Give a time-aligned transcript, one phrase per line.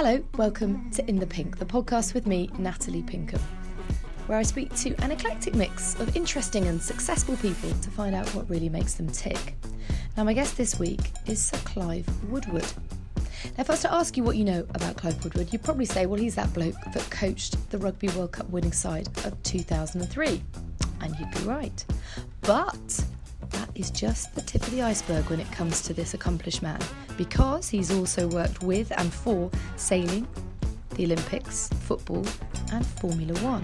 [0.00, 3.40] Hello, welcome to In the Pink, the podcast with me, Natalie Pinkham,
[4.28, 8.32] where I speak to an eclectic mix of interesting and successful people to find out
[8.32, 9.56] what really makes them tick.
[10.16, 12.62] Now, my guest this week is Sir Clive Woodward.
[12.62, 15.84] Now, if I was to ask you what you know about Clive Woodward, you'd probably
[15.84, 20.40] say, well, he's that bloke that coached the Rugby World Cup winning side of 2003.
[21.00, 21.84] And you'd be right.
[22.42, 23.04] But
[23.78, 26.80] is just the tip of the iceberg when it comes to this accomplished man,
[27.16, 30.26] because he's also worked with and for sailing,
[30.96, 32.26] the Olympics, football,
[32.72, 33.62] and Formula One.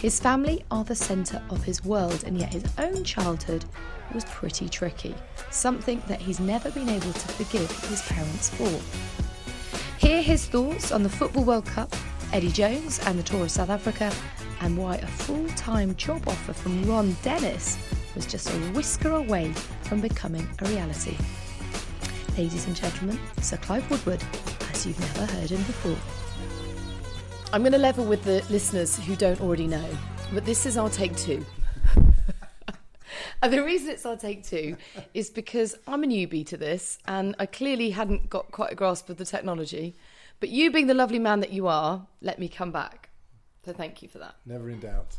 [0.00, 3.64] His family are the centre of his world, and yet his own childhood
[4.14, 5.14] was pretty tricky,
[5.50, 8.80] something that he's never been able to forgive his parents for.
[9.98, 11.92] Hear his thoughts on the Football World Cup,
[12.32, 14.12] Eddie Jones and the Tour of South Africa,
[14.60, 17.78] and why a full time job offer from Ron Dennis
[18.16, 19.52] was just a whisker away
[19.82, 21.14] from becoming a reality.
[22.38, 24.24] Ladies and gentlemen, Sir Clive Woodward,
[24.72, 25.96] as you've never heard him before.
[27.52, 29.86] I'm going to level with the listeners who don't already know,
[30.32, 31.44] but this is our take two.
[33.42, 34.78] and the reason it's our take two
[35.12, 39.10] is because I'm a newbie to this and I clearly hadn't got quite a grasp
[39.10, 39.94] of the technology.
[40.40, 43.10] But you, being the lovely man that you are, let me come back.
[43.66, 44.36] So thank you for that.
[44.46, 45.16] Never in doubt.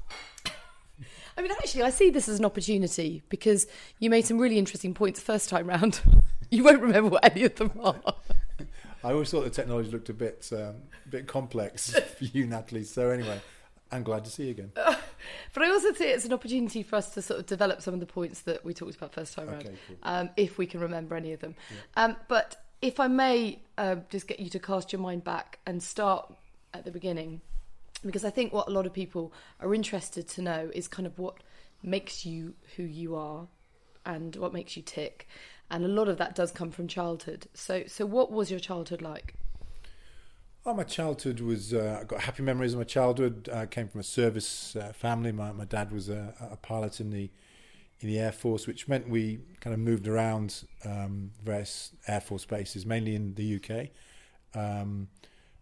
[1.38, 3.68] I mean, actually, I see this as an opportunity because
[4.00, 6.02] you made some really interesting points first time round.
[6.50, 7.96] you won't remember what any of them are.
[9.04, 12.84] I always thought the technology looked a bit, um, a bit complex for you, Natalie.
[12.84, 13.40] So anyway,
[13.92, 14.72] I'm glad to see you again.
[14.76, 17.94] but I also see it as an opportunity for us to sort of develop some
[17.94, 19.98] of the points that we talked about first time Okay, round, cool.
[20.04, 21.56] um, if we can remember any of them.
[21.96, 25.82] Um, but if I may uh, just get you to cast your mind back and
[25.82, 26.34] start
[26.74, 27.42] at the beginning,
[28.06, 31.18] because I think what a lot of people are interested to know is kind of
[31.18, 31.38] what
[31.84, 33.48] makes you who you are
[34.06, 35.28] and what makes you tick.
[35.70, 37.48] And a lot of that does come from childhood.
[37.54, 39.34] So, so what was your childhood like?
[40.66, 41.74] Oh, my childhood was.
[41.74, 43.50] Uh, I got happy memories of my childhood.
[43.54, 45.32] I came from a service uh, family.
[45.32, 47.30] My my dad was a, a pilot in the
[48.02, 52.44] in the air force, which meant we kind of moved around um, various air force
[52.44, 53.88] bases, mainly in the UK.
[54.54, 55.08] Um,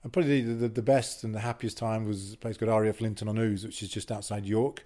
[0.06, 3.02] and probably the, the, the best and the happiest time was a place called RAF
[3.02, 4.86] Linton on Ouse, which is just outside York.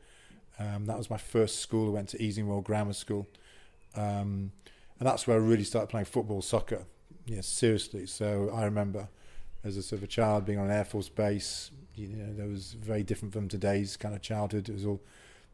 [0.58, 1.90] Um, that was my first school.
[1.90, 3.28] I went to Easingwold Grammar School,
[3.96, 4.54] um,
[4.98, 6.86] and that's where I really started playing football, soccer.
[7.26, 8.06] Yes, seriously.
[8.06, 9.10] So I remember
[9.66, 11.72] as a sort of a child being on an air force base.
[11.96, 14.70] You know, that was very different from today's kind of childhood.
[14.70, 15.02] It was all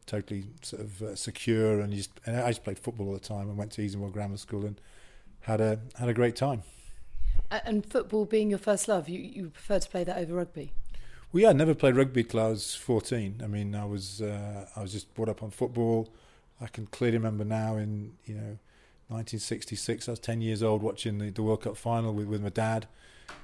[0.06, 3.50] totally sort of uh, secure, and, just, and I just played football all the time.
[3.50, 4.80] I went to Easingwold Grammar School and
[5.40, 6.62] had a had a great time.
[7.50, 10.72] And football being your first love, you, you prefer to play that over rugby?
[11.32, 13.40] Well, yeah, I never played rugby till I was 14.
[13.42, 16.08] I mean, I was uh, I was just brought up on football.
[16.60, 18.58] I can clearly remember now in you know
[19.08, 20.08] 1966.
[20.08, 22.86] I was 10 years old watching the, the World Cup final with, with my dad.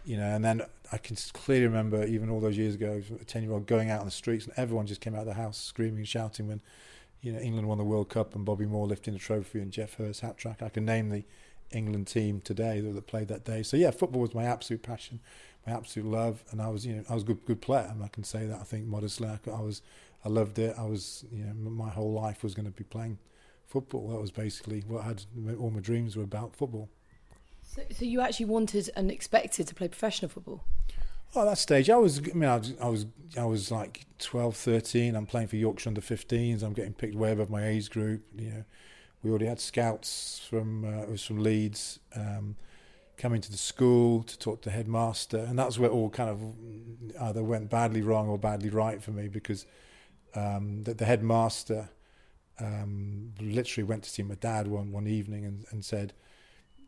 [0.04, 3.42] You know, and then I can clearly remember even all those years ago, a 10
[3.42, 5.58] year old going out on the streets and everyone just came out of the house
[5.58, 6.60] screaming and shouting when
[7.20, 9.94] you know England won the World Cup and Bobby Moore lifting the trophy and Geoff
[9.94, 10.62] Hurst hat trick.
[10.62, 11.24] I can name the
[11.72, 13.62] England team today that, played that day.
[13.62, 15.20] So yeah, football was my absolute passion,
[15.66, 17.88] my absolute love, and I was you know I was a good good player.
[17.90, 19.28] And I can say that I think modestly.
[19.28, 19.82] I, I was
[20.24, 20.74] I loved it.
[20.78, 23.18] I was you know my whole life was going to be playing
[23.66, 24.08] football.
[24.08, 25.24] That was basically what I had.
[25.58, 26.88] All my dreams were about football.
[27.62, 30.64] So, so you actually wanted and expected to play professional football?
[31.34, 33.06] Oh, at that stage, I was, I mean, I was, I was,
[33.38, 35.16] I was like 12, 13.
[35.16, 36.62] I'm playing for Yorkshire under 15s.
[36.62, 38.22] I'm getting picked way above my age group.
[38.36, 38.64] You know,
[39.22, 42.56] we already had scouts from, uh, from Leeds, um,
[43.16, 45.38] coming to the school to talk to the headmaster.
[45.38, 46.40] And that's where it all kind of
[47.20, 49.64] either went badly wrong or badly right for me because
[50.34, 51.88] um, the, the headmaster
[52.58, 56.14] um, literally went to see my dad one, one evening and, and said,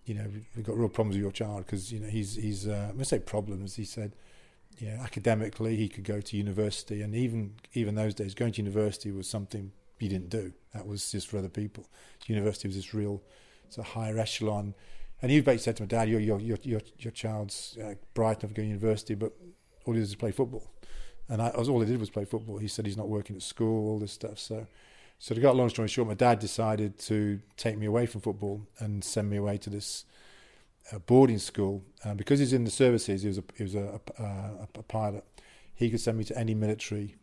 [0.06, 2.90] you know, we've got real problems with your child because, you know, he's, he's uh,
[2.98, 4.16] I say problems, he said,
[4.88, 9.12] know, academically he could go to university and even, even those days going to university
[9.12, 10.52] was something he didn't do.
[10.72, 11.86] That was just for other people.
[12.26, 13.22] University was this real
[13.68, 14.74] sort of higher echelon.
[15.22, 18.42] And he basically said to my dad, your, your, your, your, your child's uh, bright
[18.42, 19.32] enough to go to university, but
[19.84, 20.70] all he does is play football.
[21.28, 22.58] And I, all he did was play football.
[22.58, 24.38] He said he's not working at school, all this stuff.
[24.38, 24.66] So,
[25.18, 28.20] so to got a long story short, my dad decided to take me away from
[28.20, 30.04] football and send me away to this
[30.92, 33.22] uh, boarding school uh, because he's in the services.
[33.22, 35.24] He was a he was a, a, a, a pilot.
[35.74, 37.16] He could send me to any military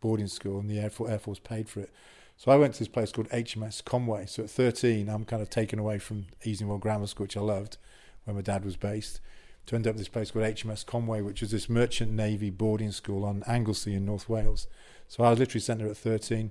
[0.00, 1.92] boarding school, and the Air Force, Air Force paid for it.
[2.36, 4.26] So I went to this place called HMS Conway.
[4.26, 7.78] So at 13, I'm kind of taken away from Easingwold Grammar School, which I loved,
[8.24, 9.20] where my dad was based,
[9.66, 12.92] to end up at this place called HMS Conway, which was this merchant navy boarding
[12.92, 14.66] school on Anglesey in North Wales.
[15.08, 16.50] So I was literally sent there at 13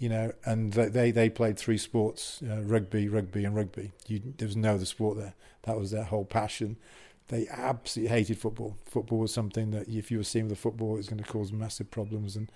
[0.00, 3.92] you know, and they they played three sports: uh, rugby, rugby, and rugby.
[4.08, 5.34] You, there was no other sport there.
[5.64, 6.78] That was their whole passion.
[7.28, 8.78] they absolutely hated football.
[8.86, 11.30] Football was something that if you were seen with a football, it was going to
[11.30, 12.34] cause massive problems.
[12.34, 12.50] And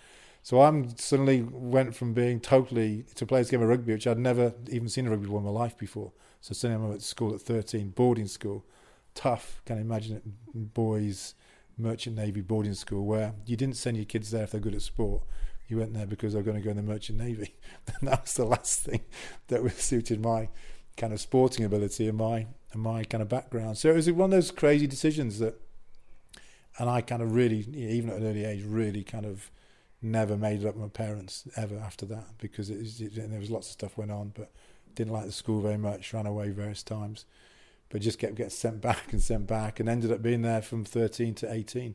[0.44, 4.18] so I'm suddenly went from being totally to play this game of rugby, which I'd
[4.18, 6.12] never even seen a rugby ball in my life before.
[6.42, 8.62] So suddenly I'm at school at 13, boarding school,
[9.14, 9.62] tough.
[9.64, 10.22] Can imagine it?
[10.74, 11.34] Boys,
[11.78, 14.82] merchant navy boarding school, where you didn't send your kids there if they're good at
[14.82, 15.22] sport.
[15.66, 17.54] You went there because they're going to go in the merchant navy.
[17.98, 19.00] and that was the last thing
[19.48, 20.50] that was suited my
[20.98, 23.78] kind of sporting ability and my and my kind of background.
[23.78, 25.58] So it was one of those crazy decisions that,
[26.78, 29.50] and I kind of really, even at an early age, really kind of
[30.04, 33.40] never made it up with my parents ever after that because it, was, it, there
[33.40, 34.50] was lots of stuff went on, but
[34.94, 37.24] didn't like the school very much, ran away various times,
[37.88, 40.84] but just kept getting sent back and sent back, and ended up being there from
[40.84, 41.94] 13 to 18,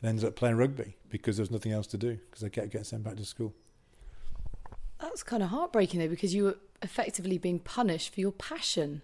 [0.00, 2.70] and ended up playing rugby because there was nothing else to do because I kept
[2.70, 3.54] getting sent back to school.
[5.00, 9.02] That's kind of heartbreaking though, because you were effectively being punished for your passion.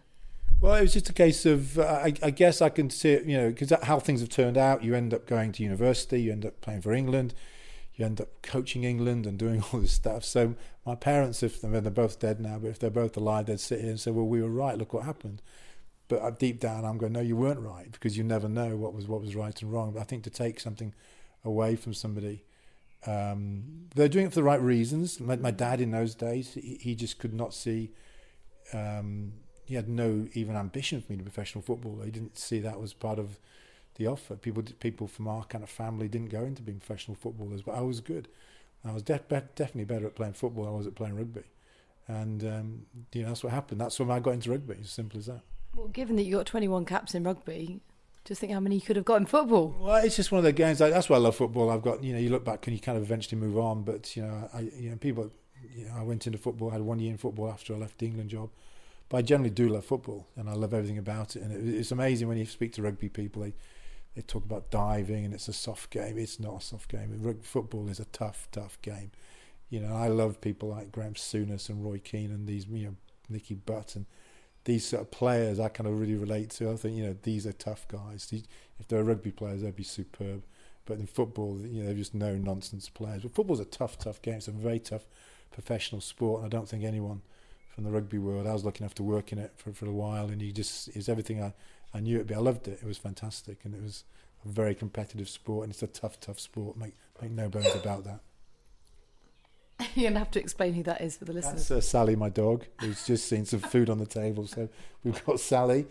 [0.61, 3.25] Well, it was just a case of, uh, I, I, guess I can see it,
[3.25, 4.85] you know, because how things have turned out.
[4.85, 7.35] You end up going to university, you end up playing for England,
[8.03, 10.25] you end up coaching England and doing all this stuff.
[10.25, 10.55] So
[10.85, 13.91] my parents, if they're, both dead now, but if they're both alive, they'd sit here
[13.91, 14.77] and say, "Well, we were right.
[14.77, 15.41] Look what happened."
[16.09, 19.07] But deep down, I'm going, "No, you weren't right," because you never know what was
[19.07, 19.93] what was right and wrong.
[19.93, 20.93] But I think to take something
[21.45, 22.45] away from somebody,
[23.07, 25.21] um, they're doing it for the right reasons.
[25.21, 27.93] My, my dad in those days, he, he just could not see.
[28.73, 29.35] Um,
[29.65, 32.05] he had no even ambition for me to professional footballer.
[32.05, 33.39] He didn't see that was part of
[33.97, 34.37] the offer.
[34.37, 37.81] People people from our kind of family didn't go into being professional footballers, but I
[37.81, 38.29] was good.
[38.85, 41.45] I was de- be- definitely better at playing football than I was at playing rugby,
[42.09, 43.81] and um, you know that's what happened.
[43.81, 44.77] That's when I got into rugby.
[44.81, 45.43] As simple as that.
[45.75, 47.81] Well, given that you got 21 caps in rugby,
[48.25, 49.75] just think how many you could have got in football.
[49.79, 50.79] Well, it's just one of the games.
[50.79, 51.71] that's why I love football.
[51.71, 54.17] I've got you know you look back and you kind of eventually move on, but
[54.17, 55.31] you know I you know people
[55.75, 56.71] you know I went into football.
[56.71, 58.51] I had one year in football after I left the England job.
[59.09, 61.43] But I generally do love football, and I love everything about it.
[61.43, 63.53] And it, it's amazing when you speak to rugby people; they
[64.15, 66.19] they talk about diving, and it's a soft game.
[66.19, 67.39] It's not a soft game.
[67.43, 69.11] Football is a tough, tough game.
[69.71, 72.97] You know, I love people like Graham Souness and Roy Keane and these, you know,
[73.31, 74.05] Nicky Butt and
[74.65, 75.59] these sort of players.
[75.59, 76.71] I kind of really relate to.
[76.71, 78.27] I think you know these are tough guys.
[78.27, 78.45] These,
[78.79, 80.43] if they're rugby players, they'd be superb.
[80.85, 83.23] But in football, you know, they're just no nonsense players.
[83.23, 84.35] But football's a tough, tough game.
[84.35, 85.07] It's a very tough
[85.53, 87.23] professional sport, and I don't think anyone
[87.69, 88.47] from the rugby world.
[88.47, 90.89] I was lucky enough to work in it for, for a while, and you just
[90.89, 91.55] it's everything I,
[91.95, 92.35] I knew it'd be.
[92.35, 92.81] I loved it.
[92.83, 94.05] It was fantastic, and it was
[94.45, 96.77] a very competitive sport, and it's a tough, tough sport.
[96.77, 98.21] Make make no bones about that.
[99.95, 101.69] You're gonna have to explain who that is for the listeners.
[101.69, 104.47] That's uh, Sally, my dog, who's just seen some food on the table.
[104.47, 104.69] So
[105.05, 105.87] we've got Sally,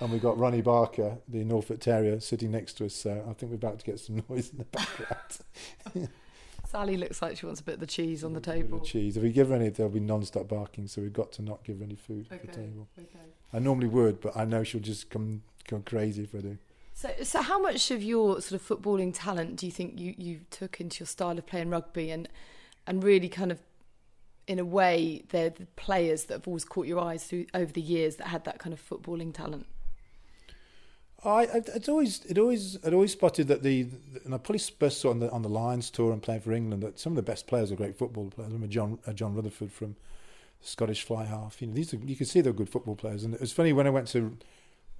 [0.00, 2.94] and we've got Ronnie Barker, the Norfolk Terrier, sitting next to us.
[2.94, 6.08] So I think we're about to get some noise in the background.
[6.66, 8.78] Sally looks like she wants a bit of the cheese on the table.
[8.78, 9.16] The cheese.
[9.16, 10.88] If we give her any, there'll be non-stop barking.
[10.88, 12.88] So we've got to not give her any food okay, at the table.
[12.98, 13.24] Okay.
[13.52, 16.58] I normally would, but I know she'll just come come crazy if I do.
[16.92, 20.40] So, so how much of your sort of footballing talent do you think you, you
[20.50, 22.28] took into your style of playing rugby, and
[22.86, 23.60] and really kind of,
[24.46, 27.80] in a way, they're the players that have always caught your eyes through over the
[27.80, 29.66] years that had that kind of footballing talent.
[31.26, 31.42] I,
[31.74, 33.88] it's always, it always, I'd always spotted that the,
[34.24, 36.82] and I probably first saw on the on the Lions tour and playing for England
[36.82, 38.50] that some of the best players are great football players.
[38.50, 39.96] I remember John uh, John Rutherford from
[40.60, 41.60] Scottish fly half.
[41.60, 43.24] You know, these are, you can see they're good football players.
[43.24, 44.36] And it was funny when I went to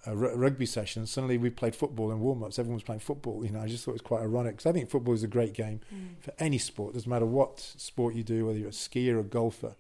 [0.07, 2.59] a r- rugby session, suddenly we played football in warm ups.
[2.59, 3.45] Everyone was playing football.
[3.45, 5.29] You know, I just thought it was quite ironic because I think football is a
[5.29, 6.23] great game mm.
[6.23, 6.91] for any sport.
[6.91, 9.75] It Doesn't matter what sport you do, whether you're a skier or a golfer.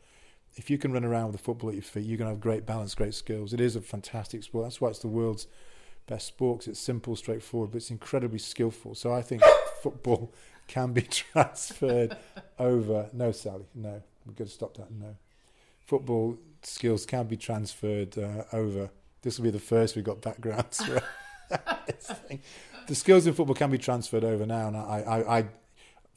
[0.57, 2.41] If you can run around with a football at your feet, you're going to have
[2.41, 3.53] great balance, great skills.
[3.53, 4.65] It is a fantastic sport.
[4.65, 5.47] That's why it's the world's
[6.07, 6.69] best sports.
[6.69, 8.95] it's simple, straightforward, but it's incredibly skillful.
[8.95, 9.43] So I think
[9.83, 10.33] football
[10.67, 11.03] can be
[11.35, 12.17] transferred
[12.59, 13.09] over.
[13.13, 14.03] No, Sally, no.
[14.25, 14.91] We've got to stop that.
[14.91, 15.17] No.
[15.87, 18.91] Football skills can be transferred uh, over.
[19.23, 20.83] This will be the first we've got backgrounds.
[21.49, 25.45] the skills in football can be transferred over now, and I, I, I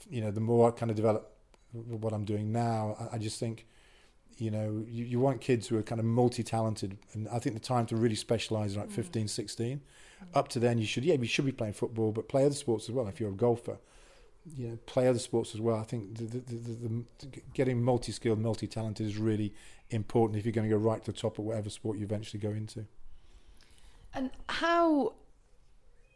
[0.09, 1.31] you know, the more I kind of develop
[1.71, 3.67] what I'm doing now, I, I just think
[4.39, 7.61] you know, you, you want kids who are kind of multi-talented, and I think the
[7.61, 8.93] time to really specialise is like mm.
[8.93, 9.77] 15, 16.
[9.77, 10.25] Mm.
[10.33, 12.89] Up to then, you should yeah, you should be playing football, but play other sports
[12.89, 13.07] as well.
[13.07, 13.77] If you're a golfer,
[14.55, 15.77] you know, play other sports as well.
[15.77, 19.53] I think the, the, the, the getting multi-skilled, multi-talented is really
[19.89, 22.39] important if you're going to go right to the top of whatever sport you eventually
[22.39, 22.85] go into.
[24.13, 25.13] And how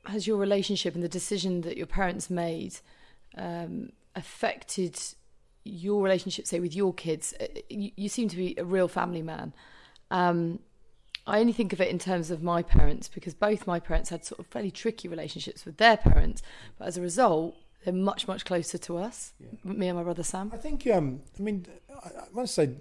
[0.06, 2.76] has your relationship and the decision that your parents made
[3.38, 5.00] um, affected
[5.64, 9.22] your relationship, say, with your kids, uh, you, you seem to be a real family
[9.22, 9.54] man.
[10.12, 10.60] Um,
[11.26, 14.26] I only think of it in terms of my parents because both my parents had
[14.26, 16.42] sort of fairly tricky relationships with their parents,
[16.78, 19.34] but as a result, they're much much closer to us.
[19.40, 19.74] Yeah.
[19.74, 20.52] Me and my brother Sam.
[20.54, 20.86] I think.
[20.88, 22.72] Um, I mean, I, I want to say,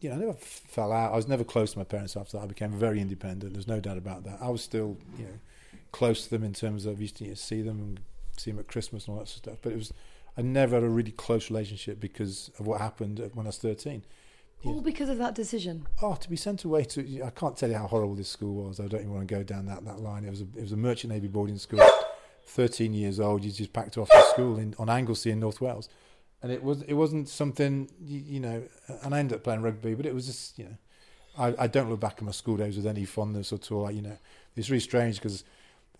[0.00, 1.12] you know, I never fell out.
[1.12, 2.44] I was never close to my parents after that.
[2.44, 3.54] I became very independent.
[3.54, 4.38] There's no doubt about that.
[4.40, 5.38] I was still, you know,
[5.92, 8.00] close to them in terms of used to you know, see them and
[8.36, 9.58] see them at Christmas and all that sort of stuff.
[9.62, 9.92] But it was
[10.36, 14.04] I never had a really close relationship because of what happened when I was thirteen.
[14.64, 15.86] All because of that decision.
[16.00, 18.80] Oh, to be sent away to I can't tell you how horrible this school was.
[18.80, 20.24] I don't even want to go down that, that line.
[20.24, 21.80] It was a it was a merchant navy boarding school.
[22.46, 25.88] Thirteen years old, you just packed off to school in on Anglesey in North Wales,
[26.42, 28.62] and it was it wasn't something you, you know.
[29.02, 30.76] And I ended up playing rugby, but it was just you know,
[31.38, 33.82] I, I don't look back at my school days with any fondness at all.
[33.82, 34.16] Like, you know,
[34.56, 35.44] it's really strange because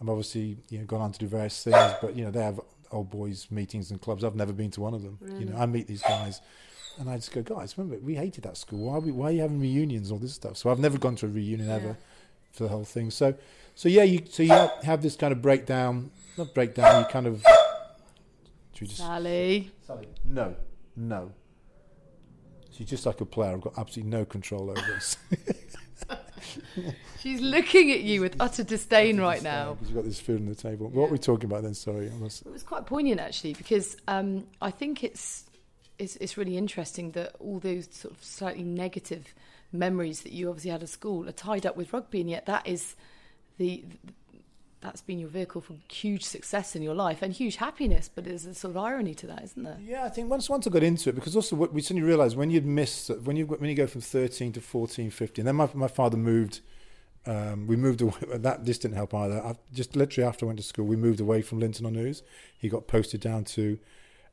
[0.01, 2.61] I'm obviously you know gone on to do various things, but you know they have
[2.95, 4.25] old boys meetings and clubs.
[4.25, 5.19] I've never been to one of them.
[5.21, 5.41] Really?
[5.41, 6.41] You know, I meet these guys,
[6.99, 8.87] and I just go, guys, remember we hated that school.
[8.87, 10.57] Why are we, why are you having reunions, all this stuff?
[10.57, 11.75] So I've never gone to a reunion Yeah.
[11.75, 11.97] ever
[12.53, 13.11] for the whole thing.
[13.11, 13.35] So,
[13.75, 17.03] so yeah, you so you have, have this kind of breakdown, not breakdown.
[17.03, 17.45] You kind of.
[18.81, 19.71] We just Sally.
[19.87, 20.55] Sally, no,
[20.97, 21.33] no.
[22.73, 23.53] She's just like a player.
[23.53, 25.17] I've got absolutely no control over this.
[27.21, 29.75] She's looking at you with utter disdain right now.
[29.75, 30.89] Because you've got this food on the table.
[30.89, 31.75] What were we talking about then?
[31.75, 32.07] Sorry.
[32.07, 35.45] It was quite poignant actually because um, I think it's,
[35.99, 39.33] it's it's really interesting that all those sort of slightly negative
[39.73, 42.67] memories that you obviously had at school are tied up with rugby, and yet that
[42.67, 42.95] is
[43.59, 43.85] the
[44.85, 48.11] that's been your vehicle for huge success in your life and huge happiness.
[48.15, 49.79] But there's a sort of irony to that, isn't there?
[49.83, 52.37] yeah, I think once once I got into it, because also what we suddenly realised
[52.37, 55.69] when you'd miss, when you when you go from 13 to 14, 15, then my,
[55.73, 56.61] my father moved,
[57.27, 59.43] um, we moved away, that this didn't help either.
[59.43, 62.23] I, just literally after I went to school, we moved away from Linton on Ouse.
[62.59, 63.79] He got posted down to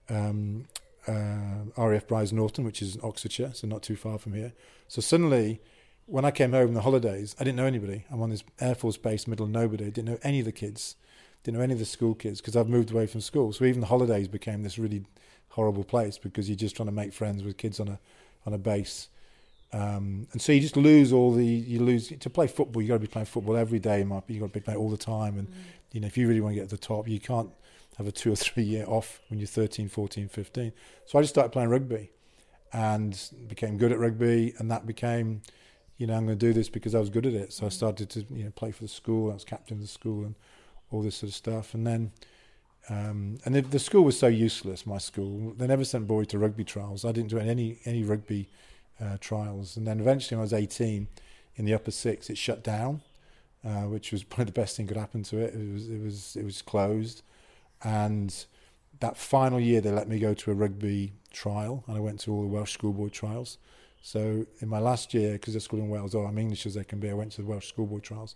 [0.10, 0.66] um,
[1.08, 4.52] uh, RAF Brize Norton, which is in Oxfordshire, so not too far from here.
[4.90, 5.62] So suddenly,
[6.06, 8.06] when I came home in the holidays, I didn't know anybody.
[8.12, 9.86] I'm on this Air Force base, middle of nobody.
[9.86, 10.96] Didn't know any of the kids.
[11.44, 13.54] Didn't know any of the school kids because I've moved away from school.
[13.54, 15.06] So even the holidays became this really
[15.50, 18.00] horrible place because you're just trying to make friends with kids on a
[18.46, 19.10] on a base.
[19.74, 22.82] Um, and so you just lose all the you lose to play football.
[22.82, 24.04] You got to be playing football every day.
[24.04, 25.38] Might be you got to be playing all the time.
[25.38, 25.48] And
[25.92, 27.50] you know if you really want to get to the top, you can't
[27.98, 30.74] have a two or three year off when you're 13, 14, 15.
[31.06, 32.12] So I just started playing rugby
[32.74, 35.42] and became good at rugby, and that became,
[36.02, 37.54] you know, I'm going to do this because I was good at it.
[37.54, 39.30] So I started to, you know, play for the school.
[39.30, 40.34] I was captain of the school and
[40.90, 41.76] all this sort of stuff.
[41.76, 42.12] And then,
[42.90, 44.88] um, and the, the school was so useless.
[44.88, 47.06] My school, they never sent boys to rugby trials.
[47.06, 48.50] I didn't do any any rugby
[49.00, 49.78] uh, trials.
[49.78, 51.08] And then eventually, when I was 18,
[51.56, 53.02] in the upper six, it shut down,
[53.64, 55.54] uh, which was probably the best thing could happen to it.
[55.54, 57.22] It was it was it was closed,
[57.84, 58.34] and
[59.02, 62.34] that final year they let me go to a rugby trial, and I went to
[62.34, 63.60] all the Welsh schoolboy trials.
[64.02, 66.84] So in my last year, because at school in Wales, oh, I'm English as they
[66.84, 68.36] can be, I went to the Welsh schoolboy trials,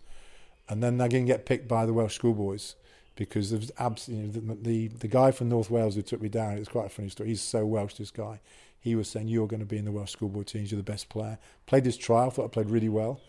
[0.68, 2.76] and then I didn't get picked by the Welsh schoolboys
[3.16, 6.58] because there was absolutely the, the the guy from North Wales who took me down.
[6.58, 7.30] It's quite a funny story.
[7.30, 8.40] He's so Welsh, this guy.
[8.78, 10.70] He was saying you're going to be in the Welsh schoolboy teams.
[10.70, 11.38] You're the best player.
[11.66, 13.20] Played this trial, thought I played really well.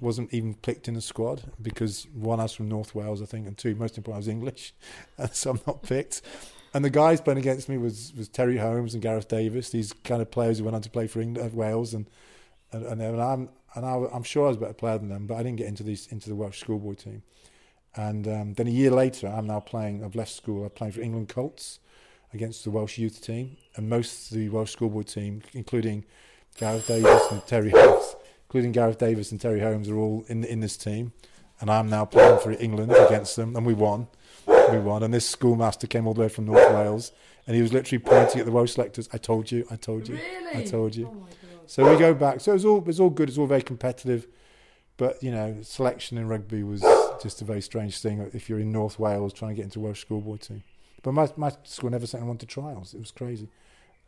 [0.00, 3.46] Wasn't even picked in the squad because one, I was from North Wales, I think,
[3.46, 4.74] and two, most important, I was English,
[5.32, 6.22] so I'm not picked.
[6.76, 10.20] And the guys playing against me was, was Terry Holmes and Gareth Davies, these kind
[10.20, 12.04] of players who went on to play for England, Wales, and
[12.70, 15.36] and, and, I'm and I, I'm sure I was a better player than them, but
[15.36, 17.22] I didn't get into these into the Welsh schoolboy team.
[17.94, 20.04] And um, then a year later, I'm now playing.
[20.04, 20.64] I've left school.
[20.64, 21.78] I'm playing for England Colts
[22.34, 26.04] against the Welsh youth team, and most of the Welsh schoolboy team, including
[26.58, 28.16] Gareth Davies and Terry Holmes,
[28.48, 31.14] including Gareth Davies and Terry Holmes, are all in in this team.
[31.58, 34.08] And I'm now playing for England against them, and we won.
[34.72, 35.02] We won.
[35.02, 37.12] And this schoolmaster came all the way from North Wales,
[37.46, 39.08] and he was literally pointing at the Welsh selectors.
[39.12, 39.66] I told you.
[39.70, 40.18] I told you.
[40.54, 41.08] I told you.
[41.10, 41.28] Oh my.
[41.66, 42.40] So we go back.
[42.40, 43.28] So it was all it was all good.
[43.28, 44.26] It was all very competitive,
[44.96, 46.82] but you know, selection in rugby was
[47.22, 48.28] just a very strange thing.
[48.32, 50.62] If you're in North Wales trying to get into Welsh schoolboy team,
[51.02, 52.94] but my my school never sent anyone to trials.
[52.94, 53.48] It was crazy.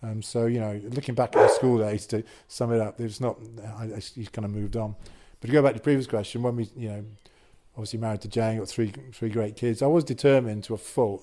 [0.03, 3.21] Um, so you know, looking back at the school days to sum it up, there's
[3.21, 3.39] not.
[3.79, 4.95] I, I he's kind of moved on.
[5.41, 7.05] But to go back to the previous question, when we you know,
[7.79, 9.83] obviously married to Jane, got three three great kids.
[9.83, 11.23] I was determined to a fault.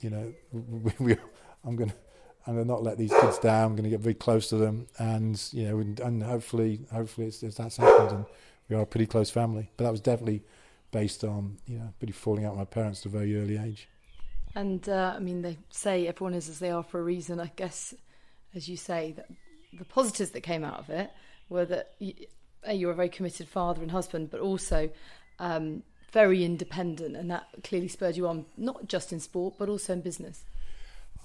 [0.00, 1.16] You know, we, we,
[1.64, 1.94] I'm gonna.
[2.44, 3.66] I'm going to not let these kids down.
[3.66, 7.28] I'm going to get very close to them, and you know, and, and hopefully, hopefully,
[7.28, 8.24] it's, it's, that's happened, and
[8.68, 9.70] we are a pretty close family.
[9.76, 10.42] But that was definitely
[10.90, 13.88] based on you know, pretty falling out with my parents at a very early age.
[14.56, 17.38] And uh, I mean, they say everyone is as they are for a reason.
[17.38, 17.94] I guess,
[18.56, 19.26] as you say, that
[19.72, 21.12] the positives that came out of it
[21.48, 22.14] were that you,
[22.72, 24.90] you were a very committed father and husband, but also
[25.38, 29.94] um, very independent, and that clearly spurred you on, not just in sport, but also
[29.94, 30.44] in business.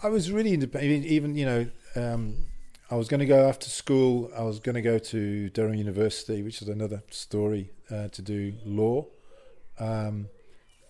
[0.02, 1.06] I was really independent.
[1.06, 2.46] Even you know, um,
[2.90, 4.32] I was going to go after school.
[4.36, 8.54] I was going to go to Durham University, which is another story, uh, to do
[8.66, 9.06] law.
[9.80, 10.30] Um,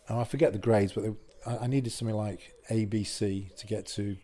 [0.10, 1.14] I forget the grades, but they,
[1.46, 4.18] I, I needed something like ABC to get to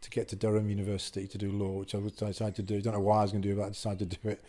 [0.00, 2.80] to get to Durham University to do law, which I I decided to do.
[2.80, 4.44] Don't know why I was going to do it, but I decided to do it.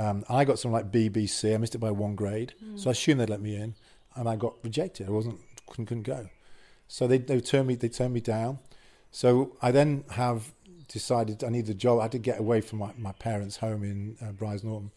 [0.00, 1.54] Um, I got something like BBC.
[1.54, 3.74] I missed it by one grade, so I assumed they'd let me in.
[4.16, 5.08] and I got rejected.
[5.08, 6.28] I wasn't couldn't, couldn't go.
[6.88, 8.58] So they they turned me they turned me down.
[9.10, 10.52] So I then have
[10.88, 11.98] decided I needed a job.
[11.98, 14.90] I had to get away from my, my parents' home in uh, Brize Norton.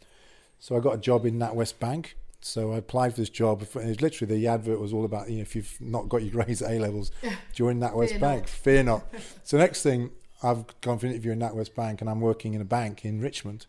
[0.59, 2.15] So I got a job in NatWest Bank.
[2.41, 3.61] So I applied for this job.
[3.61, 6.31] It was literally the advert was all about you know if you've not got your
[6.31, 7.11] grades at A levels,
[7.53, 8.41] join NatWest Fear Bank.
[8.43, 8.49] not.
[8.49, 9.03] Fear not.
[9.43, 12.61] so next thing I've gone for an interview in NatWest Bank and I'm working in
[12.61, 13.65] a bank in Richmond,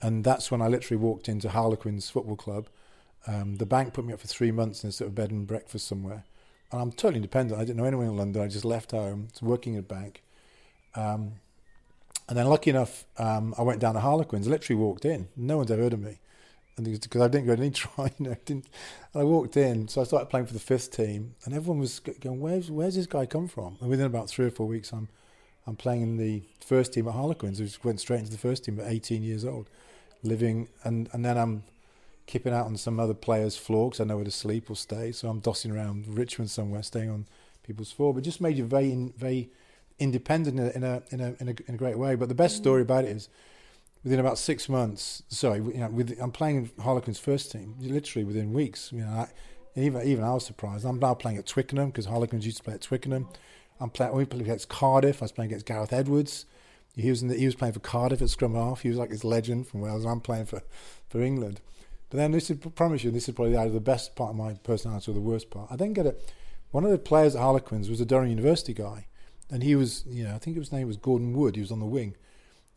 [0.00, 2.68] and that's when I literally walked into Harlequins Football Club.
[3.26, 5.46] Um, the bank put me up for three months in a sort of bed and
[5.46, 6.24] breakfast somewhere,
[6.70, 7.60] and I'm totally independent.
[7.60, 8.42] I didn't know anyone in London.
[8.42, 10.22] I just left home, working in a bank.
[10.94, 11.34] Um,
[12.28, 14.46] and then, lucky enough, um, I went down to Harlequins.
[14.46, 15.28] Literally walked in.
[15.36, 16.18] No one's ever heard of me,
[16.76, 18.66] and because I didn't go any try, you know, didn't.
[19.12, 21.98] And I walked in, so I started playing for the fifth team, and everyone was
[22.00, 25.08] going, "Where's where's this guy come from?" And within about three or four weeks, I'm
[25.66, 27.60] I'm playing in the first team at Harlequins.
[27.60, 29.68] I just went straight into the first team at 18 years old,
[30.22, 31.64] living, and and then I'm
[32.26, 35.12] keeping out on some other players' floor because I know where to sleep or stay.
[35.12, 37.26] So I'm dossing around Richmond somewhere, staying on
[37.62, 38.12] people's floor.
[38.12, 39.50] But it just made you very very
[39.98, 42.14] independent in a, in a in a in a in a great way.
[42.14, 42.60] But the best mm.
[42.60, 43.28] story about it is
[44.04, 45.22] within about six months.
[45.28, 48.92] Sorry, you know, with I'm playing Harlequins first team literally within weeks.
[48.92, 49.28] You know, I,
[49.76, 50.84] even even I was surprised.
[50.84, 53.28] I'm now playing at Twickenham because Harlequins used to play at Twickenham.
[53.80, 54.12] I'm playing.
[54.12, 55.22] We played against Cardiff.
[55.22, 56.46] I was playing against Gareth Edwards.
[56.98, 58.80] He was in the, he was playing for Cardiff at scrum half.
[58.80, 60.04] He was like this legend from Wales.
[60.04, 60.62] I'm playing for
[61.08, 61.60] for England.
[62.10, 64.36] But then this is I promise you, this is probably either the best part of
[64.36, 65.68] my personality or the worst part.
[65.70, 66.32] I then get it.
[66.70, 69.06] One of the players at Harlequins was a Durham University guy,
[69.50, 71.54] and he was, you know, I think his name was Gordon Wood.
[71.54, 72.14] He was on the wing,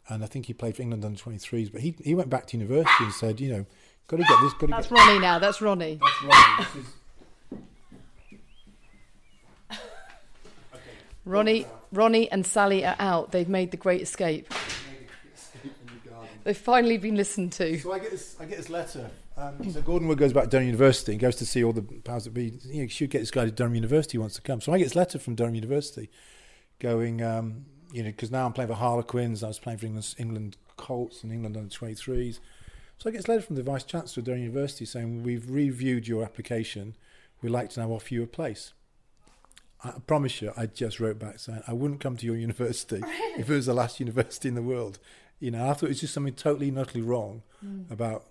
[0.08, 1.72] and I think he played for England under 23s.
[1.72, 3.66] But he he went back to university and said, you know,
[4.08, 4.98] got to get this, got to That's get.
[4.98, 5.40] Ronnie now.
[5.40, 6.00] That's Ronnie.
[6.00, 6.68] That's right.
[6.74, 6.94] This is
[11.26, 13.32] Ronnie, Ronnie and Sally are out.
[13.32, 14.54] They've made the great escape.
[16.44, 17.78] They've finally been listened to.
[17.80, 19.12] So I get this, I get this letter.
[19.38, 21.82] Um, so Gordon Wood goes back to Durham University and goes to see all the
[21.82, 22.60] powers that be.
[22.66, 24.18] You, know, should get this guy to Durham University.
[24.18, 24.62] Wants to come.
[24.62, 26.10] So I get this letter from Durham University,
[26.80, 29.44] going, um, you know, because now I'm playing for Harlequins.
[29.44, 32.40] I was playing for England, England Colts and England under 23s.
[32.98, 36.08] So I get this letter from the Vice Chancellor of Durham University saying we've reviewed
[36.08, 36.96] your application.
[37.42, 38.74] We'd like to now offer you a place.
[39.84, 43.02] I promise you, I just wrote back saying I wouldn't come to your university
[43.38, 45.00] if it was the last university in the world.
[45.40, 47.90] You know, I thought it was just something totally and utterly wrong mm.
[47.92, 48.26] about.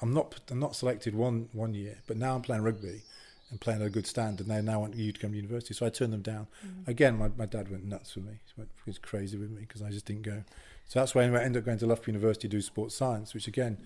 [0.00, 0.40] I'm not.
[0.50, 3.02] I'm not selected one one year, but now I'm playing rugby
[3.50, 4.46] and playing at a good standard.
[4.46, 6.46] And they now want you to come to university, so I turned them down.
[6.64, 6.88] Mm.
[6.88, 8.32] Again, my, my dad went nuts with me.
[8.46, 10.44] He went he was crazy with me because I just didn't go.
[10.86, 13.48] So that's why I ended up going to Loughborough University to do sports science, which
[13.48, 13.78] again,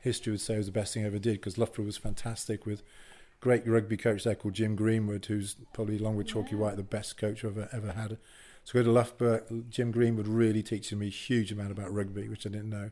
[0.00, 2.82] history would say was the best thing I ever did because Loughborough was fantastic with
[3.44, 7.18] great rugby coach there called Jim Greenwood, who's probably along with Chalky White the best
[7.18, 8.16] coach I've ever, ever had.
[8.64, 12.46] So go to Loughborough, Jim Greenwood really teaching me a huge amount about rugby, which
[12.46, 12.90] I didn't know,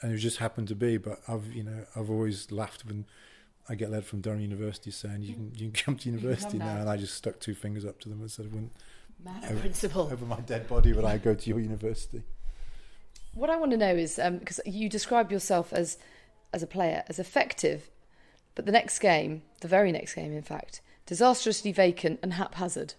[0.00, 0.96] and it just happened to be.
[0.96, 3.04] But I've you know I've always laughed when
[3.68, 6.78] I get led from Durham University saying you can you can come to university now,
[6.78, 8.72] and I just stuck two fingers up to them and said, "Wouldn't
[9.22, 10.08] Mad Over- principle.
[10.10, 12.22] over my dead body would I go to your university?"
[13.34, 15.98] What I want to know is um, because you describe yourself as
[16.54, 17.90] as a player as effective,
[18.54, 22.94] but the next game, the very next game, in fact, disastrously vacant and haphazard.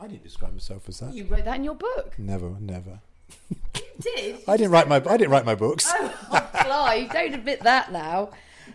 [0.00, 1.12] I didn't describe myself as that.
[1.14, 2.14] You wrote that in your book.
[2.18, 3.00] Never, never.
[4.00, 5.90] Did I didn't write my I didn't write my books.
[5.92, 8.30] oh, Clive, don't admit that now.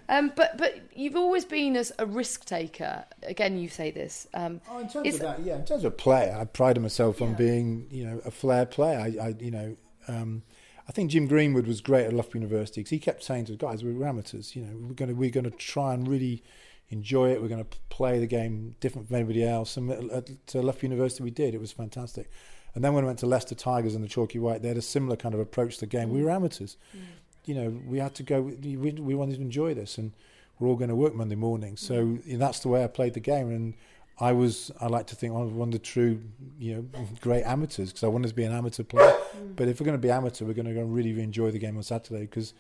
[0.10, 3.06] Um, but but you've always been as a risk taker.
[3.24, 4.28] Again, you say this.
[4.34, 5.56] Um, Oh, in terms Is- of that, yeah.
[5.56, 9.00] In terms of player, I pride myself on being, you know, a flair player.
[9.00, 10.44] I, I you know, um,
[10.88, 13.58] I think Jim Greenwood was great at Loughborough University because he kept saying to us,
[13.58, 14.56] guys, we're amateurs.
[14.56, 16.44] You know, we're going to we're going to try and really
[16.90, 17.42] enjoy it.
[17.42, 19.78] We're going to play the game different from anybody else.
[19.78, 21.54] And at, at, Loughborough University, we did.
[21.54, 22.30] It was fantastic.
[22.76, 24.82] And then when I went to Leicester Tigers and the Chalky White, they had a
[24.82, 26.10] similar kind of approach to the game.
[26.10, 26.36] We were mm.
[26.36, 26.78] amateurs.
[26.96, 27.02] Mm.
[27.46, 28.42] You know, we had to go.
[28.42, 30.14] We, we wanted to enjoy this, and
[30.60, 31.78] we're all going to work Monday morning.
[31.78, 33.74] So you know, that's the way I played the game, and
[34.20, 34.72] I was.
[34.80, 36.22] I like to think I was one of the true,
[36.60, 39.16] you know, great amateurs because I wanted to be an amateur player.
[39.56, 41.60] But if we're going to be amateur, we're going to go and really enjoy the
[41.60, 42.54] game on Saturday because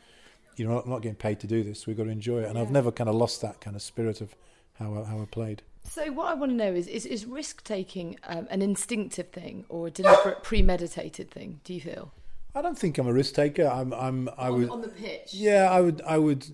[0.56, 1.86] you know I'm not getting paid to do this.
[1.86, 4.22] We've got to enjoy it, and I've never kind of lost that kind of spirit
[4.22, 4.36] of
[4.80, 5.62] how I, how I played.
[5.84, 9.66] so what I want to know is is, is risk taking um, an instinctive thing
[9.70, 11.60] or a deliberate, premeditated thing?
[11.63, 12.12] Do you feel
[12.56, 13.68] I don't think I'm a risk taker.
[13.68, 13.94] I'm.
[13.94, 14.30] I'm.
[14.38, 14.70] I would.
[14.70, 15.34] on the pitch?
[15.34, 16.02] Yeah, I would.
[16.06, 16.46] I would.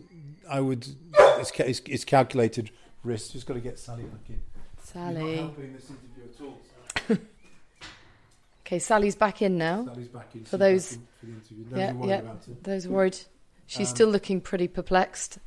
[0.49, 0.87] I would.
[1.17, 2.71] It's, it's, it's calculated
[3.03, 3.33] risk.
[3.33, 4.41] Just got to get Sally back in.
[4.95, 5.35] You're not Sally.
[5.37, 6.23] helping this interview
[7.07, 7.17] at all.
[8.65, 9.83] Okay, Sally's back in now.
[9.85, 10.41] Sally's back in.
[10.43, 11.65] For She's those- in for the interview.
[11.75, 12.19] Yeah, worried yeah.
[12.19, 12.63] about it.
[12.63, 13.17] Those worried.
[13.65, 15.39] She's Um, still looking pretty perplexed,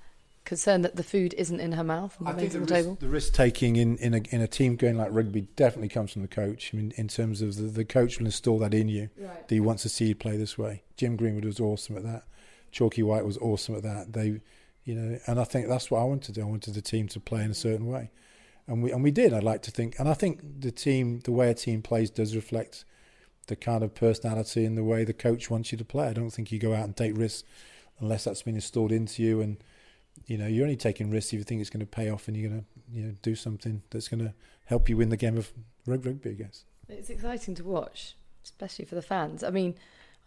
[0.44, 2.88] concerned that the food isn't in her mouth and I think remains the on the
[2.90, 6.12] risk, the, risk, taking in, in, a, in a team going like rugby definitely comes
[6.12, 6.70] from the coach.
[6.74, 9.46] I mean, in terms of the, the coach will install that in you Right.
[9.46, 10.82] that he wants to see you play this way.
[10.96, 12.24] Jim Greenwood was awesome at that.
[12.72, 14.12] Chalky White was awesome at that.
[14.14, 14.40] They
[14.84, 15.18] you know.
[15.28, 16.42] And I think that's what I wanted to do.
[16.42, 18.10] I wanted the team to play in a certain way,
[18.66, 19.32] and we and we did.
[19.32, 22.34] I'd like to think, and I think the team, the way a team plays, does
[22.36, 22.84] reflect
[23.48, 26.08] the kind of personality and the way the coach wants you to play.
[26.08, 27.44] I don't think you go out and take risks
[27.98, 29.62] unless that's been installed into you, and
[30.26, 32.36] you know you're only taking risks if you think it's going to pay off and
[32.36, 32.66] you're going to
[32.98, 34.32] you know do something that's going to
[34.66, 35.52] help you win the game of
[35.86, 36.30] rugby.
[36.30, 39.42] I guess it's exciting to watch, especially for the fans.
[39.42, 39.74] I mean.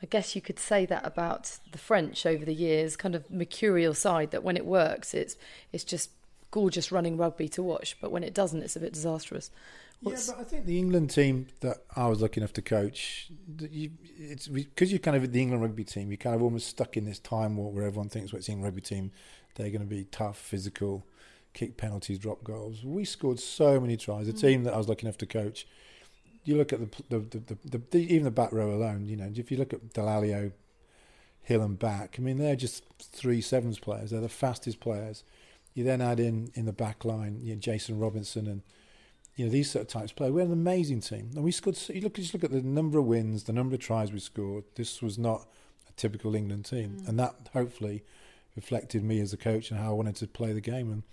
[0.04, 3.94] I guess you could say that about the French over the years, kind of mercurial
[3.94, 4.32] side.
[4.32, 5.38] That when it works, it's
[5.72, 6.10] it's just
[6.56, 9.52] gorgeous running rugby to watch, but when it doesn't, it's a bit disastrous.
[10.00, 10.30] What's...
[10.30, 13.92] Yeah, but I think the England team that I was lucky enough to coach, you,
[14.18, 16.12] it's because you're kind of the England rugby team.
[16.12, 18.64] You're kind of almost stuck in this time warp where everyone thinks, well, it's England
[18.64, 19.12] rugby team.
[19.56, 21.06] They're going to be tough, physical,
[21.52, 22.86] kick penalties, drop goals.
[22.86, 24.28] We scored so many tries.
[24.28, 24.40] The mm.
[24.40, 25.68] team that I was lucky enough to coach,
[26.46, 29.10] you look at the the, the, the, the, even the back row alone.
[29.10, 30.54] You know, if you look at Dallaglio,
[31.42, 34.12] Hill, and Back, I mean, they're just three sevens players.
[34.12, 35.26] They're the fastest players.
[35.76, 38.64] You then add in in the back line, you know, Jason Robinson and
[39.36, 40.32] you know these sort of types of play.
[40.32, 41.78] We had an amazing team, and we scored.
[41.90, 44.64] You look, just look at the number of wins, the number of tries we scored.
[44.76, 45.46] This was not
[45.88, 47.08] a typical England team, mm.
[47.08, 48.04] and that hopefully
[48.56, 50.92] reflected me as a coach and how I wanted to play the game.
[50.92, 51.04] And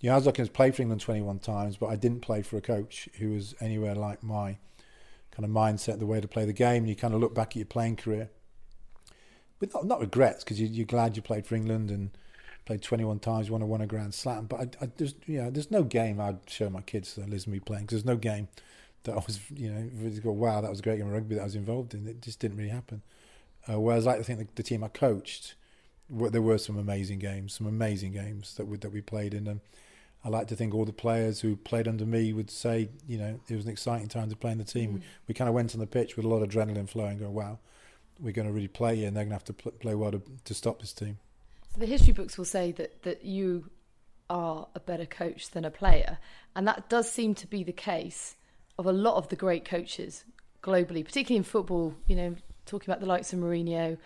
[0.00, 2.42] you know, I was looking to play for England 21 times, but I didn't play
[2.42, 4.58] for a coach who was anywhere like my
[5.30, 6.82] kind of mindset, the way to play the game.
[6.82, 8.28] And You kind of look back at your playing career
[9.60, 12.10] with not, not regrets because you, are glad you played for England and
[12.64, 14.46] played 21 times, won a won a Grand Slam.
[14.46, 17.46] But I, I, there's you know there's no game I'd show my kids that listen
[17.46, 18.48] to me playing because there's no game
[19.04, 21.34] that I was you know really go wow that was a great game of rugby
[21.36, 22.06] that I was involved in.
[22.06, 23.02] It just didn't really happen.
[23.70, 25.54] Uh, whereas I think the, the, team I coached,
[26.10, 29.60] there were some amazing games, some amazing games that we, that we played in, and
[30.24, 33.40] I like to think all the players who played under me would say, you know,
[33.48, 34.90] it was an exciting time to play in the team.
[34.90, 34.94] Mm.
[34.94, 37.34] We, we kind of went on the pitch with a lot of adrenaline flowing, going,
[37.34, 37.58] wow,
[38.18, 40.10] we're going to really play here, and they're going to have to pl- play well
[40.10, 41.18] to, to stop this team.
[41.76, 43.70] The history books will say that that you
[44.28, 46.18] are a better coach than a player,
[46.54, 48.36] and that does seem to be the case
[48.78, 50.24] of a lot of the great coaches
[50.62, 51.94] globally, particularly in football.
[52.06, 53.96] You know, talking about the likes of Mourinho,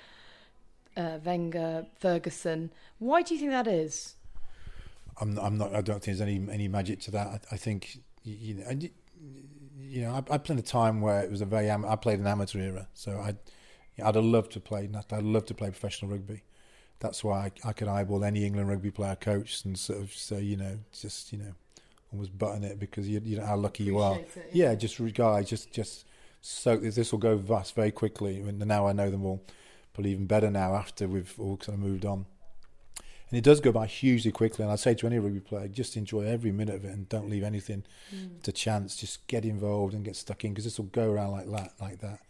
[0.97, 2.71] uh, Wenger, Ferguson.
[2.99, 4.15] Why do you think that is?
[5.21, 5.75] I'm, I'm not.
[5.75, 7.27] I don't think there's any any magic to that.
[7.27, 8.67] I, I think you know.
[8.69, 8.91] I,
[9.79, 11.71] you know, I, I played a time where it was a very.
[11.71, 13.35] I played an amateur era, so I,
[14.03, 14.89] I'd have loved to play.
[15.11, 16.43] I'd love to play professional rugby
[16.99, 20.41] that's why I, I could eyeball any England rugby player coach and sort of say,
[20.41, 21.55] you know, just you know,
[22.13, 24.19] almost button it because you, you know how lucky you are.
[24.19, 24.71] It, yeah.
[24.71, 24.75] yeah.
[24.75, 26.07] just regard, just just
[26.41, 28.41] so this will go vast very quickly.
[28.41, 29.43] And now I know them all,
[29.93, 32.27] probably even better now after we've all kind of moved on.
[33.29, 34.63] And it does go by hugely quickly.
[34.63, 37.29] And I say to any rugby player, just enjoy every minute of it and don't
[37.29, 37.83] leave anything
[38.15, 38.41] mm.
[38.43, 38.95] to chance.
[38.95, 42.01] Just get involved and get stuck in because this will go around like that, like
[42.01, 42.21] that.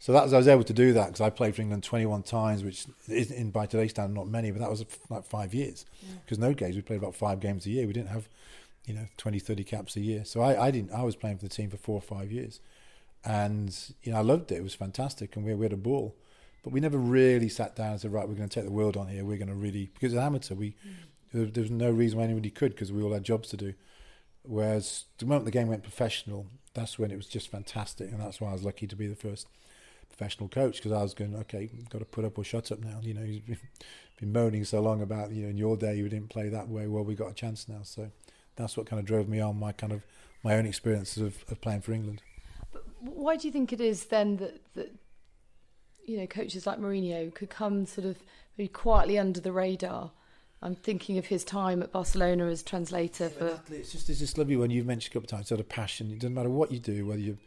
[0.00, 2.22] So that was, I was able to do that because I played for England 21
[2.22, 5.84] times, which is in by today's standard not many, but that was like five years.
[6.24, 6.44] Because yeah.
[6.44, 7.86] in those days we played about five games a year.
[7.86, 8.28] We didn't have,
[8.86, 10.24] you know, 20, 30 caps a year.
[10.24, 10.92] So I, I didn't.
[10.92, 12.60] I was playing for the team for four or five years,
[13.24, 14.56] and you know I loved it.
[14.56, 16.14] It was fantastic, and we, we had a ball,
[16.62, 18.96] but we never really sat down and said, right, we're going to take the world
[18.96, 19.24] on here.
[19.24, 20.70] We're going to really because as amateur we.
[20.70, 20.94] Mm.
[21.30, 23.74] There, there was no reason why anybody could because we all had jobs to do.
[24.44, 28.40] Whereas the moment the game went professional, that's when it was just fantastic, and that's
[28.40, 29.46] why I was lucky to be the first
[30.08, 32.98] professional coach because I was going, okay, got to put up or shut up now.
[33.02, 33.44] You know, you've
[34.20, 36.86] been moaning so long about, you know, in your day you didn't play that way.
[36.86, 37.80] Well, we got a chance now.
[37.82, 38.10] So
[38.56, 40.02] that's what kind of drove me on my kind of
[40.42, 42.22] my own experiences of, of playing for England.
[42.72, 44.94] But why do you think it is then that, that
[46.04, 48.18] you know coaches like Mourinho could come sort of
[48.56, 50.10] very quietly under the radar?
[50.60, 53.60] I'm thinking of his time at Barcelona as translator yeah, for.
[53.72, 56.10] It's just it's just lovely when you've mentioned a couple of times sort of passion.
[56.10, 57.38] It doesn't matter what you do, whether you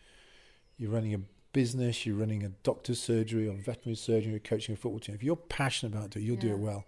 [0.78, 1.19] you're running a
[1.54, 5.16] business, you're running a doctor's surgery or veterinary surgery, you're coaching a football team.
[5.16, 6.42] If you're passionate about it, you'll yeah.
[6.42, 6.86] do it well.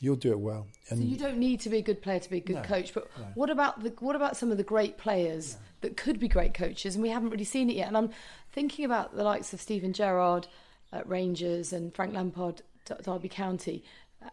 [0.00, 0.66] You'll do it well.
[0.90, 2.62] And so you don't need to be a good player to be a good no,
[2.62, 2.92] coach.
[2.92, 3.26] But no.
[3.34, 6.96] what about the what about some of the great players that could be great coaches,
[6.96, 7.88] and we haven't really seen it yet?
[7.88, 8.10] And I'm
[8.52, 10.48] thinking about the likes of Steven Gerrard
[10.92, 13.84] at Rangers and Frank Lampard at Derby County.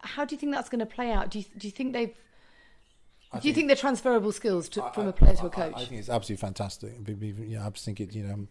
[0.02, 1.30] How do you think that's going to play out?
[1.30, 2.15] Do you do you think they've
[3.34, 5.74] I do you think, they're transferable skills to, I, from a player to a coach?
[5.76, 6.94] I, think it's absolutely fantastic.
[7.48, 8.13] Yeah, I think it.
[8.13, 8.48] You know,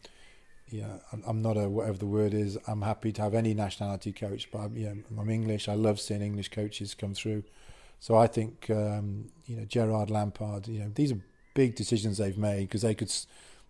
[0.70, 2.56] yeah, I'm not a whatever the word is.
[2.66, 5.68] I'm happy to have any nationality coach, but I'm, yeah, I'm English.
[5.68, 7.42] I love seeing English coaches come through.
[7.98, 10.68] So I think um, you know Gerrard Lampard.
[10.68, 11.20] You know these are
[11.54, 13.12] big decisions they've made because they could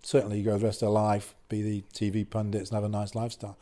[0.02, 3.14] certainly go the rest of their life, be the TV pundits, and have a nice
[3.14, 3.58] lifestyle.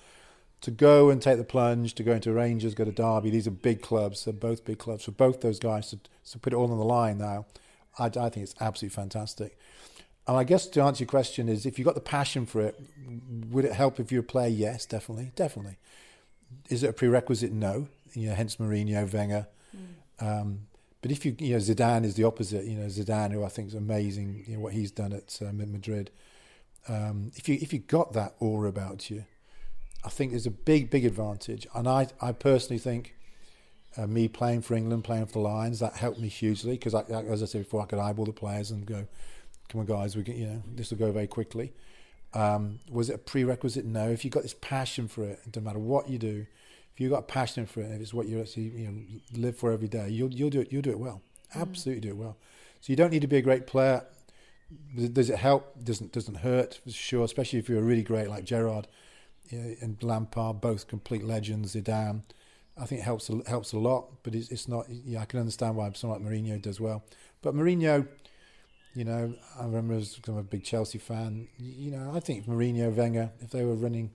[0.62, 3.52] To go and take the plunge, to go into Rangers, go to Derby, these are
[3.52, 4.24] big clubs.
[4.24, 6.00] They're both big clubs for both those guys to,
[6.32, 7.46] to put it all on the line now.
[7.96, 9.56] I, I think it's absolutely fantastic.
[10.28, 12.78] And I guess to answer your question is, if you've got the passion for it,
[13.50, 14.48] would it help if you're a player?
[14.48, 15.78] Yes, definitely, definitely.
[16.68, 17.50] Is it a prerequisite?
[17.50, 17.88] No.
[18.12, 19.46] You know, hence Mourinho, Wenger.
[19.74, 20.40] Mm.
[20.40, 20.60] Um,
[21.00, 22.64] But if you, you know, Zidane is the opposite.
[22.66, 24.44] You know, Zidane, who I think is amazing.
[24.46, 26.10] You know what he's done at um, Madrid.
[26.88, 29.24] Um, if you if you got that aura about you,
[30.04, 31.66] I think there's a big big advantage.
[31.74, 33.14] And I I personally think
[33.96, 37.42] uh, me playing for England, playing for the Lions, that helped me hugely because, as
[37.42, 39.06] I said before, I could eyeball the players and go,
[39.68, 41.72] "Come on, guys, we can, you know, this will go very quickly."
[42.34, 43.84] Um, was it a prerequisite?
[43.84, 44.08] No.
[44.10, 46.46] If you've got this passion for it, it doesn't matter what you do.
[46.92, 49.02] If you've got a passion for it, if it's what you actually you know
[49.34, 50.72] live for every day, you'll you'll do it.
[50.72, 51.22] You'll do it well.
[51.54, 51.62] Mm.
[51.62, 52.36] Absolutely do it well.
[52.80, 54.04] So you don't need to be a great player.
[55.12, 55.82] Does it help?
[55.82, 57.24] Doesn't doesn't hurt for sure.
[57.24, 58.86] Especially if you're really great like Gerrard
[59.48, 61.74] you know, and Lampard, both complete legends.
[61.74, 62.22] Zidane
[62.80, 64.86] I think it helps helps a lot, but it's, it's not.
[64.88, 67.02] Yeah, I can understand why someone like Mourinho does well.
[67.42, 68.06] But Mourinho,
[68.98, 71.46] you know, I remember as I'm a big Chelsea fan.
[71.56, 74.10] You know, I think Mourinho, Wenger, if they were running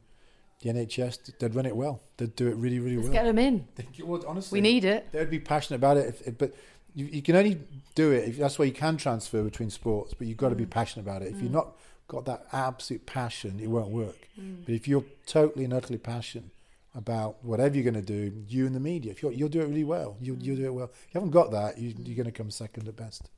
[0.62, 2.02] the NHS, they'd run it well.
[2.18, 3.14] They'd do it really, really Let's well.
[3.14, 3.66] Get them in.
[4.04, 5.10] Well, honestly, we need it.
[5.14, 6.22] They'd be passionate about it.
[6.26, 6.54] If, but
[6.94, 7.62] you, you, can only
[7.96, 10.14] do it if that's why you can transfer between sports.
[10.14, 10.52] But you've got mm.
[10.52, 11.30] to be passionate about it.
[11.30, 11.44] If mm.
[11.44, 11.78] you're not
[12.10, 14.28] got that absolute passion, it won't work.
[14.38, 14.66] Mm.
[14.66, 16.52] But if you're totally and utterly passionate
[16.94, 19.14] about whatever you're going to do, you and the media.
[19.14, 20.92] If you'll do it really well, you'll, you'll do it well.
[20.94, 23.30] If you haven't got that, you, are going to come second at best.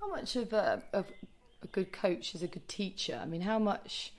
[0.00, 1.06] How much of a, of
[1.62, 3.18] a good coach is a good teacher?
[3.22, 4.12] I mean, how much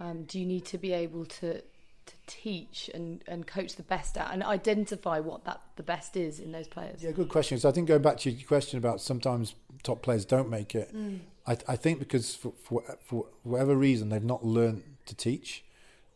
[0.00, 1.62] um, do you need to be able to
[2.06, 6.38] to teach and, and coach the best at and identify what that the best is
[6.38, 7.02] in those players?
[7.02, 7.58] Yeah, good question.
[7.58, 10.94] So I think going back to your question about sometimes top players don't make it,
[10.94, 11.18] mm.
[11.46, 15.64] I, I think because for, for, for whatever reason they've not learned to teach,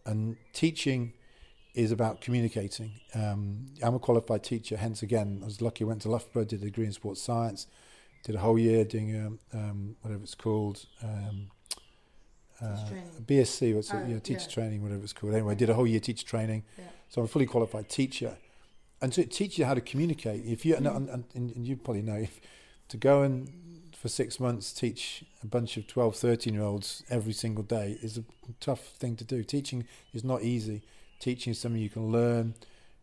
[0.07, 1.13] and teaching
[1.75, 2.93] is about communicating.
[3.15, 5.85] Um, I'm a qualified teacher, hence again, I was lucky.
[5.85, 7.67] I went to Loughborough, did a degree in sports science,
[8.23, 11.51] did a whole year doing um, um, whatever it's called, um,
[12.61, 12.77] uh,
[13.25, 14.55] BSc, what's oh, it, yeah, teacher yeah.
[14.55, 15.35] training, whatever it's called.
[15.35, 16.85] Anyway, I did a whole year teacher training, yeah.
[17.09, 18.37] so I'm a fully qualified teacher,
[19.01, 20.45] and so it teaches you how to communicate.
[20.45, 20.97] If you mm.
[20.97, 22.41] and, and, and, you probably know if
[22.89, 23.51] to go and
[23.97, 28.19] for six months teach a bunch of 12, 13 year olds every single day is
[28.19, 28.25] a
[28.61, 29.43] tough thing to do.
[29.43, 30.83] Teaching is not easy
[31.21, 32.55] teaching is something you can learn.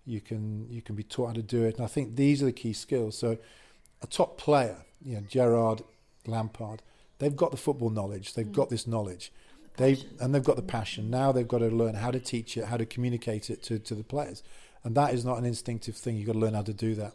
[0.05, 2.45] You can you can be taught how to do it, and I think these are
[2.45, 3.17] the key skills.
[3.17, 3.37] So,
[4.01, 5.83] a top player, you know, Gerrard,
[6.25, 6.81] Lampard,
[7.19, 8.33] they've got the football knowledge.
[8.33, 8.53] They've mm.
[8.53, 9.31] got this knowledge.
[9.77, 11.09] They and they've got the passion.
[11.09, 13.95] Now they've got to learn how to teach it, how to communicate it to, to
[13.95, 14.41] the players,
[14.83, 16.17] and that is not an instinctive thing.
[16.17, 17.13] You've got to learn how to do that.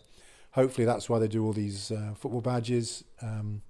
[0.52, 3.04] Hopefully, that's why they do all these uh, football badges.
[3.20, 3.62] Um,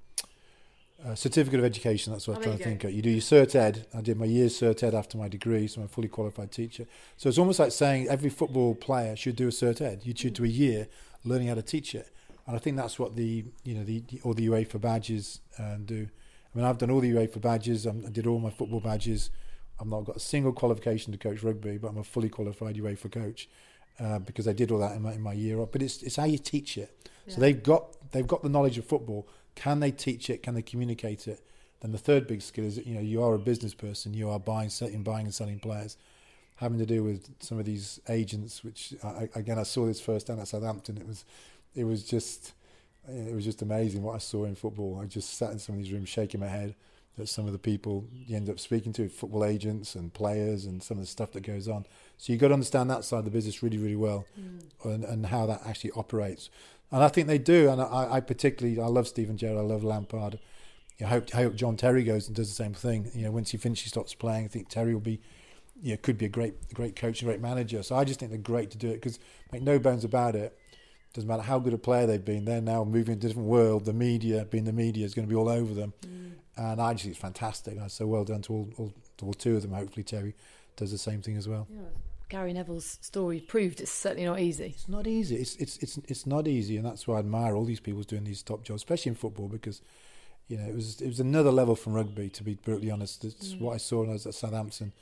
[1.05, 2.92] uh, certificate of education, that's what oh, I'm trying to think of.
[2.92, 3.87] You do your Cert Ed.
[3.92, 6.87] I did my year's Cert Ed after my degree, so I'm a fully qualified teacher.
[7.16, 10.03] So it's almost like saying every football player should do a Cert Ed.
[10.05, 10.87] You should do a year
[11.25, 12.09] learning how to teach it.
[12.47, 16.09] And I think that's what the, you know, the, all the UEFA badges uh, do.
[16.55, 17.87] I mean, I've done all the UEFA badges.
[17.87, 19.31] I did all my football badges.
[19.81, 23.11] I've not got a single qualification to coach rugby, but I'm a fully qualified UEFA
[23.11, 23.49] coach
[24.01, 25.73] uh, because I did all that in my, in my year up.
[25.73, 27.09] But it's, it's how you teach it.
[27.27, 27.35] Yeah.
[27.35, 30.43] So they've got, they've got the knowledge of football can they teach it?
[30.43, 31.45] Can they communicate it?
[31.81, 34.15] Then the third big skill is you know you are a business person.
[34.15, 35.97] You are buying, selling, buying and selling players,
[36.57, 38.63] having to do with some of these agents.
[38.63, 40.97] Which I, again, I saw this firsthand at Southampton.
[40.97, 41.25] It was,
[41.75, 42.53] it was just,
[43.09, 45.01] it was just amazing what I saw in football.
[45.03, 46.75] I just sat in some of these rooms shaking my head
[47.19, 50.83] at some of the people you end up speaking to, football agents and players, and
[50.83, 51.85] some of the stuff that goes on.
[52.17, 54.63] So you've got to understand that side of the business really, really well, mm.
[54.85, 56.49] and, and how that actually operates
[56.93, 57.71] and I think they do.
[57.71, 60.39] And I, I particularly, I love Steven Gerrard, I love Lampard.
[61.01, 63.11] I hope, I hope John Terry goes and does the same thing.
[63.15, 65.21] You know, once he finishes, stops playing, I think Terry will be,
[65.83, 67.83] you know, could be a great, great coach and great manager.
[67.83, 69.19] So I just think they're great to do it because
[69.51, 70.57] make no bones about it.
[71.12, 73.85] Doesn't matter how good a player they've been, they're now moving to a different world.
[73.85, 75.92] The media, being the media, is going to be all over them.
[76.07, 76.33] Mm.
[76.57, 77.79] And I just think it's fantastic.
[77.79, 79.72] I So well done to all, all, to all two of them.
[79.72, 80.35] Hopefully Terry
[80.77, 81.66] does the same thing as well.
[81.70, 81.81] Yeah.
[82.33, 84.72] Gary Neville's story proved it's certainly not easy.
[84.75, 85.37] It's not easy.
[85.37, 88.25] It's it's it's it's not easy, and that's why I admire all these people doing
[88.25, 89.83] these top jobs, especially in football, because
[90.48, 92.31] you know it was it was another level from rugby.
[92.31, 93.61] To be brutally honest, it's mm.
[93.61, 94.94] what I saw when I was at Southampton.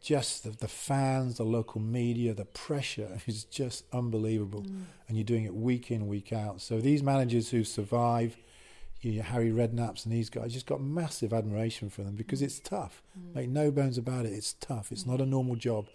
[0.00, 4.84] Just the, the fans, the local media, the pressure is just unbelievable, mm.
[5.08, 6.60] and you're doing it week in, week out.
[6.60, 8.36] So these managers who survive,
[9.00, 12.58] you know, Harry Redknapp's and these guys, just got massive admiration for them because it's
[12.58, 13.02] tough.
[13.18, 13.34] Mm.
[13.34, 14.92] Make no bones about it, it's tough.
[14.92, 15.08] It's mm.
[15.08, 15.86] not a normal job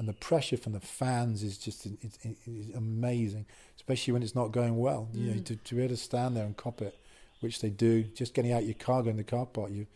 [0.00, 3.44] and the pressure from the fans is just it's, it's amazing,
[3.76, 5.10] especially when it's not going well.
[5.12, 5.20] Mm.
[5.20, 5.44] You know, mm.
[5.44, 6.98] to, to be able to stand there and cop it,
[7.40, 9.86] which they do, just getting out your car, in the car park, you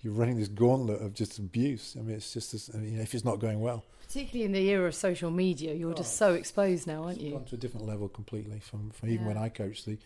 [0.00, 1.96] you're running this gauntlet of just abuse.
[1.98, 3.84] I mean, it's just this, I mean, if it's not going well.
[4.06, 7.32] Particularly in the era of social media, you're oh, just so exposed now, aren't you?
[7.32, 9.34] Gone to a different level completely from, from even yeah.
[9.34, 9.98] when I coached the,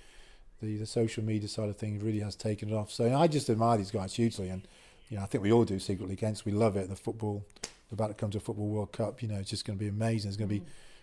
[0.60, 2.90] the the social media side of things really has taken it off.
[2.90, 4.66] So I just admire these guys hugely, and
[5.08, 6.14] you know I think we all do secretly.
[6.14, 6.88] Against we love it.
[6.88, 7.44] The football
[7.92, 9.22] about to come to a football World Cup.
[9.22, 10.28] You know, it's just going to be amazing.
[10.28, 10.62] It's going to be,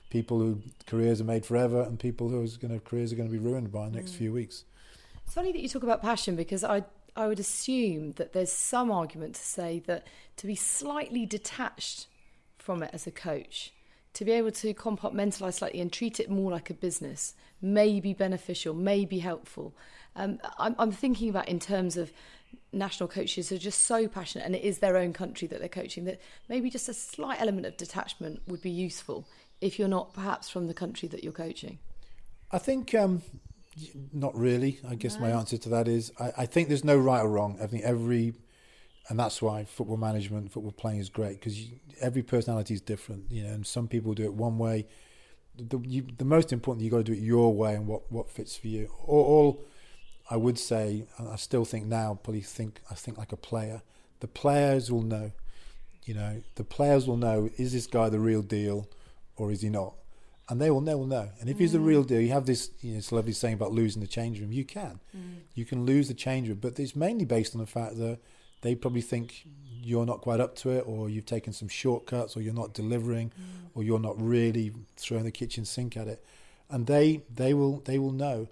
[0.10, 3.32] people whose careers are made forever and people whose going to careers are going to
[3.32, 4.18] be ruined by the next Mm.
[4.18, 4.66] few weeks.
[5.26, 6.84] It's funny that you talk about passion because I
[7.16, 12.08] I would assume that there's some argument to say that to be slightly detached
[12.58, 13.74] from it as a coach,
[14.14, 18.14] to be able to compartmentalize slightly and treat it more like a business, may be
[18.14, 19.74] beneficial, may be helpful.
[20.16, 22.12] Um, I'm, I'm thinking about in terms of
[22.72, 25.70] national coaches who are just so passionate, and it is their own country that they're
[25.70, 26.06] coaching.
[26.06, 29.28] That maybe just a slight element of detachment would be useful
[29.62, 31.80] if you're not perhaps from the country that you're coaching.
[32.52, 33.22] I think um,
[34.14, 34.80] not really.
[34.88, 37.58] I guess my answer to that is I, I think there's no right or wrong.
[37.62, 38.34] I think every,
[39.10, 41.60] and that's why football management, football playing is great because
[42.02, 43.26] every personality is different.
[43.30, 44.88] You know, and some people do it one way.
[45.58, 48.30] The, you, the most important, you got to do it your way and what, what
[48.30, 48.90] fits for you.
[49.06, 49.66] All, all
[50.30, 53.82] I would say, and I still think now, probably think I think like a player.
[54.20, 55.32] The players will know.
[56.06, 58.88] You know, the players will know: is this guy the real deal,
[59.36, 59.96] or is he not?
[60.50, 61.30] And they will they will know.
[61.40, 61.86] And if he's the mm.
[61.86, 64.52] real deal, you have this you know, this lovely saying about losing the change room.
[64.52, 65.38] You can, mm.
[65.54, 68.20] you can lose the change room, but it's mainly based on the fact that
[68.62, 69.48] they probably think
[69.82, 73.30] you're not quite up to it, or you've taken some shortcuts, or you're not delivering,
[73.30, 73.70] mm.
[73.76, 76.26] or you're not really throwing the kitchen sink at it.
[76.70, 78.48] And they they will they will know.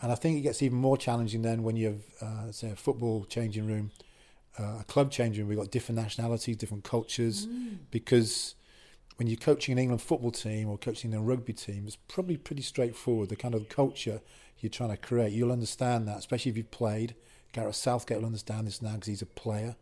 [0.00, 2.76] And I think it gets even more challenging then when you have uh, say a
[2.76, 3.90] football changing room,
[4.60, 5.48] uh, a club changing room.
[5.48, 7.46] We've got different nationalities, different cultures,
[7.90, 8.54] because
[9.16, 12.62] when you're coaching an England football team or coaching a rugby team, it's probably pretty
[12.62, 13.28] straightforward.
[13.28, 14.20] The kind of culture
[14.58, 17.14] you're trying to create, you'll understand that, especially if you've played.
[17.52, 19.76] Gareth Southgate will understand this now because he's a player.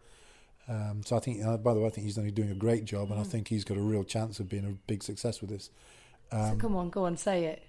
[0.68, 2.84] Um, so I think, uh, by the way, I think he's only doing a great
[2.84, 5.50] job, and I think he's got a real chance of being a big success with
[5.50, 5.70] this.
[6.30, 7.62] so come on, go on, say it.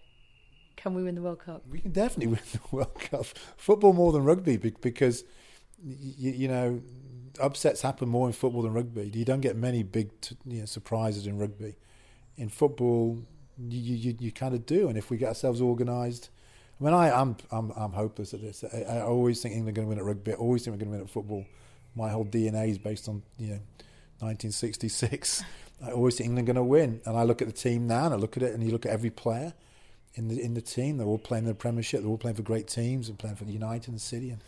[0.75, 1.63] Can we win the World Cup?
[1.69, 3.25] We can definitely win the World Cup.
[3.58, 5.23] Football more than rugby because
[5.84, 6.82] you, you know
[7.39, 9.12] upsets happen more in football than rugby.
[9.13, 10.12] You don't get many big
[10.45, 11.76] you know, surprises in rugby.
[12.38, 13.19] In football,
[13.58, 14.89] you you, you kind of do.
[14.89, 16.30] And if we get ourselves organised,
[16.80, 18.63] I mean, I, I'm I'm I'm hopeless at this.
[18.63, 20.34] I, I always think England are going to win at rugby.
[20.34, 21.45] I always think we're going to win at football.
[21.95, 23.60] My whole DNA is based on you know
[24.19, 25.43] 1966.
[25.86, 27.02] I always think England are going to win.
[27.06, 28.86] And I look at the team now, and I look at it, and you look
[28.86, 29.54] at every player
[30.15, 30.98] in the in the team.
[30.98, 32.02] They're all playing the Premiership.
[32.02, 34.30] They're all playing for great teams and playing for United and City.
[34.30, 34.41] And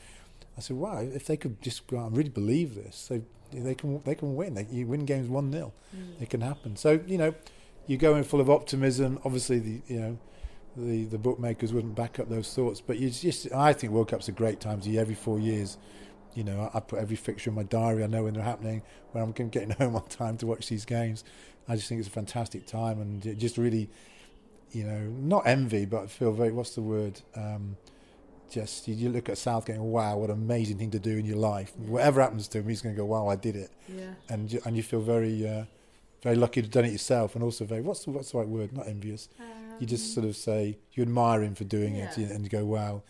[0.58, 3.76] I said, wow, if they could just go out and really believe this, they they
[3.76, 4.56] can they can win.
[4.56, 5.74] They you win games one 0
[6.20, 6.76] It can happen.
[6.76, 7.34] So you know,
[7.86, 9.20] you go in full of optimism.
[9.24, 10.18] Obviously, the you know.
[10.80, 14.30] The, the bookmakers wouldn't back up those thoughts, but you just I think World Cups
[14.30, 14.88] are great times.
[14.88, 15.76] Every four years,
[16.36, 18.04] you know I, I put every fixture in my diary.
[18.04, 21.24] I know when they're happening, when I'm getting home on time to watch these games.
[21.68, 23.90] I just think it's a fantastic time, and it just really
[24.72, 27.22] you know, not envy, but I feel very, what's the word?
[27.36, 27.78] Um,
[28.52, 31.74] just, you, look at Southgate, wow, what an amazing thing to do in your life.
[31.78, 33.72] Whatever happens to him, he's going to go, wow, I did it.
[33.88, 34.14] Yeah.
[34.30, 35.66] And you, and you feel very, uh,
[36.24, 38.48] very lucky to have done it yourself and also very, what's the, what's the right
[38.48, 38.74] word?
[38.74, 39.30] Not envious.
[39.80, 42.30] you just sort of say, you admire him for doing it Um, Yeah.
[42.34, 43.04] and you go, wow,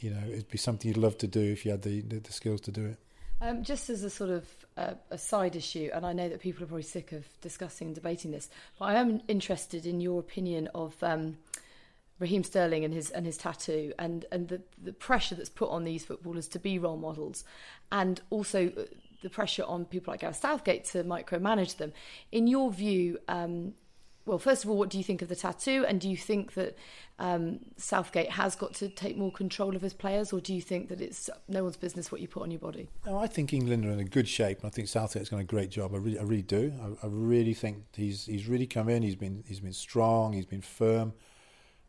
[0.00, 2.32] you know, it'd be something you'd love to do if you had the, the, the
[2.32, 2.98] skills to do it.
[3.40, 6.62] Um, just as a sort of uh, a side issue, and I know that people
[6.62, 10.68] are probably sick of discussing and debating this, but I am interested in your opinion
[10.74, 11.36] of um,
[12.18, 15.84] Raheem Sterling and his and his tattoo, and and the the pressure that's put on
[15.84, 17.44] these footballers to be role models,
[17.90, 18.82] and also uh,
[19.22, 21.92] the pressure on people like Gareth Southgate to micromanage them.
[22.30, 23.74] In your view, um,
[24.26, 25.84] well, first of all, what do you think of the tattoo?
[25.86, 26.78] And do you think that
[27.18, 30.88] um, Southgate has got to take more control of his players, or do you think
[30.88, 32.88] that it's no one's business what you put on your body?
[33.04, 35.44] No, I think England are in a good shape, and I think Southgate's done a
[35.44, 35.94] great job.
[35.94, 36.72] I really, I really do.
[36.80, 39.02] I, I really think he's he's really come in.
[39.02, 40.32] He's been he's been strong.
[40.32, 41.12] He's been firm.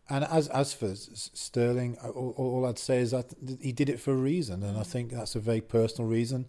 [0.09, 4.11] And as as for Sterling, all, all I'd say is that he did it for
[4.11, 6.45] a reason, and I think that's a very personal reason.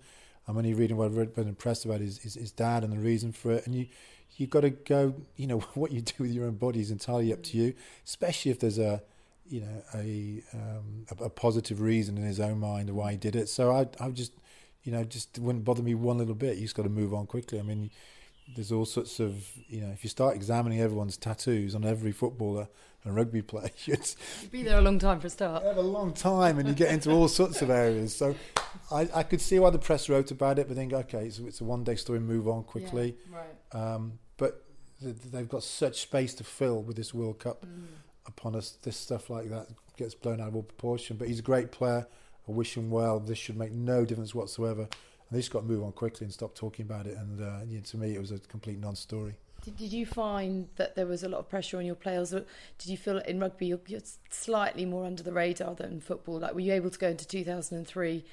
[0.47, 3.33] I'm only reading what I've been impressed about his, his his dad and the reason
[3.33, 3.67] for it.
[3.67, 3.87] And you
[4.37, 5.15] you've got to go.
[5.37, 8.51] You know what you do with your own body is entirely up to you, especially
[8.51, 9.03] if there's a
[9.49, 13.37] you know a um, a, a positive reason in his own mind why he did
[13.37, 13.49] it.
[13.49, 14.33] So I I just
[14.85, 16.57] you know just wouldn't bother me one little bit.
[16.57, 17.59] You just got to move on quickly.
[17.59, 17.91] I mean,
[18.55, 22.69] there's all sorts of you know if you start examining everyone's tattoos on every footballer
[23.05, 24.09] and rugby player, you'd
[24.43, 25.63] You'd be there a long time for a start.
[25.65, 28.15] have a long time and you get into all sorts of areas.
[28.15, 28.35] So
[28.91, 31.61] I, I could see why the press wrote about it, but think okay, so it's
[31.61, 33.17] a one day story, move on quickly.
[33.31, 33.81] right.
[33.95, 34.65] Um, but
[35.01, 37.65] th- they've got such space to fill with this World Cup
[38.27, 38.71] upon us.
[38.83, 41.17] This stuff like that gets blown out of all proportion.
[41.17, 42.07] But he's a great player.
[42.49, 43.19] I wish him well.
[43.21, 44.89] This should make no difference whatsoever.
[45.31, 47.17] They just got to move on quickly and stop talking about it.
[47.17, 49.35] And uh, yeah, to me, it was a complete non-story.
[49.65, 52.31] Did, did you find that there was a lot of pressure on your players?
[52.31, 52.45] Did
[52.87, 54.01] you feel in rugby you're, you're
[54.31, 56.39] slightly more under the radar than football?
[56.39, 58.25] Like, were you able to go into 2003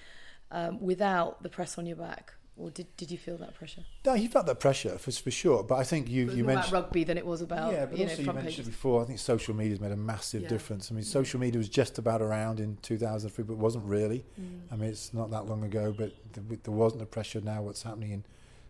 [0.51, 2.33] um, without the press on your back?
[2.55, 3.81] Or did did you feel that pressure?
[4.05, 5.63] No, you felt that pressure for for sure.
[5.63, 7.73] But I think you It was you more mentioned about rugby than it was about
[7.73, 8.67] yeah, but you know you mentioned pages.
[8.67, 9.01] before.
[9.01, 10.49] I think social media's made a massive Yeah.
[10.49, 10.91] difference.
[10.91, 14.23] I mean, social media was just about around in 2003, but it wasn't really.
[14.39, 14.59] Mm.
[14.71, 17.63] I mean, it's not that long ago, but th- there wasn't the pressure now.
[17.63, 18.23] What's happening in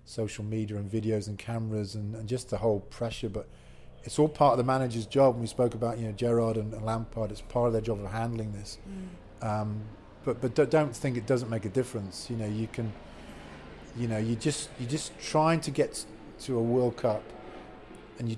[0.05, 3.27] social media and videos and cameras and, and just the whole pressure.
[3.29, 3.47] But
[4.05, 5.35] it's all part of the manager's job.
[5.35, 7.31] And we spoke about you know Gerrard and, and Lampard.
[7.31, 8.77] It's part of their job of handling this.
[8.87, 9.45] Mm.
[9.61, 9.81] Um,
[10.23, 12.29] but but don't- don't think it doesn't make a difference.
[12.29, 12.93] You know, you can,
[13.95, 16.05] you know, you just you're just trying to get
[16.41, 17.23] to a World Cup,
[18.19, 18.37] and you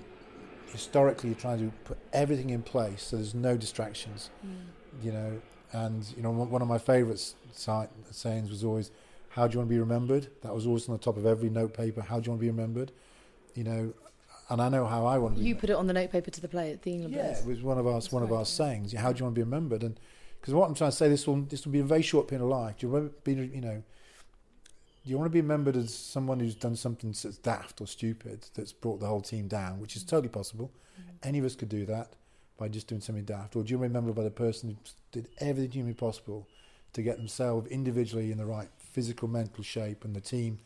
[0.72, 4.30] historically you're trying to put everything in place so there's no distractions.
[4.46, 5.04] Mm.
[5.04, 5.42] You know,
[5.72, 8.92] and you know one of my favourite sayings was always,
[9.30, 11.50] "How do you want to be remembered?" That was always on the top of every
[11.50, 12.02] note paper.
[12.02, 12.92] How do you want to be remembered?
[13.54, 13.94] You know,
[14.50, 15.48] and I know how I want to be.
[15.48, 17.40] You put it on the notepaper to the play at the England Yeah, players.
[17.40, 18.94] it was one of our That's one of our sayings.
[18.94, 19.84] How do you want to be remembered?
[19.84, 20.00] And
[20.40, 22.44] because what I'm trying to say, this will this will be a very short period
[22.44, 22.78] of life.
[22.78, 23.84] Do you want to be, you know,
[25.06, 28.48] do you want to be remembered as someone who's done something that's daft or stupid
[28.56, 30.10] that's brought the whole team down, which is mm.
[30.10, 30.72] totally possible.
[31.00, 31.28] Mm.
[31.28, 32.14] Any of us could do that
[32.58, 33.56] by just doing something daft.
[33.56, 34.76] Or do you remember by the person who
[35.12, 36.48] did everything humanly possible
[36.94, 40.58] to get themselves individually in the right physical, mental shape and the team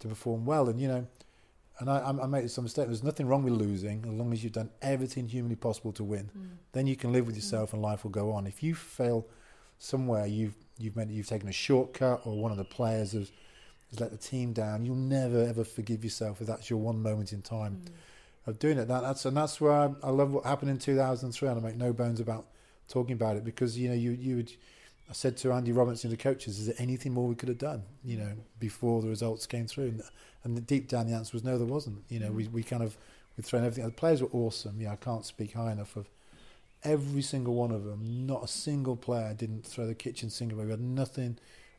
[0.00, 0.68] to perform well?
[0.68, 1.06] And you know,
[1.78, 2.86] and I, I made some mistake.
[2.88, 6.30] There's nothing wrong with losing as long as you've done everything humanly possible to win.
[6.36, 6.48] Mm.
[6.72, 7.38] Then you can live with mm.
[7.38, 8.46] yourself and life will go on.
[8.46, 9.26] If you fail
[9.78, 13.32] somewhere, you've you've made you've taken a shortcut or one of the players has,
[13.90, 14.84] has let the team down.
[14.84, 17.90] You'll never ever forgive yourself if that's your one moment in time Mm.
[18.48, 18.88] of doing it.
[18.88, 21.76] That, that's and that's where I, I love what happened in 2003, and I make
[21.76, 22.46] no bones about
[22.88, 24.52] talking about it because you know you you would.
[25.08, 27.82] I said to Andy Robinson, the coaches, "Is there anything more we could have done?"
[28.04, 30.02] You know, before the results came through, and,
[30.42, 32.02] and the, deep down the answer was no, there wasn't.
[32.08, 32.96] You know, we we kind of
[33.36, 33.84] we'd thrown everything.
[33.84, 34.80] The players were awesome.
[34.80, 36.08] Yeah, I can't speak high enough of
[36.82, 38.26] every single one of them.
[38.26, 40.64] Not a single player didn't throw the kitchen sink away.
[40.64, 41.38] We had nothing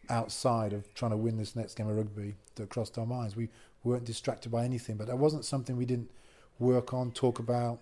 [0.09, 3.35] outside of trying to win this next game of rugby that crossed our minds.
[3.35, 3.49] We
[3.83, 6.09] weren't distracted by anything, but that wasn't something we didn't
[6.59, 7.79] work on, talk about.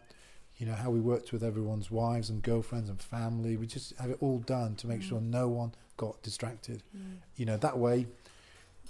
[0.57, 3.57] You know how we worked with everyone's wives and girlfriends and family.
[3.57, 5.03] We just have it all done to make Mm.
[5.09, 6.83] sure no one got distracted.
[6.95, 7.17] Mm.
[7.35, 8.07] You know that way.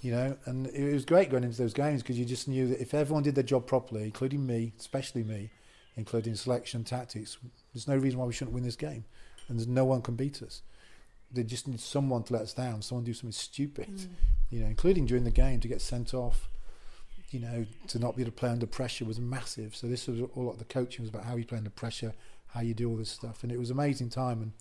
[0.02, 2.80] You know, and it was great going into those games because you just knew that
[2.82, 5.50] if everyone did their job properly, including me, especially me,
[5.96, 7.38] including selection tactics,
[7.72, 9.04] there's no reason why we shouldn't win this game,
[9.48, 10.60] and there's no one can beat us.
[11.32, 14.08] They just need someone to let us down, someone do something stupid, Mm.
[14.50, 16.48] you know, including during the game to get sent off.
[17.30, 19.74] You know, to not be able to play under pressure was massive.
[19.74, 22.14] So this was all like the coaching was about how you play under pressure,
[22.48, 24.40] how you do all this stuff, and it was amazing time.
[24.40, 24.52] And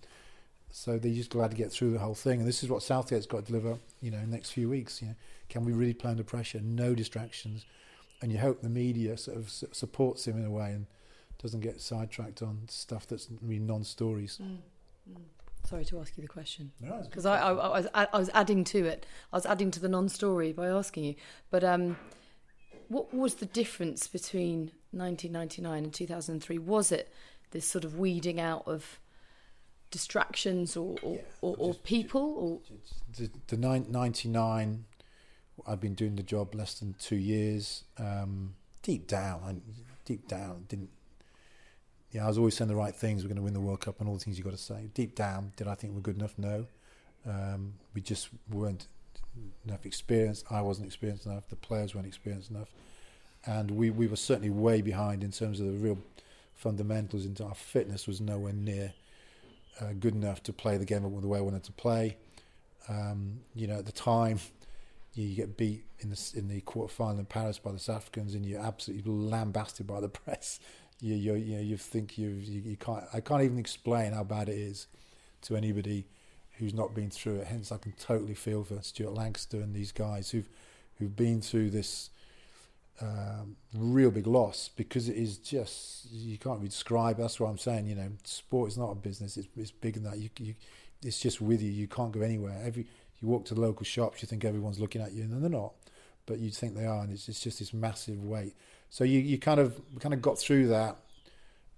[0.72, 2.40] so they're just glad to get through the whole thing.
[2.40, 3.78] And this is what Southgate's got to deliver.
[4.02, 5.00] You know, in the next few weeks.
[5.02, 5.16] You know,
[5.48, 6.60] can we really play under pressure?
[6.60, 7.66] No distractions,
[8.22, 10.88] and you hope the media sort of supports him in a way and
[11.42, 14.40] doesn't get sidetracked on stuff that's really non-stories.
[14.42, 14.58] Mm.
[15.12, 15.22] Mm.
[15.66, 16.72] Sorry to ask you the question.
[16.80, 19.06] No, because I, I, I was I was adding to it.
[19.34, 21.16] I was adding to the non-story by asking you.
[21.50, 21.98] But um,
[22.88, 26.58] what was the difference between 1999 and 2003?
[26.60, 27.12] Was it
[27.52, 29.00] this sort of weeding out of
[29.92, 32.62] distractions or or, Yeah, or, or just- people
[33.18, 34.86] the, the 99
[35.66, 39.56] I've been doing the job less than two years um, deep down I,
[40.04, 40.90] deep down didn't
[42.16, 44.00] yeah I was always saying the right things we're going to win the World Cup
[44.00, 44.90] and all the things you've got to say.
[44.94, 46.34] Deep down did I think we're good enough?
[46.38, 46.66] No.
[47.28, 48.88] Um, we just weren't
[49.66, 50.46] enough experienced.
[50.50, 51.50] I wasn't experienced enough.
[51.50, 52.70] The players weren't experienced enough.
[53.46, 55.98] And we, we were certainly way behind in terms of the real
[56.54, 58.94] fundamentals into our fitness was nowhere near
[59.82, 62.16] uh, good enough to play the game the way I wanted to play.
[62.88, 64.40] Um, you know, at the time,
[65.14, 68.36] you, get beat in the in the quarter final in Paris by the South Africans,
[68.36, 70.60] and you're absolutely lambasted by the press.
[71.00, 73.04] You you you, know, you think you, you you can't.
[73.14, 74.88] I can't even explain how bad it is
[75.44, 76.06] to anybody
[76.58, 77.48] who's not been through it.
[77.48, 80.50] Hence, I can totally feel for Stuart Lancaster and these guys who've
[80.98, 82.10] who've been through this
[83.02, 87.18] um, real big loss because it is just you can't really describe.
[87.18, 87.88] That's what I'm saying.
[87.88, 89.38] You know, sport is not a business.
[89.38, 90.20] It's it's bigger than that.
[90.20, 90.56] You you
[91.04, 91.72] it's just with you.
[91.72, 92.60] You can't go anywhere.
[92.64, 92.88] Every
[93.22, 95.74] you walk to the local shops, you think everyone's looking at you, and they're not.
[96.26, 98.56] But you think they are, and it's, it's just this massive weight.
[98.96, 100.96] So you, you kind of kind of got through that,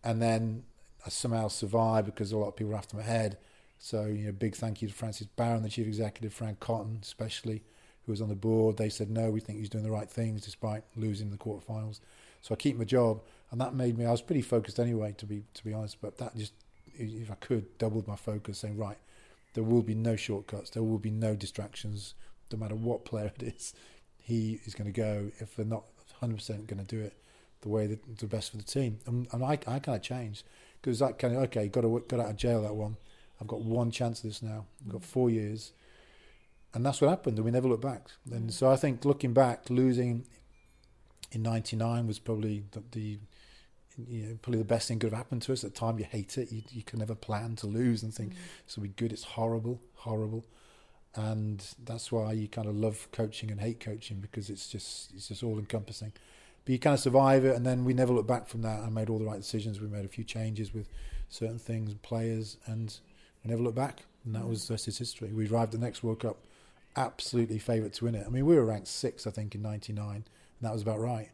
[0.04, 0.66] and then
[1.04, 3.40] I somehow survived because a lot of people were after my head.
[3.80, 7.64] So you know, big thank you to Francis Baron, the chief executive, Fran Cotton, especially,
[8.06, 8.78] who was on the board.
[8.78, 12.02] They said no, we think he's doing the right things despite losing the quarterfinals.
[12.44, 14.06] So I keep my job, and that made me.
[14.06, 16.00] I was pretty focused anyway, to be to be honest.
[16.00, 16.54] But that just,
[17.00, 19.00] if I could, doubled my focus, saying right,
[19.56, 20.70] there will be no shortcuts.
[20.70, 22.14] There will be no distractions.
[22.52, 23.74] No matter what player it is,
[24.20, 25.32] he is going to go.
[25.40, 25.86] If they're not
[26.22, 27.14] 100% going to do it
[27.62, 30.44] the way that the best for the team, and, and I, I kind of changed
[30.82, 32.98] because that kind of okay, got to got out of jail that one.
[33.42, 34.66] I've got one chance of this now.
[34.86, 35.74] I've got four years.
[36.74, 37.38] and that's what happened.
[37.38, 38.08] And we never looked back.
[38.32, 40.26] And so I think looking back, losing
[41.32, 43.20] in '99 was probably the, the
[44.08, 45.64] you know, probably the best thing could have happened to us.
[45.64, 46.52] At the time, you hate it.
[46.52, 48.38] You, you can never plan to lose and think, mm.
[48.68, 49.12] so be good.
[49.12, 50.46] It's horrible, horrible.
[51.16, 55.28] And that's why you kind of love coaching and hate coaching because it's just it's
[55.30, 56.14] just all encompassing.
[56.66, 58.82] But you kind of survive it, and then we never look back from that.
[58.82, 59.80] I made all the right decisions.
[59.80, 60.90] We made a few changes with
[61.30, 62.96] certain things, players, and
[63.44, 64.04] we never look back.
[64.26, 65.30] And that was that's his history.
[65.34, 66.38] We arrived at the next World Cup,
[66.96, 68.26] absolutely favourite to win it.
[68.28, 70.24] I mean, we were ranked sixth, I think, in '99, and
[70.62, 71.30] that was about right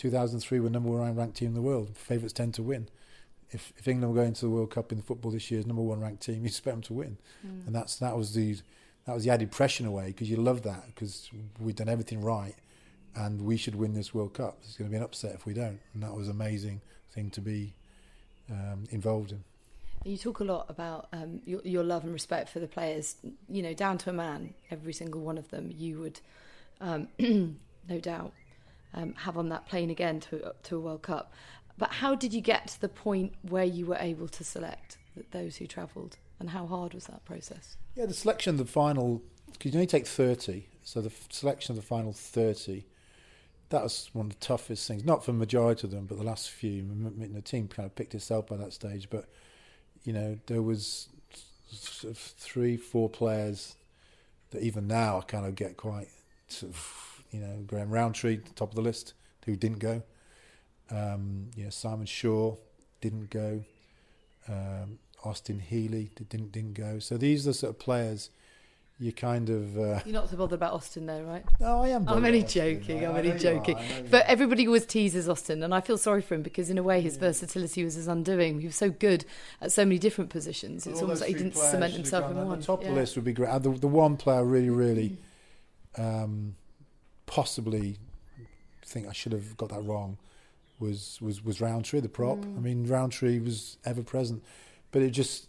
[0.00, 1.94] 2003 we were number one ranked team in the world.
[1.94, 2.88] Favourites tend to win.
[3.50, 5.66] If, if England were going to the World Cup in the football this year as
[5.66, 7.66] number one ranked team, you expect them to win, mm.
[7.66, 8.56] and that's that was the
[9.10, 11.88] that was the added pressure in a way because you love that because we've done
[11.88, 12.54] everything right,
[13.16, 14.58] and we should win this World Cup.
[14.62, 16.80] It's going to be an upset if we don't, and that was an amazing
[17.12, 17.74] thing to be
[18.48, 19.42] um, involved in.
[20.04, 23.16] You talk a lot about um, your, your, love and respect for the players.
[23.48, 26.20] You know, down to a man, every single one of them, you would,
[26.80, 28.32] um, no doubt,
[28.94, 31.32] um, have on that plane again to to a World Cup.
[31.76, 34.98] But how did you get to the point where you were able to select
[35.32, 37.76] those who travelled, and how hard was that process?
[37.94, 39.22] Yeah, the selection of the final
[39.52, 42.86] because you only take thirty, so the selection of the final thirty.
[43.68, 46.24] That was one of the toughest things, not for the majority of them, but the
[46.24, 46.84] last few.
[47.32, 49.26] The team kind of picked itself by that stage, but
[50.02, 51.08] you know there was
[51.72, 53.76] three, four players
[54.50, 56.08] that even now I kind of get quite
[56.48, 59.14] sort of you know, Graham Rowntree, top of the list,
[59.46, 60.02] who didn't go.
[60.90, 62.56] Um, you know, Simon Shaw
[63.00, 63.64] didn't go.
[64.48, 66.98] Um, Austin Healey didn't didn't go.
[66.98, 68.30] So these are the sort of players
[68.98, 69.78] you kind of.
[69.78, 71.42] Uh, You're not so bothered about Austin, though, right?
[71.58, 72.06] No, I am.
[72.06, 73.04] I'm only joking.
[73.04, 73.78] I'm only joking.
[74.10, 77.00] But everybody always teases Austin, and I feel sorry for him because, in a way,
[77.00, 77.20] his yeah.
[77.20, 78.60] versatility was his undoing.
[78.60, 79.24] He was so good
[79.62, 80.86] at so many different positions.
[80.86, 82.60] It's almost like he didn't cement himself in one.
[82.60, 82.88] The top yeah.
[82.88, 83.62] of the list would be great.
[83.62, 85.16] The, the one player really, really.
[85.96, 86.56] Um,
[87.26, 87.96] possibly
[88.90, 90.18] think I should have got that wrong
[90.78, 92.38] was was was Rowntree the prop.
[92.38, 92.56] Mm.
[92.56, 94.42] I mean Rowntree was ever present,
[94.90, 95.48] but it just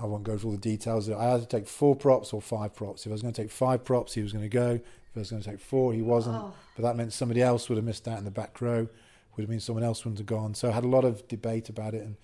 [0.00, 1.08] I won't go through all the details.
[1.08, 3.06] I had to take four props or five props.
[3.06, 4.72] If I was going to take five props, he was going to go.
[4.72, 6.36] If I was going to take four, he wasn't.
[6.36, 6.52] Oh.
[6.76, 8.88] But that meant somebody else would have missed out in the back row.
[9.36, 10.54] Would have been someone else wouldn't have gone.
[10.54, 12.02] So I had a lot of debate about it.
[12.02, 12.16] And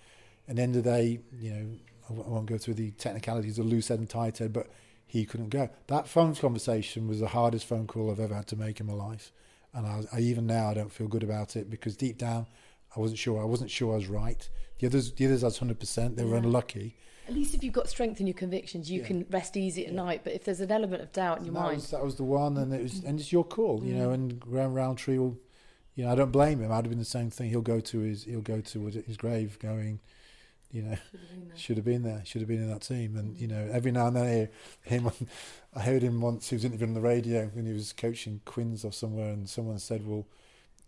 [0.49, 1.66] at the end of the day, you know,
[2.09, 4.68] I won't go through the technicalities of loose head and tight head, but
[5.07, 5.70] he couldn't go.
[5.86, 8.92] That phone conversation was the hardest phone call I've ever had to make in my
[8.92, 9.32] life,
[9.72, 12.47] and I, I, even now I don't feel good about it because deep down
[12.97, 13.40] I wasn't sure.
[13.40, 14.49] I wasn't sure I was right.
[14.79, 16.16] The others, the others, hundred percent.
[16.16, 16.97] They were unlucky.
[17.27, 19.07] At least if you've got strength in your convictions, you yeah.
[19.07, 20.03] can rest easy at yeah.
[20.03, 20.20] night.
[20.25, 22.25] But if there's an element of doubt in your that mind, was, that was the
[22.25, 24.09] one, and it was, and it's your call, you know.
[24.09, 24.14] Mm.
[24.14, 25.39] And Graham Rowntree will,
[25.95, 26.70] you know, I don't blame him.
[26.70, 27.49] I'd have been the same thing.
[27.49, 30.01] He'll go to his, he'll go to his grave, going,
[30.70, 30.97] you know,
[31.55, 33.16] should have been there, should have been in that team.
[33.16, 33.41] And mm.
[33.41, 34.51] you know, every now and then I hear
[34.83, 35.11] him.
[35.77, 36.51] I heard him once.
[36.51, 39.79] He was interviewed on the radio when he was coaching Quins or somewhere, and someone
[39.79, 40.27] said, "Well,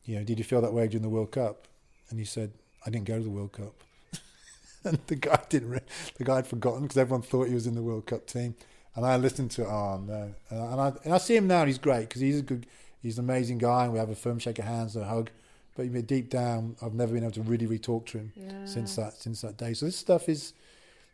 [0.04, 1.66] you know, did you feel that way during the World Cup?"
[2.10, 2.52] And he said,
[2.86, 3.74] "I didn't go to the World Cup."
[4.84, 5.70] and the guy didn't.
[5.70, 5.80] Re-
[6.16, 8.54] the guy had forgotten because everyone thought he was in the World Cup team.
[8.94, 9.68] And I listened to it.
[9.68, 10.34] Oh no!
[10.48, 11.60] And I, and I see him now.
[11.60, 12.66] and He's great because he's a good.
[13.02, 15.30] He's an amazing guy, and we have a firm shake of hands and a hug
[15.76, 18.64] but deep down, I've never been able to really re-talk to him yeah.
[18.64, 19.74] since that since that day.
[19.74, 20.54] So this stuff is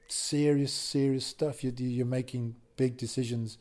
[0.07, 1.65] serious, serious stuff.
[1.65, 3.59] You're, you're making big decisions,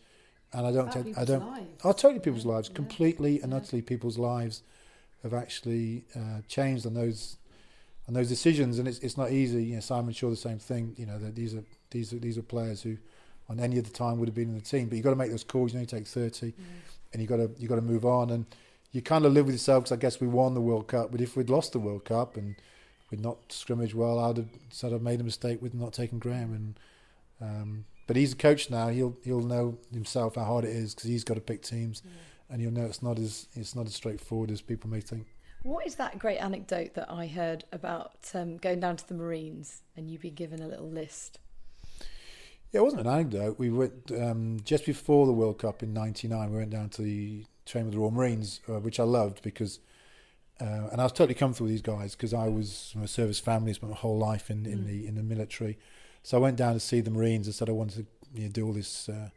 [0.54, 1.46] and I don't take, I don't.
[1.46, 1.68] Lives.
[1.84, 3.46] Oh, totally people's lives, completely yeah.
[3.46, 4.62] and utterly people's lives
[5.24, 7.38] have actually uh, changed on those
[8.08, 9.64] on those decisions, and it's it's not easy.
[9.64, 10.96] You know, Simon Shaw the same thing.
[10.98, 12.98] You know, these are these are these are players who,
[13.50, 14.88] on any other time, would have been in the team.
[14.88, 15.74] But you've got to make those calls.
[15.74, 16.54] You only take thirty,
[17.14, 18.46] and you got to you got to move on and
[18.92, 21.12] you kind of live with yourself because I guess we won the World Cup.
[21.12, 22.56] But if we'd lost the World Cup and
[23.10, 26.54] we'd not scrummaged well, I'd have sort of made a mistake with not taking Graham.
[26.54, 26.80] And
[27.42, 28.90] um, but he's a coach now.
[28.90, 32.12] He'll he'll know himself how hard it is because he's got to pick teams, yeah.
[32.50, 35.28] and he'll know it's not as it's not as straightforward as people may think.
[35.64, 39.84] What is that great anecdote that I heard about um, going down to the Marines
[39.96, 41.38] and you being given a little list?
[42.72, 43.60] Yeah, it wasn't an anecdote.
[43.60, 46.52] We went um, just before the World Cup in '99.
[46.52, 49.80] We went down to the train with the Royal Marines, uh, which I loved because,
[50.60, 53.40] uh, and I was totally comfortable with these guys because I was from a service
[53.40, 54.88] family, spent my whole life in, in mm.
[54.88, 55.78] the in the military.
[56.24, 58.52] So I went down to see the Marines and said I wanted to you know,
[58.52, 59.30] do all this uh,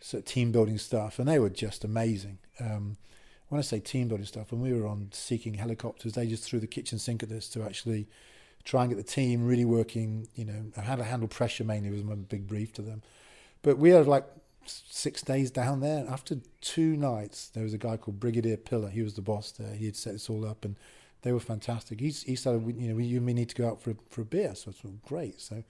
[0.00, 2.38] sort of team building stuff, and they were just amazing.
[2.60, 2.96] Um,
[3.48, 6.44] when I say team building stuff, when we were on Sea King helicopters, they just
[6.44, 8.08] threw the kitchen sink at us to actually
[8.64, 10.28] try and get the team really working.
[10.34, 13.02] You know, how to handle pressure mainly was my big brief to them.
[13.62, 14.24] But we had like
[14.66, 16.06] six days down there.
[16.08, 18.90] After two nights, there was a guy called Brigadier Pillar.
[18.90, 19.74] He was the boss there.
[19.74, 20.76] He had set this all up, and
[21.22, 22.00] they were fantastic.
[22.00, 24.26] He, he said, you know, you may need to go out for a, for a
[24.26, 24.54] beer.
[24.54, 25.40] So I thought, great.
[25.40, 25.64] So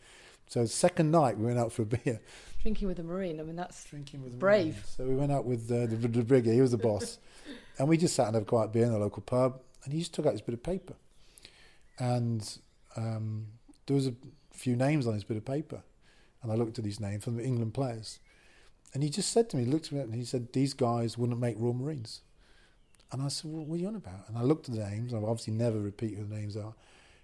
[0.48, 2.20] So the second night we went out for a beer.
[2.62, 4.74] Drinking with a Marine, I mean, that's Drinking with a brave.
[4.74, 4.84] Marine.
[4.84, 7.18] So we went out with uh, the, the brigadier, he was the boss.
[7.78, 9.60] and we just sat and had a quiet beer in the local pub.
[9.84, 10.94] And he just took out this bit of paper.
[11.98, 12.58] And
[12.96, 13.46] um,
[13.86, 14.14] there was a
[14.52, 15.82] few names on this bit of paper.
[16.42, 18.18] And I looked at these names from the England players.
[18.92, 21.16] And he just said to me, he looked at me and he said, these guys
[21.16, 22.22] wouldn't make Royal Marines.
[23.12, 24.28] And I said, well, what are you on about?
[24.28, 25.14] And I looked at the names.
[25.14, 26.74] I've obviously never repeat who the names are.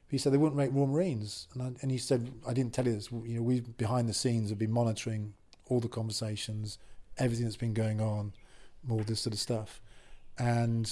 [0.08, 1.48] He said they wouldn't make Royal Marines.
[1.54, 3.10] And, I, and he said, I didn't tell you this.
[3.10, 5.34] You know, we behind the scenes have been monitoring
[5.66, 6.78] all the conversations,
[7.18, 8.32] everything that's been going on,
[8.88, 9.80] all this sort of stuff.
[10.38, 10.90] And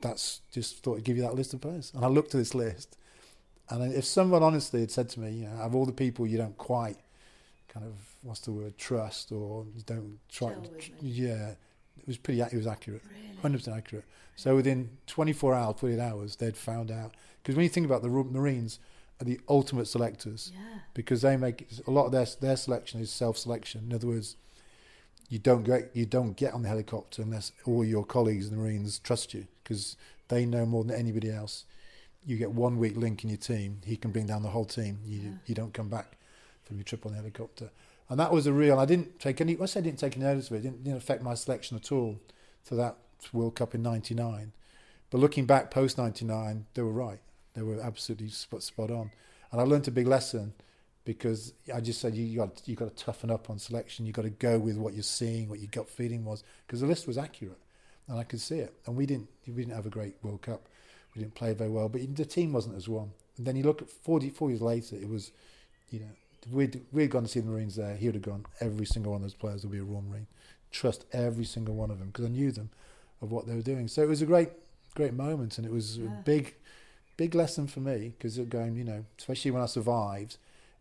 [0.00, 1.92] that's just thought I'd give you that list of players.
[1.94, 2.96] And I looked at this list.
[3.70, 6.36] And if someone honestly had said to me, you know, of all the people you
[6.36, 6.98] don't quite
[7.68, 10.52] kind of, what's the word, trust or you don't try,
[11.00, 11.50] yeah,
[11.98, 13.02] it was pretty, it was accurate,
[13.42, 13.56] really?
[13.56, 14.04] 100% accurate.
[14.36, 17.14] So within 24 hours, 48 hours, they'd found out.
[17.42, 18.78] Because when you think about the Marines,
[19.20, 20.78] are the ultimate selectors yeah.
[20.92, 23.84] because they make a lot of their their selection is self selection.
[23.88, 24.36] In other words,
[25.28, 28.62] you don't get you don't get on the helicopter unless all your colleagues in the
[28.62, 29.96] Marines trust you because
[30.28, 31.64] they know more than anybody else.
[32.26, 34.98] You get one weak link in your team, he can bring down the whole team.
[35.04, 35.30] You Yeah.
[35.46, 36.16] you don't come back
[36.62, 37.70] from your trip on the helicopter,
[38.08, 38.78] and that was a real.
[38.78, 39.58] I didn't take any.
[39.60, 40.58] I say I didn't take any notice of it.
[40.60, 42.18] It didn't, didn't affect my selection at all
[42.66, 42.96] to that
[43.32, 44.52] World Cup in '99.
[45.10, 47.20] But looking back post '99, they were right.
[47.54, 49.10] They were absolutely spot, spot on.
[49.52, 50.54] And I learned a big lesson
[51.04, 54.06] because I just said you got you got to toughen up on selection.
[54.06, 56.86] You got to go with what you're seeing, what your gut feeling was, because the
[56.86, 57.58] list was accurate,
[58.08, 58.72] and I could see it.
[58.86, 60.66] And we didn't we didn't have a great World Cup.
[61.14, 63.10] We didn't play very well, but the team wasn't as one.
[63.36, 65.30] And then you look at 40, four years later, it was,
[65.90, 66.06] you know,
[66.50, 67.96] we'd we'd gone to see the Marines there.
[67.96, 68.46] He would have gone.
[68.60, 70.26] Every single one of those players would be a Royal Marine.
[70.72, 72.70] Trust every single one of them because I knew them
[73.22, 73.86] of what they were doing.
[73.88, 74.50] So it was a great
[74.94, 76.06] great moment, and it was Yeah.
[76.06, 76.54] a big
[77.16, 80.36] big lesson for me because going, you know, especially when I survived,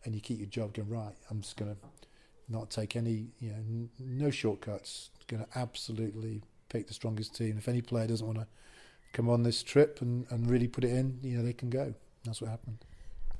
[0.06, 1.16] and you keep your job going right.
[1.30, 1.78] I'm just going to
[2.50, 5.10] not take any, you know, n- no shortcuts.
[5.28, 7.58] Going to absolutely pick the strongest team.
[7.58, 8.48] If any player doesn't want to
[9.14, 11.94] come on this trip and, and really put it in, you know, they can go.
[12.26, 12.80] That's what happened.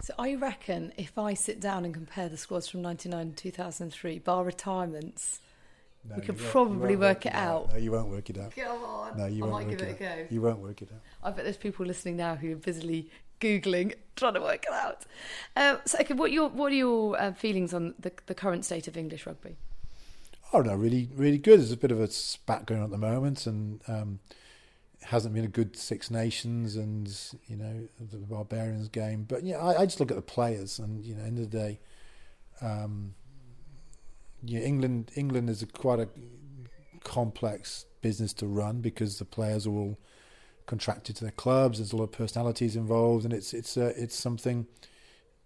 [0.02, 4.20] So I reckon if I sit down and compare the squads from 99 and 2003,
[4.20, 5.40] bar retirements,
[6.10, 7.72] No, We could probably won't work it out.
[7.72, 8.56] No, you won't work it out.
[8.56, 10.28] come on, No, you I won't work give it it a go.
[10.30, 11.00] You won't work it out.
[11.24, 13.10] I bet there's people listening now who are busily
[13.44, 15.06] googling, trying to work it out.
[15.56, 18.66] Um, so, okay, what are your what are your uh, feelings on the the current
[18.66, 19.58] state of English rugby?
[20.54, 21.60] Oh no, really, really good.
[21.60, 24.20] There's a bit of a spat going on at the moment, and um,
[25.02, 27.08] it hasn't been a good Six Nations, and
[27.48, 29.26] you know the Barbarians game.
[29.28, 31.58] But yeah, I, I just look at the players, and you know, end of the
[31.58, 31.80] day,
[32.62, 33.16] um,
[34.44, 36.08] yeah, England, England is a quite a
[37.04, 39.98] complex business to run because the players are all
[40.66, 41.80] contracted to their clubs.
[41.80, 44.68] There's a lot of personalities involved, and it's it's uh, it's something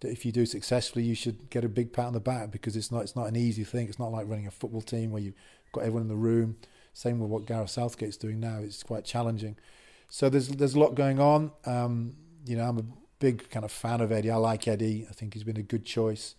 [0.00, 2.76] that if you do successfully, you should get a big pat on the back because
[2.76, 3.88] it's not it's not an easy thing.
[3.88, 5.34] It's not like running a football team where you've
[5.72, 6.56] got everyone in the room.
[6.92, 8.58] Same with what Gareth Southgate's doing now.
[8.58, 9.56] It's quite challenging.
[10.08, 11.52] So there's there's a lot going on.
[11.64, 12.14] Um,
[12.46, 12.84] you know, I'm a
[13.18, 14.30] big kind of fan of Eddie.
[14.30, 15.06] I like Eddie.
[15.08, 16.34] I think he's been a good choice.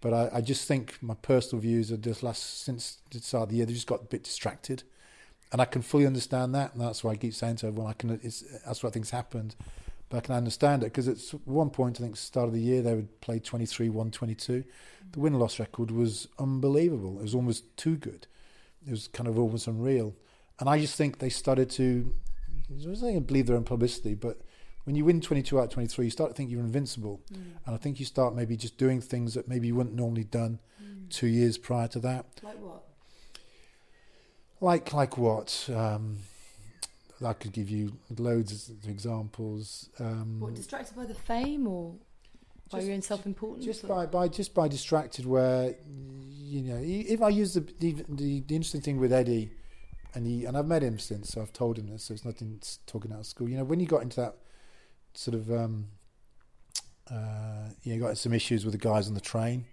[0.00, 3.48] But I, I just think my personal views are just last since the start of
[3.48, 4.82] the year they just got a bit distracted,
[5.54, 6.74] and I can fully understand that.
[6.74, 8.18] And that's why I keep saying to everyone, I can.
[8.24, 9.54] It's, that's why things happened.
[10.08, 12.82] But I can understand it because at one point, I think, start of the year,
[12.82, 14.64] they would play 23 1 22.
[15.12, 17.20] The win loss record was unbelievable.
[17.20, 18.26] It was almost too good.
[18.84, 20.16] It was kind of almost unreal.
[20.58, 22.12] And I just think they started to,
[22.68, 24.40] I was saying believe their own publicity, but
[24.82, 27.20] when you win 22 out of 23, you start to think you're invincible.
[27.32, 27.36] Mm.
[27.66, 30.58] And I think you start maybe just doing things that maybe you wouldn't normally done
[30.82, 31.08] mm.
[31.10, 32.26] two years prior to that.
[32.42, 32.82] Like what?
[34.64, 35.68] Like like what?
[35.74, 36.18] Um,
[37.24, 39.88] I could give you loads of examples.
[39.98, 41.94] Um, What distracted by the fame or
[42.70, 43.64] by Just- your own self-importance?
[43.64, 45.74] just or- by, by just by distracted where
[46.54, 49.50] you know if I use the the, the, the interesting thing with Eddie
[50.14, 52.60] and he and I've met him since so I've told him this so it's nothing
[52.86, 54.36] talking out of school you know when you got into that
[55.14, 55.88] sort of um
[57.10, 59.66] uh you know, got some issues with the guys on the train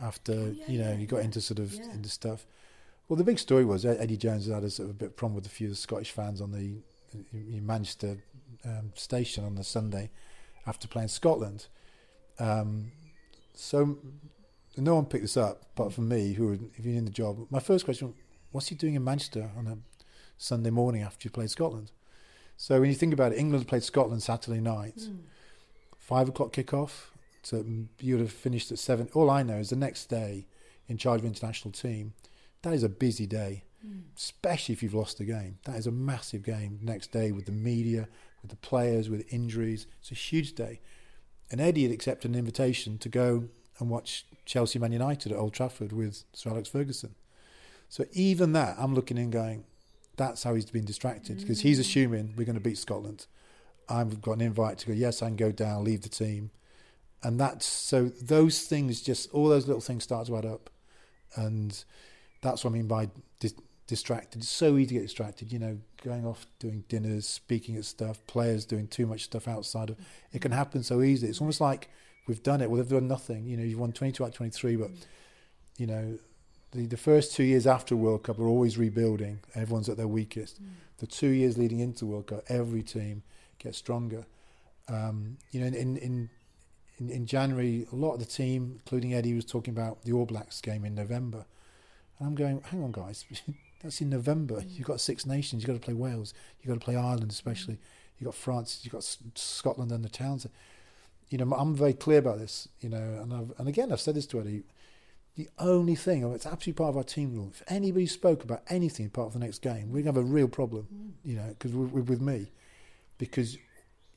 [0.00, 1.24] after Oh, yeah, you know yeah, you got yeah.
[1.24, 2.44] into sort of into stuff
[3.12, 5.34] well the big story was Eddie Jones had a sort of a bit of problem
[5.34, 6.76] with a few Scottish fans on the
[7.60, 8.16] Manchester
[8.64, 10.10] um, station on the Sunday
[10.66, 11.66] after playing Scotland
[12.38, 12.90] um,
[13.52, 13.98] so
[14.78, 17.46] no one picked this up apart from me, who had been in the job.
[17.50, 18.14] My first question:
[18.50, 19.76] What's he doing in Manchester on a
[20.38, 21.92] Sunday morning after you played Scotland?
[22.56, 25.18] So when you think about it, England played Scotland Saturday night, Mm.
[25.98, 27.10] five o'clock kickoff.
[27.42, 27.62] So
[28.00, 29.10] you would have finished at seven.
[29.12, 30.46] All I know is the next day,
[30.88, 32.14] in charge of international team,
[32.62, 34.02] that is a busy day, Mm.
[34.16, 35.58] especially if you've lost the game.
[35.64, 36.78] That is a massive game.
[36.82, 38.08] Next day with the media,
[38.40, 40.80] with the players, with injuries, it's a huge day.
[41.50, 43.48] And Eddie had accepted an invitation to go
[43.78, 47.14] and watch Chelsea Man United at Old Trafford with Sir Alex Ferguson.
[47.88, 49.64] So even that, I'm looking in going,
[50.16, 51.62] that's how he's been distracted because mm.
[51.62, 53.26] he's assuming we're going to beat Scotland.
[53.88, 56.50] I've got an invite to go, yes, I can go down, leave the team.
[57.22, 60.70] And that's so those things just, all those little things start to add up.
[61.34, 61.84] And
[62.42, 63.08] that's what I mean by
[63.40, 63.54] dis-
[63.86, 64.42] distracted.
[64.42, 68.24] It's so easy to get distracted, you know, going off doing dinners, speaking at stuff,
[68.26, 69.96] players doing too much stuff outside of
[70.32, 71.30] it can happen so easily.
[71.30, 71.88] It's almost like
[72.26, 72.70] we've done it.
[72.70, 73.46] Well, they've done nothing.
[73.46, 74.90] You know, you've won 22 out of 23, but,
[75.78, 76.18] you know,
[76.72, 79.40] the, the first two years after World Cup are always rebuilding.
[79.54, 80.62] Everyone's at their weakest.
[80.62, 80.68] Mm.
[80.98, 83.22] The two years leading into World Cup, every team
[83.58, 84.24] gets stronger.
[84.88, 86.30] Um, you know, in, in,
[86.98, 90.26] in, in January, a lot of the team, including Eddie, was talking about the All
[90.26, 91.44] Blacks game in November.
[92.18, 93.24] And I'm going, hang on, guys,
[93.82, 94.60] that's in November.
[94.60, 94.78] Mm.
[94.78, 95.62] You've got Six Nations.
[95.62, 96.34] You've got to play Wales.
[96.60, 97.74] You've got to play Ireland, especially.
[97.74, 97.80] Mm.
[98.18, 98.80] You've got France.
[98.82, 99.04] You've got
[99.34, 100.46] Scotland and the towns.
[101.28, 102.68] You know, I'm very clear about this.
[102.80, 104.62] You know, and I've, and again, I've said this to Eddie.
[105.34, 107.50] The only thing, it's absolutely part of our team rule.
[107.52, 110.32] If anybody spoke about anything part of the next game, we're going to have a
[110.32, 110.86] real problem.
[110.94, 111.28] Mm.
[111.28, 112.52] You know, because with me,
[113.18, 113.56] because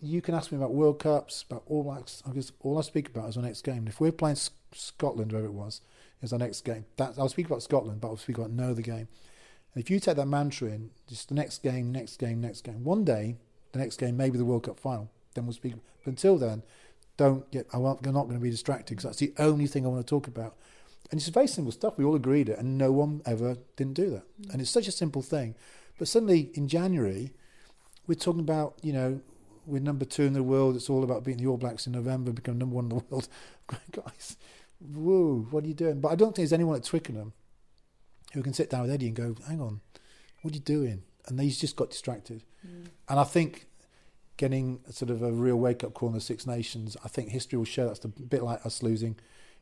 [0.02, 2.22] you can ask me about World Cups, about All Blacks.
[2.28, 3.78] I guess all I speak about is our next game.
[3.78, 4.38] And if we're playing
[4.72, 5.82] Scotland, wherever it was,
[6.22, 6.86] is our next game.
[6.98, 9.08] That I'll speak about Scotland, but I'll speak about no other game.
[9.74, 12.84] And if you take that mantra in, just the next game, next game, next game.
[12.84, 13.38] One day,
[13.74, 15.12] the next game maybe the World Cup final.
[15.34, 15.76] Then we'll speak.
[16.04, 16.64] But until then,
[17.18, 17.68] don't get.
[17.74, 20.10] I'm going not going to be distracted because that's the only thing I want to
[20.10, 20.56] talk about.
[21.12, 21.98] And it's very simple stuff.
[21.98, 24.24] We all agreed it, and no one ever didn't do that.
[24.42, 24.54] Mm.
[24.54, 25.56] And it's such a simple thing.
[25.98, 27.32] But suddenly in January,
[28.08, 29.22] we're talking about you know
[29.66, 30.76] we're number two in the world.
[30.76, 33.28] It's all about beating the All Blacks in November, become number one in the world.
[33.92, 34.38] Guys,
[34.80, 36.02] whoa, what are you doing?
[36.02, 37.34] But I don't think there's anyone at Twickenham
[38.34, 39.82] who can sit down with Eddie and go, hang on,
[40.42, 41.04] what are you doing?
[41.28, 42.44] And he's just got distracted.
[42.66, 42.88] Mm.
[43.10, 43.68] And I think
[44.38, 47.58] getting sort of a real wake up call in the Six Nations, I think history
[47.58, 49.18] will show that's a bit like us losing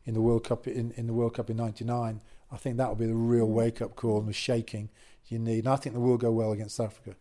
[0.05, 2.21] in the World Cup in, in the World Cup in '99.
[2.51, 3.53] I think that will be the real mm.
[3.53, 4.89] wake up call and the shaking
[5.27, 5.59] you need.
[5.59, 7.15] And I think the will go well against Africa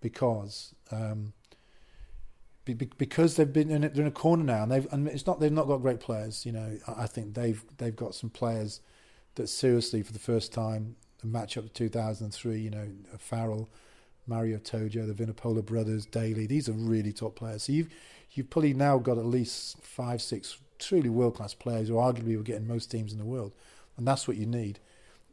[0.00, 1.32] because um,
[2.64, 5.40] because they've been in a, they're in a corner now, and they've and it's not
[5.40, 6.46] they've not got great players.
[6.46, 8.80] You know, I think they've they've got some players
[9.34, 12.58] that seriously for the first time match up to 2003.
[12.58, 12.88] You know,
[13.18, 13.68] Farrell,
[14.26, 16.46] Maro Itoje, the Vunipola brothers, Daly.
[16.46, 17.64] These are really top players.
[17.64, 17.88] So you've
[18.32, 22.42] you've probably now got at least five, six truly world class players who arguably will
[22.42, 23.52] get in most teams in the world,
[23.96, 24.78] and that's what you need.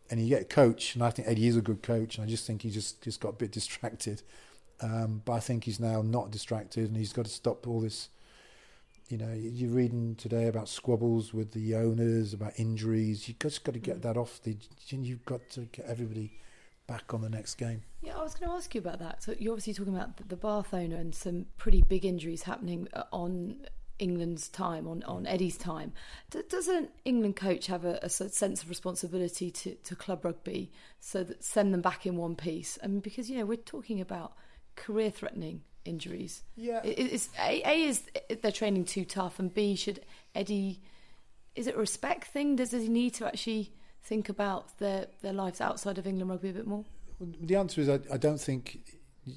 [0.09, 2.29] And you get a coach, and I think Eddie is a good coach, and I
[2.29, 4.21] just think he just just got a bit distracted
[4.82, 8.09] um, but I think he's now not distracted and he's got to stop all this.
[9.09, 13.27] You know, you're reading today about squabbles with the owners, about injuries.
[13.27, 14.01] You've just got to get mm.
[14.03, 14.41] that off.
[14.41, 14.55] The,
[14.89, 16.32] you've got to get everybody
[16.88, 17.84] back on the next game.
[18.01, 19.21] Yeah, I was going to ask you about that.
[19.23, 23.03] So you're obviously talking about the Bath owner and some pretty big injuries happening uh,
[23.11, 23.67] on
[23.99, 25.93] England's time, on, on Eddie's time.
[26.49, 31.23] does an England coach have a, a, sense of responsibility to, to club rugby so
[31.23, 32.79] that send them back in one piece?
[32.84, 34.34] I mean, because, you know, we're talking about
[34.76, 36.43] career threatening injuries.
[36.55, 36.84] Yeah.
[36.84, 38.03] Is, a, a is
[38.41, 40.01] they're training too tough, and B should
[40.36, 40.82] Eddie.
[41.55, 42.55] Is it a respect thing?
[42.55, 46.49] Does, does he need to actually think about their their lives outside of England rugby
[46.49, 46.86] a bit more?
[47.19, 48.80] The answer is I, I don't think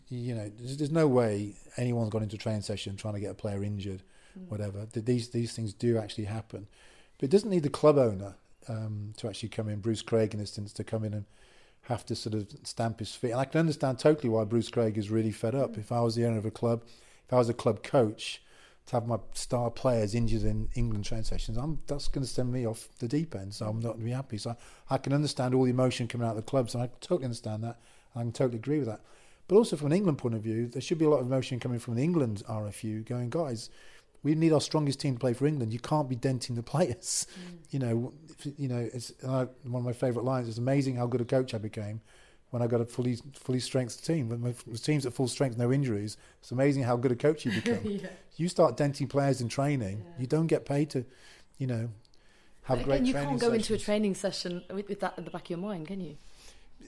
[0.09, 3.31] you know there's, there's, no way anyone's gone into a training session trying to get
[3.31, 4.03] a player injured,
[4.39, 4.49] mm.
[4.49, 4.87] whatever.
[4.93, 6.67] These these things do actually happen,
[7.19, 8.37] but it doesn't need the club owner
[8.69, 9.81] um, to actually come in.
[9.81, 11.25] Bruce Craig, in instance, to come in and
[11.85, 13.33] have to sort of stamp his feet.
[13.33, 15.77] And I can understand totally why Bruce Craig is really fed up.
[15.77, 16.83] If I was the owner of a club,
[17.27, 18.41] if I was a club coach,
[18.87, 22.53] to have my star players injured in England training sessions, I'm, that's going to send
[22.53, 23.55] me off the deep end.
[23.55, 24.39] So I'm not going to be happy.
[24.39, 24.51] So
[24.91, 27.25] I, I can understand all the emotion coming out of the clubs, and I totally
[27.25, 27.79] understand that.
[28.15, 29.01] And I can totally agree with that.
[29.49, 31.61] But also from an England point of view, there should be a lot of emotion
[31.61, 33.71] coming from the England RFU, going, guys,
[34.25, 35.73] we need our strongest team to play for England.
[35.73, 37.27] You can't be denting the players.
[37.33, 37.59] Mm.
[37.75, 38.13] You know,
[38.57, 38.89] you know.
[38.95, 40.49] It's I, one of my favourite lines.
[40.49, 42.01] It's amazing how good a coach I became
[42.51, 44.29] when I got a fully fully strength team.
[44.29, 46.17] When my team's at full strength, no injuries.
[46.41, 47.81] It's amazing how good a coach you become.
[47.85, 48.07] yeah.
[48.37, 50.05] You start denting players in training.
[50.05, 50.21] Yeah.
[50.21, 51.05] You don't get paid to,
[51.59, 51.89] you know,
[52.63, 52.99] have but great.
[52.99, 53.71] And you can't go sessions.
[53.71, 56.17] into a training session with, with, that in the back of your mind, can you?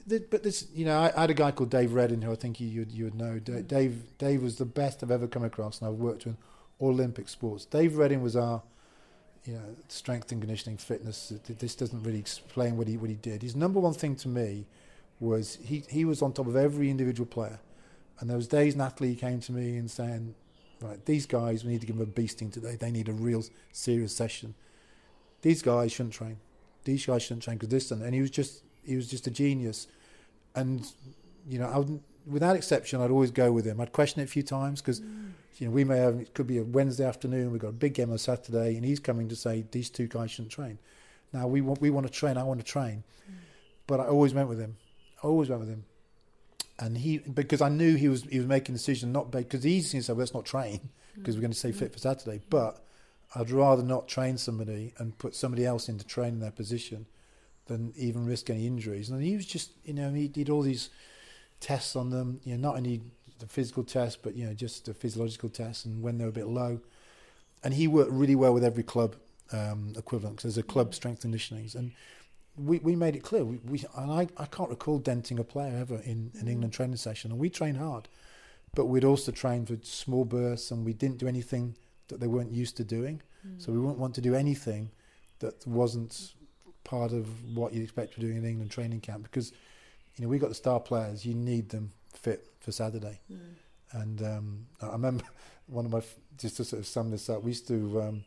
[0.07, 2.85] but this, you know, I, had a guy called Dave Reddin who I think you
[2.89, 3.41] you would know.
[3.43, 3.67] Mm.
[3.67, 6.37] Dave Dave was the best I've ever come across, and I've worked with
[6.81, 7.65] Olympic sports.
[7.65, 8.61] Dave Reddin was our,
[9.45, 11.33] you know, strength and conditioning, fitness.
[11.47, 13.41] This doesn't really explain what he what he did.
[13.41, 14.65] His number one thing to me
[15.19, 17.59] was he he was on top of every individual player,
[18.19, 20.35] and there was days Natalie came to me and saying,
[20.81, 22.75] right, these guys we need to give them a beasting today.
[22.75, 24.53] They need a real serious session.
[25.41, 26.37] These guys shouldn't train.
[26.83, 29.31] These guys shouldn't train because this and and he was just he was just a
[29.31, 29.87] genius,
[30.55, 30.91] and
[31.47, 33.81] you know I would without exception I'd always go with him.
[33.81, 35.01] I'd question it a few times because.
[35.01, 37.51] Mm You know, we may have it could be a Wednesday afternoon.
[37.51, 40.31] We've got a big game on Saturday, and he's coming to say these two guys
[40.31, 40.77] shouldn't train.
[41.33, 42.37] Now we want we want to train.
[42.37, 43.35] I want to train, mm.
[43.87, 44.77] but I always went with him.
[45.23, 45.85] I always went with him,
[46.79, 49.71] and he because I knew he was he was making a decision not because the
[49.71, 51.37] easy thing say well, let's not train because mm.
[51.39, 52.83] we're going to stay fit for Saturday, but
[53.35, 57.07] I'd rather not train somebody and put somebody else into training their position
[57.65, 59.09] than even risk any injuries.
[59.09, 60.89] And he was just, you know, he did all these
[61.59, 63.01] tests on them, you know, not only
[63.39, 66.33] the physical test, but, you know, just the physiological tests and when they were a
[66.33, 66.79] bit low.
[67.63, 69.15] And he worked really well with every club
[69.51, 71.69] um, equivalent because there's a club strength conditioning.
[71.75, 71.91] And
[72.57, 73.45] we, we made it clear.
[73.45, 76.97] We, we and I, I can't recall denting a player ever in an England training
[76.97, 77.31] session.
[77.31, 78.07] And we trained hard,
[78.75, 81.75] but we'd also train for small bursts and we didn't do anything
[82.07, 83.21] that they weren't used to doing.
[83.45, 83.61] Mm.
[83.61, 84.91] So we wouldn't want to do anything
[85.39, 86.33] that wasn't
[86.83, 89.51] part of what you'd expect to be doing in England training camp because
[90.15, 91.25] you know we got the star players.
[91.25, 93.21] You need them fit for Saturday.
[93.31, 93.39] Mm.
[93.93, 95.23] And um, I remember
[95.67, 96.01] one of my
[96.37, 97.41] just to sort of sum this up.
[97.41, 98.01] We used to.
[98.01, 98.23] Um,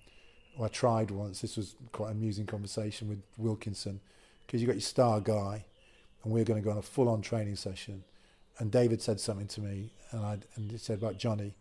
[0.57, 1.43] well, I tried once.
[1.43, 4.01] This was quite an amusing conversation with Wilkinson
[4.47, 5.66] because you got your star guy,
[6.24, 8.03] and we are going to go on a full-on training session.
[8.59, 11.55] And David said something to me, and I and he said about Johnny,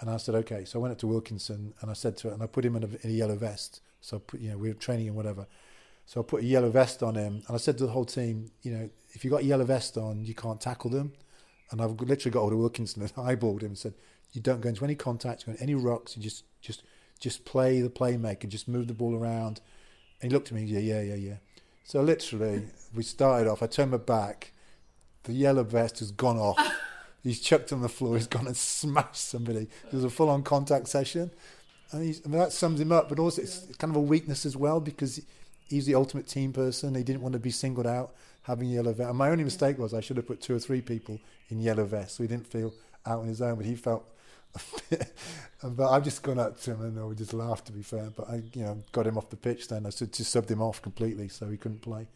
[0.00, 0.66] and I said okay.
[0.66, 2.76] So I went up to Wilkinson and I said to him, and I put him
[2.76, 3.80] in a, in a yellow vest.
[4.02, 5.46] So put, you know we were training and whatever.
[6.04, 8.50] So I put a yellow vest on him, and I said to the whole team,
[8.60, 11.12] you know, if you got a yellow vest on, you can't tackle them.
[11.72, 13.94] And I've literally got hold of Wilkinson and eyeballed him and said,
[14.32, 16.82] you don't go into any contact, go into any rucks, you just just
[17.18, 19.60] just play the playmaker, just move the ball around.
[20.20, 21.36] And he looked at me, yeah, yeah, yeah, yeah.
[21.84, 22.64] So literally,
[22.94, 23.62] we started off.
[23.62, 24.52] I turned my back.
[25.24, 26.58] The yellow vest has gone off.
[27.22, 28.16] he's chucked on the floor.
[28.16, 29.68] He's gone and smashed somebody.
[29.86, 31.30] It was a full-on contact session,
[31.92, 33.08] and, I mean, that sums him up.
[33.08, 35.20] But also, it's kind of a weakness as well because
[35.68, 36.94] he's the ultimate team person.
[36.94, 39.08] He didn't want to be singled out having yellow vest.
[39.08, 41.84] And my only mistake was I should have put two or three people in yellow
[41.84, 42.72] vests so he didn't feel
[43.06, 43.56] out on his own.
[43.56, 44.08] But he felt.
[45.64, 47.66] but I've just gone up to him and we just laughed.
[47.66, 49.68] To be fair, but I, you know, got him off the pitch.
[49.68, 52.06] Then I said just subbed him off completely, so he couldn't play.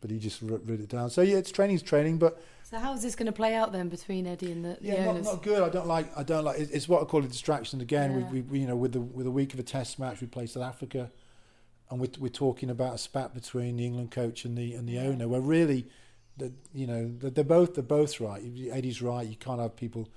[0.00, 1.10] But he just wrote it down.
[1.10, 2.40] So yeah, it's training's training, but.
[2.62, 5.06] So how is this going to play out then between Eddie and the, the yeah,
[5.06, 5.62] not, not, good.
[5.62, 6.14] I don't like.
[6.16, 6.58] I don't like.
[6.58, 7.80] It's what I call a distraction.
[7.80, 8.30] Again, yeah.
[8.30, 10.44] we, we, you know, with the with a week of a test match, we play
[10.44, 11.10] South Africa
[11.90, 14.98] and we're, we're talking about a spat between the England coach and the and the
[14.98, 15.28] owner.
[15.28, 15.86] Where really,
[16.36, 18.42] the, you know, they're, they're both they're both right.
[18.72, 19.26] Eddie's right.
[19.26, 20.08] You can't have people,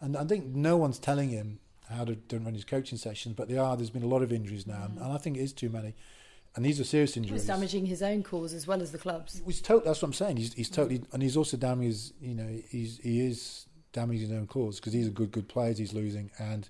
[0.00, 1.58] and I think no one's telling him
[1.90, 3.76] how to, run his coaching sessions, but they are.
[3.76, 5.02] There's been a lot of injuries now, mm.
[5.02, 5.94] and I think it is too many.
[6.54, 7.42] And these are serious injuries.
[7.42, 9.42] He's damaging his own cause as well as the club's.
[9.44, 10.38] He's to- that's what I'm saying.
[10.38, 14.38] He's, he's totally, and he's also damaging his, you know, he's he is damaging his
[14.38, 15.74] own cause because he's a good good player.
[15.74, 16.68] He's losing, and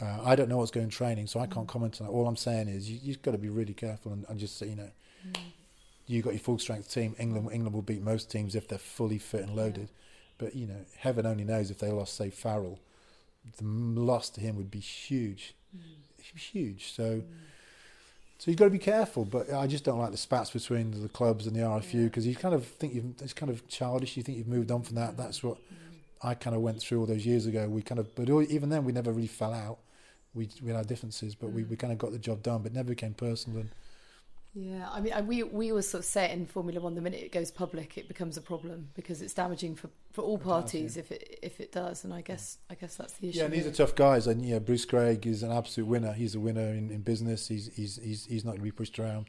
[0.00, 1.70] uh, I don't know what's going training, so I can't mm.
[1.70, 2.10] comment on it.
[2.10, 4.76] All I'm saying is you, have got to be really careful and, and just you
[4.76, 4.90] know,
[5.26, 5.40] mm.
[6.06, 7.14] you got your full strength team.
[7.18, 10.34] England England will beat most teams if they're fully fit and loaded, yeah.
[10.38, 12.78] but you know, heaven only knows if they lost say Farrell,
[13.56, 16.38] the loss to him would be huge, mm.
[16.38, 16.92] huge.
[16.92, 17.16] So.
[17.16, 17.24] Mm.
[18.38, 21.08] So you've got to be careful, but I just don't like the spats between the
[21.08, 22.32] clubs and the RFU because yeah.
[22.32, 24.14] you kind of think you've, it's kind of childish.
[24.14, 25.14] You think you've moved on from that.
[25.14, 25.16] Mm.
[25.16, 25.56] That's what
[26.22, 27.66] I kind of went through all those years ago.
[27.66, 29.78] We kind of, but even then, we never really fell out
[30.36, 31.54] we we had our differences, but mm.
[31.54, 33.60] we, we kind of got the job done, but never became personal.
[33.60, 33.70] And
[34.54, 37.30] yeah, I mean, we we always sort of say in Formula One: the minute it
[37.30, 41.38] goes public, it becomes a problem because it's damaging for, for all parties if it
[41.42, 42.04] if it does.
[42.04, 43.38] And I guess I guess that's the issue.
[43.38, 46.14] Yeah, and these are tough guys, and yeah, Bruce Craig is an absolute winner.
[46.14, 47.48] He's a winner in, in business.
[47.48, 49.26] He's he's he's he's not going to be pushed around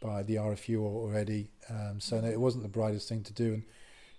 [0.00, 1.50] by the RFU or, or Eddie.
[1.68, 3.52] Um, so no, it wasn't the brightest thing to do.
[3.52, 3.62] And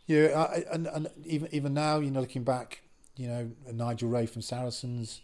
[0.06, 2.84] yeah, I, and and even even now, you know, looking back,
[3.18, 5.22] you know, Nigel Wray from Saracens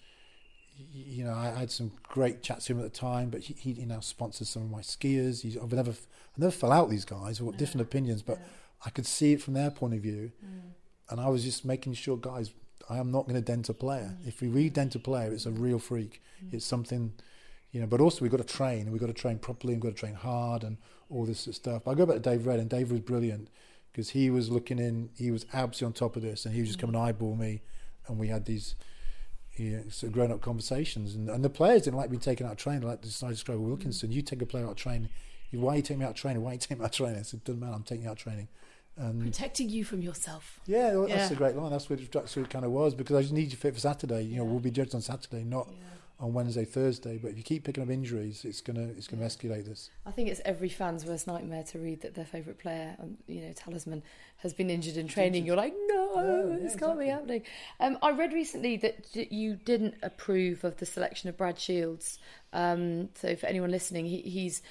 [0.91, 3.85] you know, I had some great chats to him at the time, but he, he
[3.85, 5.41] now sponsors some of my skiers.
[5.41, 7.41] He's, I've never, I never fell out with these guys.
[7.41, 8.39] We've got different opinions, but.
[8.85, 10.71] I could see it from their point of view, mm.
[11.09, 12.51] and I was just making sure, guys,
[12.89, 14.15] I am not going to dent a player.
[14.21, 14.27] Mm.
[14.27, 16.21] If we re-dent a player, it's a real freak.
[16.41, 16.53] Mm.
[16.53, 17.11] It's something,
[17.73, 17.87] you know.
[17.87, 19.97] But also we've got to train, and we've got to train properly, and we've got
[19.97, 20.77] to train hard, and
[21.09, 21.81] all this sort of stuff.
[21.83, 23.49] But I go back to Dave Red, and Dave was brilliant
[23.91, 26.69] because he was looking in, he was absolutely on top of this, and he was
[26.69, 26.83] just mm.
[26.83, 27.61] coming eyeball me,
[28.07, 28.75] and we had these
[29.59, 31.15] yeah, sort of grown up conversations.
[31.15, 33.59] And, and the players didn't like being taken out of training, like decided to go
[33.59, 34.09] Wilkinson.
[34.09, 34.13] Mm.
[34.13, 35.09] You take a player out of training.
[35.51, 36.43] Why are you taking me out of training?
[36.43, 37.19] Why are you taking me out of training?
[37.19, 38.47] I said, doesn't matter, I'm taking you out of training.
[38.97, 40.59] And Protecting you from yourself.
[40.65, 41.71] Yeah, well, that's a great line.
[41.71, 43.79] That's what, that's what it kind of was because I just need you fit for
[43.79, 44.23] Saturday.
[44.23, 47.17] You know, we'll be judged on Saturday, not yeah on Wednesday, Thursday.
[47.17, 49.89] But if you keep picking up injuries, it's gonna it's gonna escalate this.
[50.05, 53.41] I think it's every fan's worst nightmare to read that their favourite player, um, you
[53.41, 54.03] know, talisman,
[54.37, 55.45] has been injured in training.
[55.45, 57.43] You're like, no, yeah, this yeah, can't be happening.
[57.79, 62.19] Um, I read recently that you didn't approve of the selection of Brad Shields.
[62.51, 64.61] Um, so for anyone listening, he, he's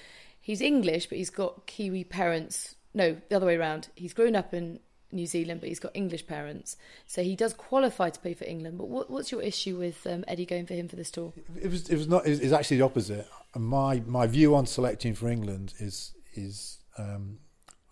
[0.41, 2.75] he's English, but he's got Kiwi parents.
[2.95, 3.89] No, the other way around.
[3.95, 4.81] He's grown up in
[5.11, 8.79] New Zealand, but he's got English parents, so he does qualify to play for England.
[8.79, 11.33] But what, what's your issue with um, Eddie going for him for this tour?
[11.61, 12.27] It was it was not.
[12.27, 13.27] It's actually the opposite.
[13.57, 17.39] My my view on selecting for England is is um,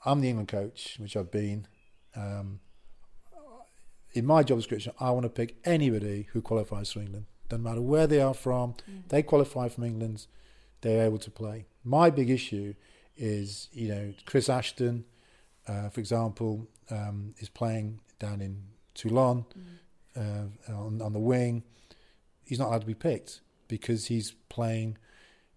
[0.04, 1.66] I'm the England coach, which I've been.
[2.14, 2.60] Um,
[4.12, 7.26] in my job description, I want to pick anybody who qualifies for England.
[7.48, 8.74] Doesn't matter where they are from.
[8.90, 9.08] Mm.
[9.08, 10.26] They qualify from England.
[10.80, 11.66] They're able to play.
[11.84, 12.74] My big issue
[13.16, 15.04] is, you know, Chris Ashton,
[15.68, 18.62] uh, for example, um, is playing down in
[18.94, 19.44] Toulon
[20.16, 20.50] mm.
[20.68, 21.62] uh, on, on the wing.
[22.44, 24.96] He's not allowed to be picked because he's playing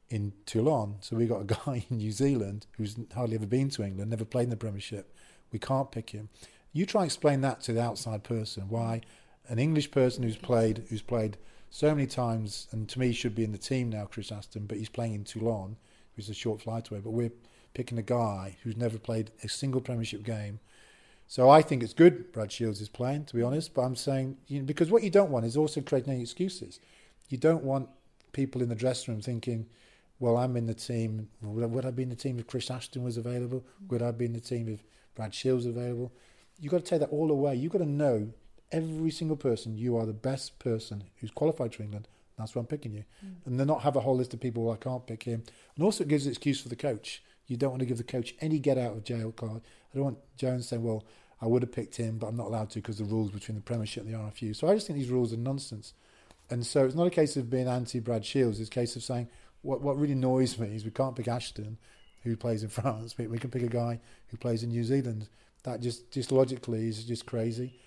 [0.09, 0.95] in Toulon.
[1.01, 4.25] So we've got a guy in New Zealand who's hardly ever been to England, never
[4.25, 5.13] played in the Premiership.
[5.51, 6.29] We can't pick him.
[6.73, 9.01] You try and explain that to the outside person why
[9.47, 11.37] an English person who's played who's played
[11.71, 14.77] so many times and to me should be in the team now, Chris Ashton, but
[14.77, 15.77] he's playing in Toulon,
[16.15, 16.99] which is a short flight away.
[16.99, 17.31] But we're
[17.73, 20.59] picking a guy who's never played a single Premiership game.
[21.27, 23.73] So I think it's good Brad Shields is playing, to be honest.
[23.73, 26.79] But I'm saying you know, because what you don't want is also creating any excuses.
[27.29, 27.89] You don't want
[28.31, 29.67] people in the dressing room thinking,
[30.19, 31.29] "Well, I'm in the team.
[31.41, 33.63] Would I be in the team if Chris Ashton was available?
[33.89, 34.83] Would I be in the team if
[35.15, 36.11] Brad Shields was available?"
[36.59, 37.55] You've got to take that all away.
[37.55, 38.33] You've got to know
[38.71, 42.07] every single person you are the best person who's qualified for England.
[42.37, 43.03] That's why I'm picking you.
[43.25, 43.35] Mm.
[43.45, 45.43] And then not have a whole list of people, well, I can't pick him.
[45.75, 47.21] And also it gives an excuse for the coach.
[47.49, 49.61] You don't want to give the coach any get out of jail card.
[49.91, 51.03] I don't want Jones saying, well,
[51.41, 53.61] I would have picked him, but I'm not allowed to because the rules between the
[53.61, 54.55] Premiership and the RFU.
[54.55, 55.93] So I just think these rules are nonsense.
[56.51, 59.03] And so it's not a case of being anti Brad Shields, it's a case of
[59.03, 59.29] saying,
[59.61, 61.77] what, what really annoys me is we can't pick Ashton,
[62.23, 65.27] who plays in France, but we can pick a guy who plays in New Zealand.
[65.63, 67.79] That just, just logically is just crazy.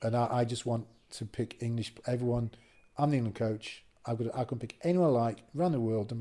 [0.00, 2.52] And I, I just want to pick English, everyone.
[2.96, 3.82] I'm the England coach.
[4.06, 6.12] I've got, I can pick anyone I like around the world.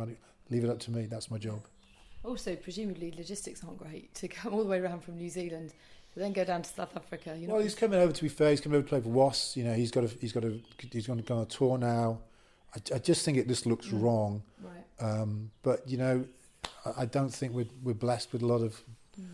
[0.50, 1.06] Leave it up to me.
[1.06, 1.62] That's my job.
[2.28, 5.74] Also, presumably logistics aren't great to come all the way around from New Zealand,
[6.14, 7.38] but then go down to South Africa.
[7.38, 7.54] You know?
[7.54, 8.12] Well, he's coming over.
[8.12, 9.56] To be fair, he's coming over to play for Wasps.
[9.56, 10.60] You know, he's got a, he's got a,
[10.92, 12.20] he's going to go on a tour now.
[12.76, 14.02] I, I just think it just looks mm.
[14.02, 14.44] wrong.
[14.62, 14.84] Right.
[15.00, 16.26] Um, but you know,
[16.86, 18.82] I, I, don't think we're we're blessed with a lot of
[19.18, 19.26] mm.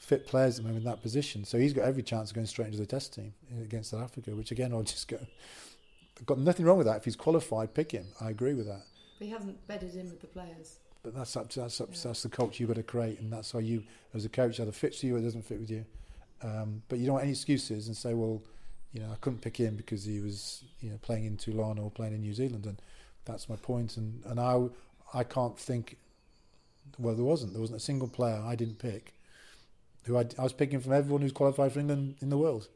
[0.00, 1.46] fit players at the moment in that position.
[1.46, 3.32] So he's got every chance of going straight into the test team
[3.62, 4.32] against South Africa.
[4.32, 5.16] Which again, I'll just go.
[6.18, 6.98] I've Got nothing wrong with that.
[6.98, 8.08] If he's qualified, pick him.
[8.20, 8.82] I agree with that.
[9.18, 10.80] But he hasn't bedded in with the players.
[11.02, 11.98] But that's up to that's up, yeah.
[12.04, 13.82] that's the culture you've got to create, and that's how you,
[14.14, 15.84] as a coach, either fits you or it doesn't fit with you.
[16.42, 18.42] Um, but you don't want any excuses and say, well,
[18.92, 21.90] you know, I couldn't pick him because he was, you know, playing in Toulon or
[21.90, 22.80] playing in New Zealand, and
[23.24, 23.96] that's my point.
[23.96, 24.68] And and I
[25.14, 25.96] I can't think.
[26.98, 27.52] Well, there wasn't.
[27.52, 29.14] There wasn't a single player I didn't pick.
[30.04, 32.68] Who I, I was picking from everyone who's qualified for England in the world,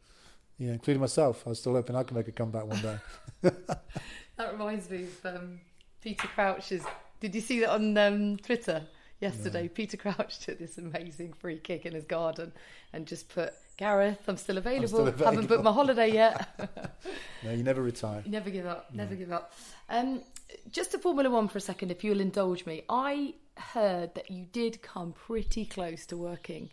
[0.58, 1.42] you know, including myself.
[1.44, 2.98] I was still hoping I could make a comeback one day.
[3.42, 5.60] that reminds me of um,
[6.00, 6.84] Peter Crouch's
[7.20, 8.82] did you see that on um, Twitter
[9.20, 9.64] yesterday?
[9.64, 9.68] No.
[9.68, 12.52] Peter Crouch took this amazing free kick in his garden
[12.92, 14.84] and just put Gareth, I'm still available.
[14.84, 15.24] I'm still available.
[15.26, 16.94] Haven't booked my holiday yet.
[17.44, 18.22] no, you never retire.
[18.24, 18.92] You never give up.
[18.94, 19.18] Never no.
[19.18, 19.52] give up.
[19.90, 20.22] Um,
[20.70, 22.84] just to Formula One for a second, if you'll indulge me.
[22.88, 26.70] I heard that you did come pretty close to working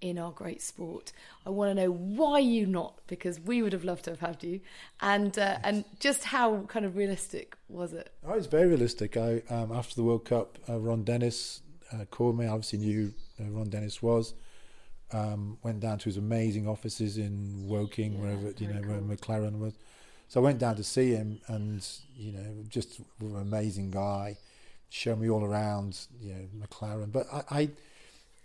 [0.00, 1.12] in our great sport.
[1.46, 4.42] I want to know why you not, because we would have loved to have had
[4.42, 4.60] you,
[5.00, 5.60] and uh, yes.
[5.64, 8.12] and just how kind of realistic was it?
[8.26, 9.16] Oh, it's very realistic.
[9.16, 12.46] I um, after the World Cup, uh, Ron Dennis uh, called me.
[12.46, 14.34] I obviously knew who Ron Dennis was.
[15.10, 19.00] Um, went down to his amazing offices in Woking, yeah, wherever you know cool.
[19.00, 19.74] where McLaren was.
[20.28, 24.36] So I went down to see him, and you know, just an amazing guy.
[24.90, 27.12] Showed me all around, you know, McLaren.
[27.12, 27.68] But I, I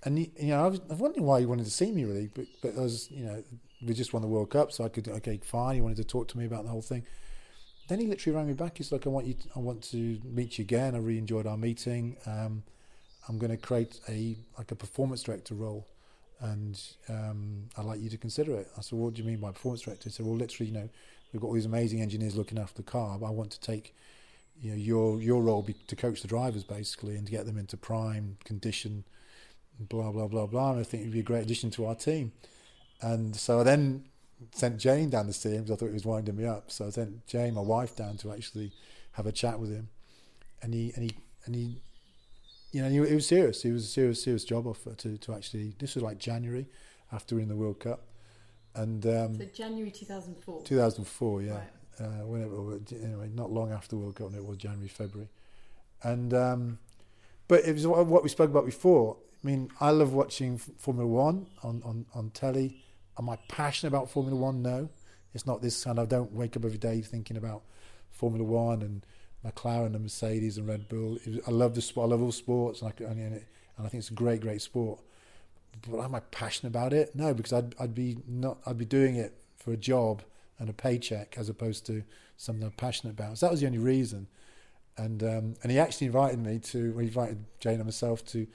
[0.05, 2.29] and you know, I was, I was wondering why he wanted to see me really,
[2.33, 3.43] but but I was, you know,
[3.85, 5.75] we just won the World Cup, so I could okay, fine.
[5.75, 7.03] He wanted to talk to me about the whole thing.
[7.87, 8.77] Then he literally rang me back.
[8.77, 10.95] He's like, I want you, to, I want to meet you again.
[10.95, 12.15] I really enjoyed our meeting.
[12.25, 12.63] Um,
[13.27, 15.87] I'm going to create a like a performance director role,
[16.39, 16.79] and
[17.09, 18.67] um, I'd like you to consider it.
[18.77, 20.05] I said, What do you mean by performance director?
[20.05, 20.89] He said, Well, literally, you know,
[21.31, 23.17] we've got all these amazing engineers looking after the car.
[23.19, 23.95] But I want to take
[24.61, 27.57] you know your your role be to coach the drivers basically and to get them
[27.57, 29.03] into prime condition
[29.79, 30.71] blah blah blah blah.
[30.71, 32.31] And I think he'd be a great addition to our team.
[33.01, 34.05] And so I then
[34.51, 36.71] sent Jane down to see him because I thought he was winding me up.
[36.71, 38.71] So I sent Jane, my wife, down to actually
[39.13, 39.89] have a chat with him.
[40.61, 41.81] And he and he and he,
[42.71, 43.61] you know, he, he was serious.
[43.61, 45.75] He was a serious serious job offer to to actually.
[45.79, 46.67] This was like January
[47.11, 48.05] after winning the World Cup.
[48.75, 50.63] And um, so January 2004.
[50.63, 51.51] 2004, yeah.
[51.51, 51.61] Right.
[51.99, 55.29] Uh, whenever, anyway, not long after the World Cup, and it was January, February,
[56.01, 56.79] and um,
[57.47, 59.17] but it was what we spoke about before.
[59.43, 62.83] I mean, I love watching Formula One on, on, on telly.
[63.19, 64.61] Am I passionate about Formula One?
[64.61, 64.89] No.
[65.33, 67.63] It's not this kind of, I don't wake up every day thinking about
[68.09, 69.05] Formula One and
[69.45, 71.17] McLaren and Mercedes and Red Bull.
[71.45, 72.07] I love the sport.
[72.07, 73.43] I love all sports, and I, and, and
[73.77, 75.01] I think it's a great, great sport.
[75.89, 77.15] but am I passionate about it?
[77.15, 80.21] No, because I'd I'd be not I'd be doing it for a job
[80.59, 82.03] and a paycheck as opposed to
[82.37, 83.37] something I'm passionate about.
[83.37, 84.27] So that was the only reason.
[84.97, 88.47] And um, and he actually invited me to he invited Jane and myself to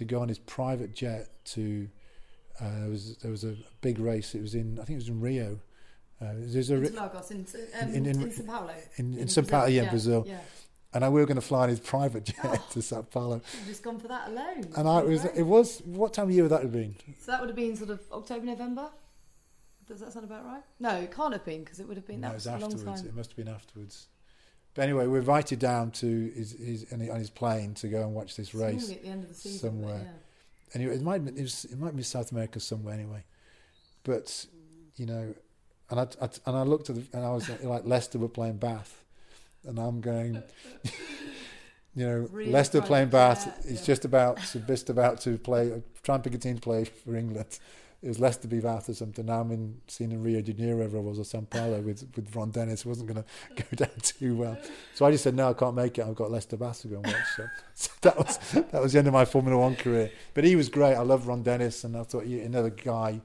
[0.00, 1.86] to go on his private jet to
[2.58, 4.34] uh, there was there was a big race.
[4.34, 5.60] It was in I think it was in Rio.
[6.22, 7.46] Uh, there's a Interlagos in,
[7.80, 8.74] um, in, in, in Sao Paulo.
[8.96, 10.24] In, Sao Paulo, yeah, yeah, Brazil.
[10.26, 10.38] Yeah.
[10.92, 13.42] And I, we were going to fly in his private jet oh, to Sao Paulo.
[13.66, 14.68] Just gone for that alone.
[14.74, 16.96] And I was it was what time of year would that have been?
[17.20, 18.88] So that would have been sort of October, November.
[19.86, 20.62] Does that sound about right?
[20.78, 22.20] No, it can't have been because it would have been.
[22.20, 23.02] No, that was, was afterwards.
[23.02, 24.06] It must have been afterwards.
[24.74, 28.36] But anyway, we're invited down to his, his on his plane to go and watch
[28.36, 30.02] this race at the end of the season, somewhere.
[30.04, 30.10] Yeah.
[30.74, 33.24] Anyway, it might it, was, it might be South America somewhere anyway.
[34.04, 34.46] But
[34.96, 35.34] you know,
[35.90, 38.58] and I, I and I looked at the, and I was like Leicester were playing
[38.58, 39.04] Bath,
[39.66, 40.42] and I'm going.
[41.96, 43.86] you know, really Leicester playing Bath is yeah.
[43.86, 47.58] just about just about to play, try and pick a team to play for England,
[48.02, 49.26] it was Leicester be Bath or something.
[49.26, 52.08] Now I'm in seeing in Rio de Janeiro, wherever I was, or Sao Paulo with,
[52.16, 52.80] with Ron Dennis.
[52.80, 53.22] It wasn't going
[53.56, 54.56] to go down too well.
[54.94, 56.06] So I just said, no, I can't make it.
[56.06, 57.16] I've got Leicester Bath to go and watch.
[57.36, 60.10] So, so that was that was the end of my Formula One career.
[60.32, 60.94] But he was great.
[60.94, 63.20] I love Ron Dennis, and I thought he, another guy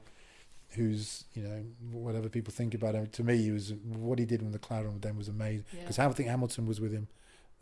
[0.70, 4.42] who's, you know, whatever people think about him, to me, he was what he did
[4.42, 5.64] with the McLaren then was amazing.
[5.70, 6.06] Because yeah.
[6.06, 7.08] I think Hamilton was with him.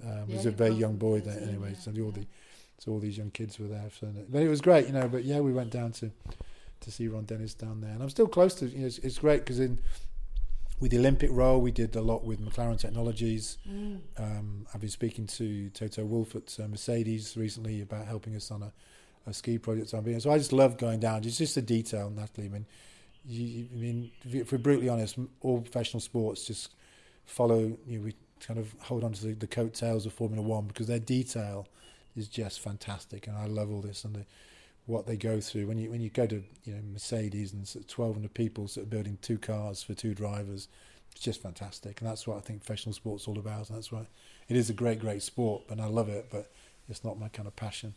[0.02, 1.74] Um, yeah, was a very young boy there anyway.
[1.74, 2.26] Yeah, so all the
[2.78, 3.88] so all these young kids were there.
[4.00, 5.06] So but it was great, you know.
[5.06, 6.10] But yeah, we went down to
[6.84, 8.66] to see Ron Dennis down there, and I'm still close to.
[8.66, 9.80] You know, it's, it's great because in
[10.80, 13.58] with the Olympic role, we did a lot with McLaren Technologies.
[13.68, 14.00] Mm.
[14.18, 18.62] Um, I've been speaking to Toto Wolff at uh, Mercedes recently about helping us on
[18.62, 18.72] a,
[19.26, 19.90] a ski project.
[19.90, 21.24] So, so I just love going down.
[21.24, 22.48] It's just the detail, Natalie.
[22.48, 22.66] I mean,
[23.24, 26.74] you, I mean, if we're brutally honest, all professional sports just
[27.24, 27.78] follow.
[27.86, 30.88] You know, we kind of hold on to the, the coattails of Formula One because
[30.88, 31.68] their detail
[32.16, 34.26] is just fantastic, and I love all this and the
[34.86, 35.66] what they go through.
[35.66, 38.84] When you when you go to you know Mercedes and sort of 1200 people sort
[38.84, 40.68] of building two cars for two drivers
[41.14, 42.00] it's just fantastic.
[42.00, 43.68] And that's what I think professional sports all about.
[43.68, 44.06] And that's why
[44.48, 46.50] it is a great great sport and I love it but
[46.88, 47.94] it's not my kind of passion.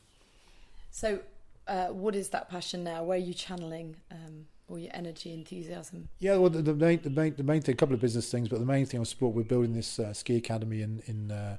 [0.92, 1.20] So
[1.68, 3.04] uh, what is that passion now?
[3.04, 6.08] Where are you channeling um, all your energy enthusiasm?
[6.20, 8.48] Yeah well the, the, main the main the main thing a couple of business things
[8.48, 11.58] but the main thing on sport we're building this uh, ski academy in in uh,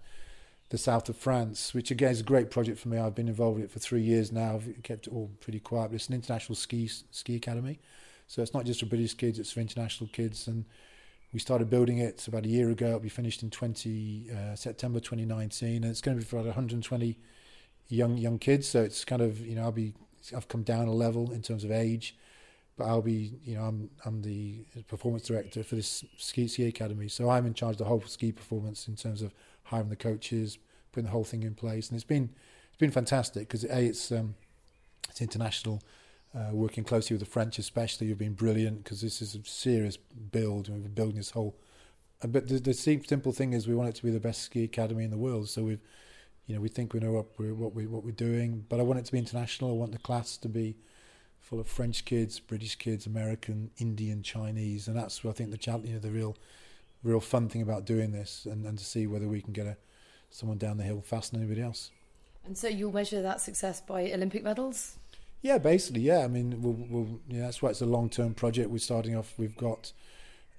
[0.70, 2.98] the south of France, which again is a great project for me.
[2.98, 4.56] I've been involved with it for three years now.
[4.56, 5.88] I've kept it all pretty quiet.
[5.88, 7.78] But it's an international ski ski academy,
[8.26, 10.46] so it's not just for British kids; it's for international kids.
[10.46, 10.66] And
[11.32, 12.88] we started building it about a year ago.
[12.88, 16.46] It'll be finished in 20 uh, September 2019, and it's going to be for about
[16.46, 17.18] 120
[17.88, 18.68] young young kids.
[18.68, 19.94] So it's kind of you know I'll be
[20.36, 22.14] I've come down a level in terms of age,
[22.76, 27.08] but I'll be you know I'm I'm the performance director for this ski ski academy.
[27.08, 29.32] So I'm in charge of the whole ski performance in terms of
[29.68, 30.58] hiring the coaches,
[30.92, 32.30] putting the whole thing in place, and it's been
[32.68, 34.34] it's been fantastic because a it's um,
[35.08, 35.82] it's international.
[36.34, 39.96] Uh, working closely with the French, especially, you've been brilliant because this is a serious
[39.96, 40.68] build.
[40.68, 41.56] We've been building this whole.
[42.22, 44.64] Uh, but the, the simple thing is, we want it to be the best ski
[44.64, 45.48] academy in the world.
[45.48, 45.80] So we've,
[46.46, 48.66] you know, we think we know what we're what we what we're doing.
[48.68, 49.70] But I want it to be international.
[49.70, 50.76] I want the class to be
[51.40, 55.82] full of French kids, British kids, American, Indian, Chinese, and that's what I think the
[55.86, 56.36] you know, the real
[57.02, 59.76] real fun thing about doing this and, and to see whether we can get a,
[60.30, 61.90] someone down the hill faster than anybody else.
[62.44, 64.96] And so you'll measure that success by Olympic medals?
[65.42, 66.20] Yeah, basically, yeah.
[66.20, 68.70] I mean, we'll, we'll yeah, that's why it's a long term project.
[68.70, 69.92] We're starting off, we've got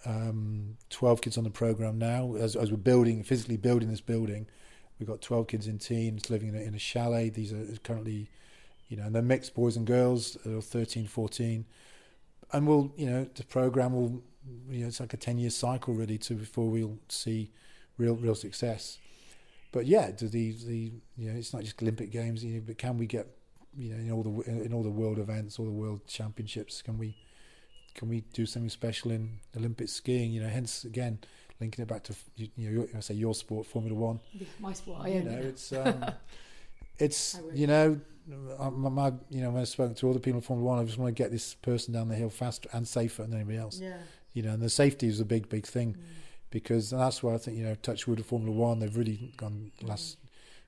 [0.05, 2.35] um, 12 kids on the program now.
[2.35, 4.47] As, as we're building, physically building this building,
[4.99, 7.29] we've got 12 kids in teens living in a, in a chalet.
[7.29, 8.29] These are currently,
[8.87, 11.65] you know, and they're mixed boys and girls, they're 13, 14.
[12.53, 14.23] And we'll, you know, the program will
[14.69, 17.51] you know, it's like a 10 year cycle really to before we'll see
[17.97, 18.97] real real success.
[19.71, 22.77] But yeah, do the the you know it's not just Olympic games, you know, but
[22.77, 23.27] can we get
[23.77, 26.97] you know in all the in all the world events, all the world championships, can
[26.97, 27.15] we
[27.93, 30.31] can we do something special in Olympic skiing?
[30.31, 31.19] You know, hence again
[31.59, 34.19] linking it back to you, you know I say your sport, Formula One.
[34.59, 35.01] My sport.
[35.01, 36.05] I you know, it's um,
[36.97, 37.99] it's you know
[38.59, 40.97] my, my, you know when I spoke to other people in Formula One, I just
[40.97, 43.79] want to get this person down the hill faster and safer than anybody else.
[43.79, 43.97] Yeah
[44.33, 46.01] you know, and the safety is a big, big thing mm.
[46.49, 49.87] because that's why I think, you know, Touchwood of Formula One, they've really gone mm.
[49.87, 50.17] last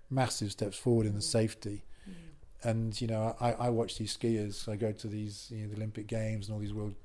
[0.09, 1.23] massive steps forward in the mm.
[1.23, 1.83] safety.
[2.09, 2.69] Mm.
[2.69, 5.75] And, you know, I, I watch these skiers, I go to these, you know, the
[5.75, 6.95] Olympic Games and all these world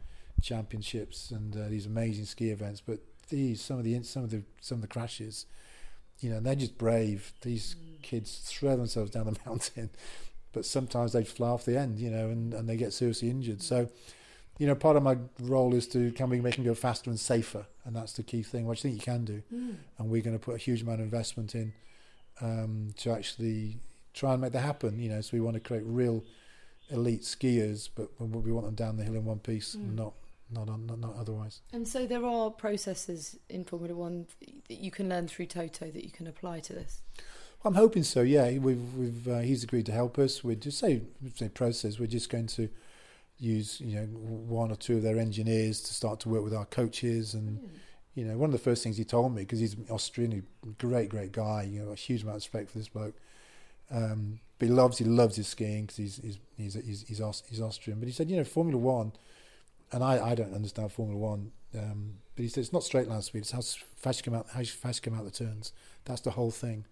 [0.43, 4.43] championships and uh, these amazing ski events, but these, some of the, some of the,
[4.61, 5.47] some of the crashes,
[6.20, 7.33] you know, they're just brave.
[7.43, 8.03] These mm.
[8.03, 9.91] kids throw themselves down the mountain,
[10.53, 13.62] but sometimes they fly off the end, you know, and, and they get seriously injured.
[13.62, 13.89] So,
[14.59, 17.20] you know, part of my role is to can we make them go faster and
[17.20, 19.43] safer, and that's the key thing, which I think you can do.
[19.53, 19.77] Mm.
[19.99, 21.73] And we're going to put a huge amount of investment in
[22.41, 23.78] um, to actually
[24.15, 24.99] try and make that happen.
[24.99, 26.24] You know, so we want to create real
[26.91, 29.95] elite skiers, but we want them down the hill in one piece, mm.
[29.95, 30.15] not
[30.51, 31.61] not, not not otherwise.
[31.73, 34.27] And so there are processes in Formula One
[34.69, 37.03] that you can learn through Toto that you can apply to this.
[37.65, 38.23] I'm hoping so.
[38.23, 40.45] Yeah, we've, we've uh, he's agreed to help us.
[40.45, 41.03] We're just say
[41.35, 41.99] say process.
[41.99, 42.69] We're just going to
[43.39, 46.67] use you know one or two of their engineers to start to work with our
[46.67, 47.61] coaches and.
[47.61, 47.69] Mm.
[48.19, 51.11] You know, one of the first things he told me because he's Austrian, a great,
[51.11, 51.69] great guy.
[51.71, 53.15] You know, a huge amount of respect for this bloke.
[53.91, 57.61] Um, but he loves he loves his skiing because he's he's he's he's he's, he's
[57.61, 57.99] Austrian.
[57.99, 59.13] But he said, you know, Formula One,
[59.93, 61.53] and I, I don't understand Formula One.
[61.77, 63.61] Um, but he said it's not straight line speed; it's how
[63.97, 65.73] fast you come out how fast you come out the turns.
[66.07, 66.87] That's the whole thing.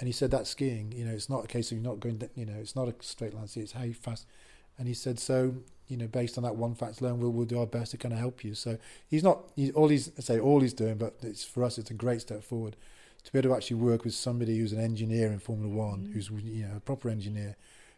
[0.00, 2.20] And he said that skiing, you know, it's not a case of you're not going,
[2.34, 3.46] you know, it's not a straight line.
[3.54, 4.26] It's how you fast.
[4.76, 5.54] And he said, so
[5.88, 8.12] you know, based on that one fact alone, we'll, we'll do our best to kind
[8.12, 8.54] of help you.
[8.54, 8.78] So
[9.08, 11.90] he's not he's, all he's I say all he's doing, but it's for us, it's
[11.90, 12.76] a great step forward
[13.24, 16.12] to be able to actually work with somebody who's an engineer in Formula One, mm-hmm.
[16.12, 17.56] who's you know a proper engineer,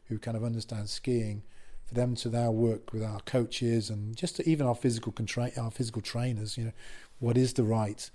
[0.08, 1.42] who kind of understands skiing.
[1.86, 5.70] For them to now work with our coaches and just even our physical contra- our
[5.70, 6.72] physical trainers, you know,
[7.20, 8.10] what is the right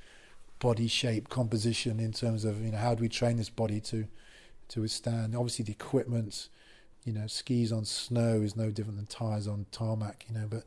[0.59, 4.07] body shape composition in terms of you know how do we train this body to
[4.67, 6.49] to withstand obviously the equipment
[7.05, 10.63] you know skis on snow is no different than tires on tarmac you know but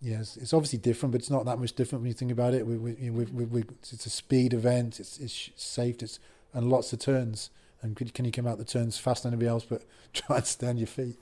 [0.00, 2.66] yes it's obviously different but it's not that much different when you think about it.
[2.66, 6.18] We, we, we, we it's a speed event it's, it's safe it's
[6.52, 7.50] and lots of turns.
[7.82, 10.78] And can you come out the turns faster than anybody else but try and stand
[10.78, 11.16] your feet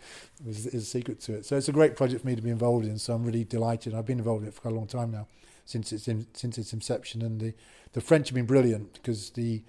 [0.46, 1.46] is, is a secret to it.
[1.46, 3.94] So it's a great project for me to be involved in so i'm really delighted.
[3.94, 5.26] I've been involved in it for quite a long time now
[5.64, 7.22] since its in, since its inception.
[7.22, 7.54] And the
[7.92, 9.62] the French have been brilliant because the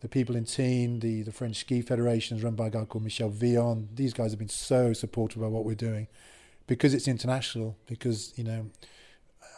[0.00, 3.04] the people in Tignes, the, the French Ski Federation is run by a guy called
[3.04, 3.88] Michel Vion.
[3.94, 6.06] These guys have been so supportive of what we're doing
[6.66, 7.76] because it's international.
[7.86, 8.70] Because you know,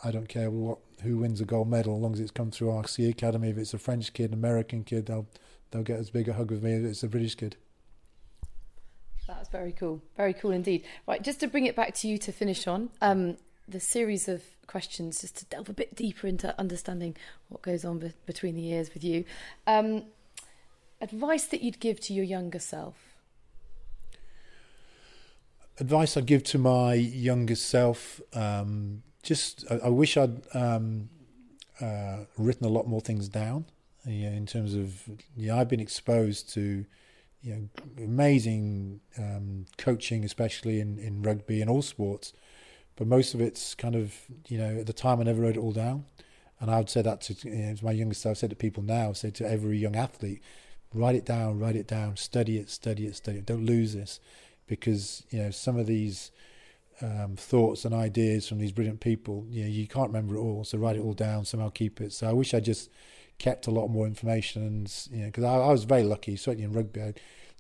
[0.03, 2.71] I don't care what who wins a gold medal as long as it's come through
[2.71, 3.51] our ski academy.
[3.51, 5.27] If it's a French kid, an American kid, they'll
[5.71, 7.57] they'll get as big a hug with me as it's a British kid.
[9.27, 10.03] That's very cool.
[10.17, 10.85] Very cool indeed.
[11.07, 13.37] Right, just to bring it back to you to finish on, um,
[13.69, 17.17] the series of questions just to delve a bit deeper into understanding
[17.49, 19.25] what goes on be- between the years with you.
[19.67, 20.05] Um,
[21.01, 22.97] advice that you'd give to your younger self?
[25.79, 28.21] Advice I'd give to my younger self.
[28.35, 31.09] Um, just, I, I, wish I'd um,
[31.81, 33.65] uh, written a lot more things down.
[34.07, 35.03] You know, in terms of,
[35.49, 36.85] know, I've been exposed to,
[37.43, 37.69] you know,
[38.05, 42.33] amazing um, coaching, especially in, in rugby and all sports
[43.01, 44.15] but most of it's kind of
[44.49, 46.05] you know at the time I never wrote it all down,
[46.61, 48.27] and I would say that to, you know, my youngest.
[48.27, 50.43] I've said to people now, I say to every young athlete,
[50.95, 53.47] write it down, write it down, study it, study it, study it.
[53.47, 54.21] Don't lose this,
[54.67, 56.31] because you know some of these
[57.03, 60.65] um, thoughts and ideas from these brilliant people, you know, you can't remember it all.
[60.65, 62.13] So write it all down, somehow keep it.
[62.13, 62.91] So I wish I just
[63.39, 66.65] kept a lot more information, and you know, because I, I, was very lucky, certainly
[66.65, 67.03] in rugby.
[67.03, 67.15] I,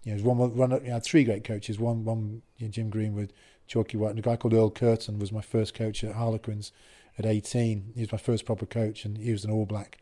[0.04, 1.78] you know, one, one, you had three great coaches.
[1.78, 3.32] One, one, you know, Jim Greenwood,
[3.66, 4.10] Chalky White.
[4.10, 6.72] And a guy called Earle Kirton was my first coach at Harlequins
[7.18, 7.92] at 18.
[7.94, 9.98] He was my first proper coach, and he was an All Black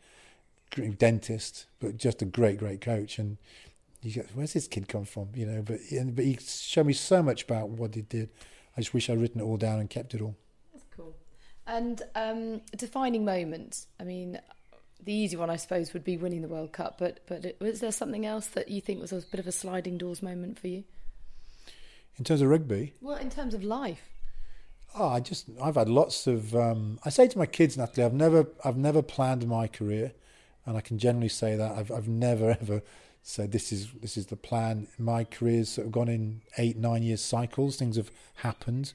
[0.69, 3.19] dentist, but just a great, great coach.
[3.19, 3.37] And
[4.01, 5.29] you go, where's this kid come from?
[5.35, 5.79] You know, but
[6.15, 8.29] but he showed me so much about what he did.
[8.77, 10.35] I just wish I'd written it all down and kept it all.
[10.73, 11.15] That's cool.
[11.67, 13.87] And um, defining moment.
[13.99, 14.39] I mean,
[15.03, 16.97] the easy one, I suppose, would be winning the World Cup.
[16.97, 19.97] But but was there something else that you think was a bit of a sliding
[19.97, 20.83] doors moment for you?
[22.17, 22.93] In terms of rugby?
[23.01, 24.09] Well, in terms of life.
[24.95, 26.55] Oh, I just I've had lots of.
[26.55, 30.13] Um, I say to my kids, Natalie, I've never I've never planned my career,
[30.65, 32.81] and I can generally say that I've I've never ever
[33.21, 34.87] said this is this is the plan.
[34.97, 37.77] My career's sort of gone in eight nine years cycles.
[37.77, 38.93] Things have happened.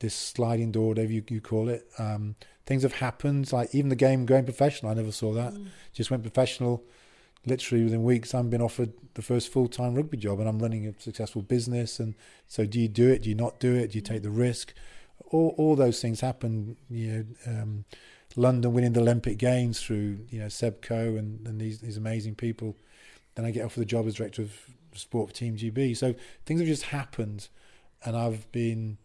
[0.00, 1.88] This sliding door, whatever you, you call it.
[1.98, 3.52] Um, things have happened.
[3.52, 5.54] Like even the game going professional, I never saw that.
[5.54, 5.66] Mm.
[5.92, 6.84] Just went professional
[7.48, 10.86] literally within weeks, I'm been offered the first full time rugby job, and I'm running
[10.86, 11.98] a successful business.
[11.98, 12.14] And
[12.46, 13.22] so, do you do it?
[13.22, 13.92] Do you not do it?
[13.92, 14.74] Do you take the risk?
[15.30, 16.76] All all those things happen.
[16.90, 17.84] You know, um,
[18.36, 22.34] London winning the Olympic Games through you know Seb Coe and, and these these amazing
[22.34, 22.76] people.
[23.34, 24.52] Then I get offered the job as director of
[24.94, 25.96] sport for Team GB.
[25.96, 26.14] So
[26.44, 27.48] things have just happened,
[28.04, 28.98] and I've been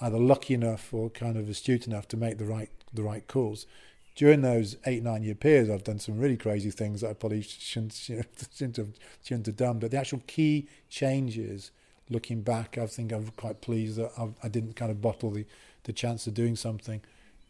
[0.00, 3.66] either lucky enough or kind of astute enough to make the right the right calls
[4.14, 7.42] during those eight nine year periods, I've done some really crazy things that I probably
[7.42, 7.92] shouldn't,
[8.54, 8.92] shouldn't, have,
[9.24, 9.78] shouldn't have done.
[9.78, 11.70] But the actual key changes,
[12.10, 14.12] looking back, I think I'm quite pleased that
[14.42, 15.46] I did not kind of bottle the,
[15.84, 17.00] the chance of doing something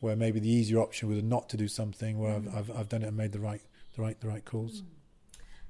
[0.03, 2.49] where maybe the easier option was not to do something where mm.
[2.49, 3.63] I've, I've, I've done it and made the right
[3.95, 4.83] the right the right calls.
[4.83, 4.85] Mm.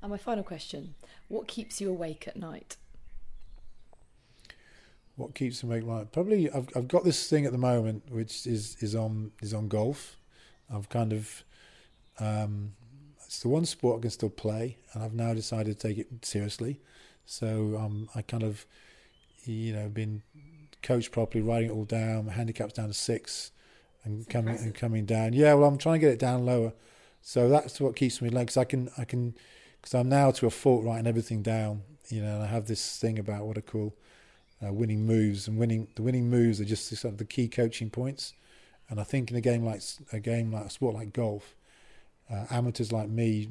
[0.03, 0.95] And my final question:
[1.29, 2.77] What keeps you awake at night?
[5.17, 6.13] What keeps me awake at night?
[6.13, 9.69] Probably I've I've got this thing at the moment which is is on is on
[9.69, 10.17] golf
[10.73, 11.45] I've kind of
[12.19, 12.73] um,
[13.27, 16.09] it's the one sport I can still play, and I've now decided to take it
[16.25, 16.81] seriously.
[17.25, 18.67] So um, I kind of,
[19.45, 20.23] you know, been
[20.83, 22.27] coached properly, writing it all down.
[22.27, 23.51] My handicap's down to six,
[24.05, 25.33] and coming and coming down.
[25.33, 26.73] Yeah, well, I'm trying to get it down lower,
[27.21, 28.49] so that's what keeps me like.
[28.49, 29.35] Cause I can I can
[29.81, 31.83] because I'm now to a fault writing everything down.
[32.09, 33.95] You know, and I have this thing about what I call
[34.65, 37.91] uh, winning moves, and winning the winning moves are just sort of the key coaching
[37.91, 38.35] points.
[38.89, 41.55] And I think in a game like a game like a sport like golf,
[42.31, 43.49] uh, amateurs like me,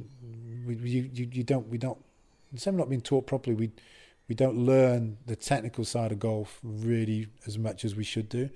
[0.65, 1.98] we, you, you, you don't we don't
[2.52, 3.72] instead of not being taught properly, we
[4.28, 8.49] we don't learn the technical side of golf really as much as we should do.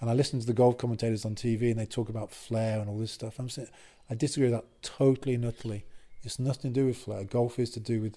[0.00, 2.88] And I listen to the golf commentators on TV, and they talk about flair and
[2.88, 3.38] all this stuff.
[3.38, 3.68] I'm saying
[4.10, 5.84] I disagree with that totally and utterly.
[6.22, 7.24] It's nothing to do with flair.
[7.24, 8.16] Golf is to do with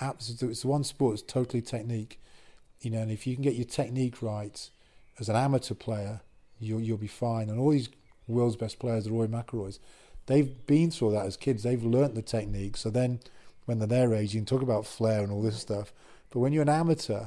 [0.00, 0.50] absolute.
[0.50, 1.14] It's one sport.
[1.14, 2.20] It's totally technique.
[2.80, 4.68] You know, and if you can get your technique right
[5.18, 6.20] as an amateur player,
[6.58, 7.48] you'll you'll be fine.
[7.48, 7.88] And all these
[8.26, 9.78] world's best players, the Rory McIlroys,
[10.26, 11.62] they've been through that as kids.
[11.62, 12.76] They've learnt the technique.
[12.76, 13.20] So then,
[13.66, 15.92] when they're their age, you can talk about flair and all this stuff.
[16.30, 17.26] But when you're an amateur,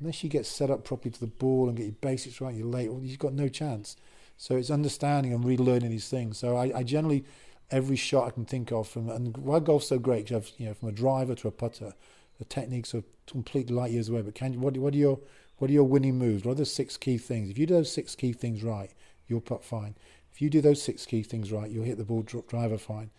[0.00, 2.66] unless you get set up properly to the ball and get your basics right, you're
[2.66, 2.90] late.
[3.02, 3.96] You've got no chance.
[4.36, 6.38] So it's understanding and relearning these things.
[6.38, 7.24] So I, I generally
[7.70, 10.66] every shot I can think of from and why golf's so great you have you
[10.66, 11.94] know from a driver to a putter,
[12.38, 14.22] the techniques are completely light years away.
[14.22, 15.20] But can what what are your
[15.58, 16.44] what are your winning moves?
[16.44, 17.50] What are the six key things?
[17.50, 18.90] If you do those six key things right,
[19.28, 19.94] you'll putt fine.
[20.32, 23.10] If you do those six key things right, you'll hit the ball driver fine.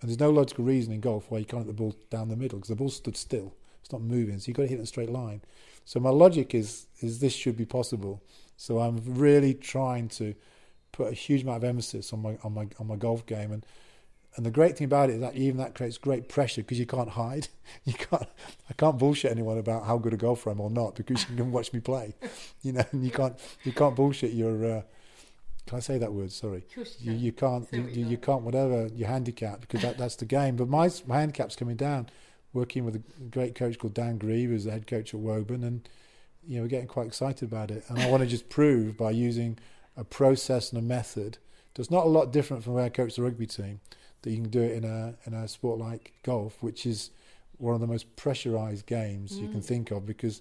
[0.00, 2.36] And there's no logical reason in golf why you can't hit the ball down the
[2.36, 3.54] middle because the ball stood still.
[3.80, 5.40] It's not moving, so you've got to hit it in a straight line.
[5.86, 8.22] So my logic is is this should be possible.
[8.58, 10.34] So I'm really trying to
[10.92, 13.64] put a huge amount of emphasis on my on my on my golf game and
[14.36, 16.86] and the great thing about it is that even that creates great pressure because you
[16.86, 17.48] can't hide.
[17.84, 18.28] You can't.
[18.70, 21.36] I can't bullshit anyone about how good a golfer I am or not because you
[21.36, 22.14] can watch me play.
[22.62, 23.36] You know, and you can't.
[23.64, 24.64] You can't bullshit your.
[24.64, 24.82] Uh,
[25.66, 26.30] can I say that word?
[26.30, 26.64] Sorry.
[27.00, 27.66] You, you can't.
[27.72, 28.42] You, you, you, can't.
[28.42, 30.56] Whatever your handicap because that, that's the game.
[30.56, 32.08] But my my handicap's coming down.
[32.56, 35.86] Working with a great coach called Dan Grieve, who's the head coach at Woburn, and
[36.46, 37.84] you know we're getting quite excited about it.
[37.88, 39.58] And I want to just prove by using
[39.94, 41.36] a process and a method
[41.74, 43.80] that's not a lot different from where I coach the rugby team
[44.22, 47.10] that you can do it in a in a sport like golf, which is
[47.58, 49.42] one of the most pressurized games mm.
[49.42, 49.64] you can mm.
[49.64, 50.40] think of because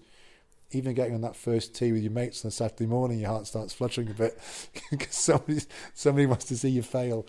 [0.72, 3.48] even getting on that first tee with your mates on a Saturday morning, your heart
[3.48, 4.40] starts fluttering a bit
[4.92, 5.60] because somebody
[5.94, 7.26] somebody wants to see you fail,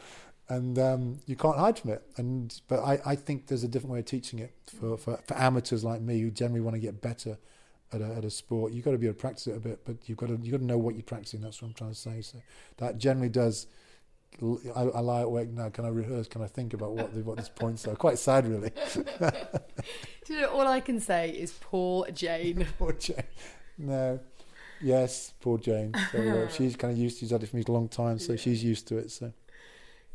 [0.49, 2.03] and um, you can't hide from it.
[2.17, 5.37] And but I, I think there's a different way of teaching it for, for, for
[5.37, 7.39] amateurs like me who generally want to get better
[7.93, 8.73] at a, at a sport.
[8.73, 10.53] You've got to be able to practice it a bit, but you've got to you
[10.53, 11.41] got to know what you're practicing.
[11.41, 12.23] That's what I'm trying to say.
[12.23, 12.39] So
[12.79, 13.67] that generally does
[14.75, 15.71] I, I lie awake now.
[15.71, 16.29] Can I rehearse?
[16.29, 17.95] Can I think about what the, what these points are?
[17.95, 18.71] Quite sad, really.
[18.95, 22.67] Do you know, all I can say is poor Jane.
[22.79, 23.23] poor Jane.
[23.79, 24.21] No.
[24.83, 25.95] Yes, poor Jane.
[26.13, 27.21] So uh, she's kind of used to.
[27.21, 28.39] She's had it for me a long time, so yeah.
[28.39, 29.11] she's used to it.
[29.11, 29.33] So.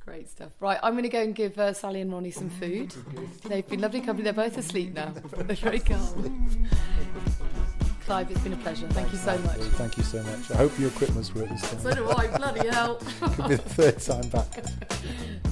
[0.06, 0.52] Great stuff.
[0.60, 2.94] Right, I'm going to go and give uh, Sally and Ronnie some food.
[3.46, 4.24] They've been lovely company.
[4.24, 5.14] They're both asleep now.
[5.38, 6.60] They're very calm.
[8.06, 8.88] Clive, it's been a pleasure.
[8.90, 9.60] Thank you so much.
[9.60, 10.52] Thank you so much.
[10.52, 11.80] I hope your equipment's worked this time.
[11.80, 12.28] So do I.
[12.36, 12.96] Bloody hell.
[13.22, 15.46] Could be the third time back.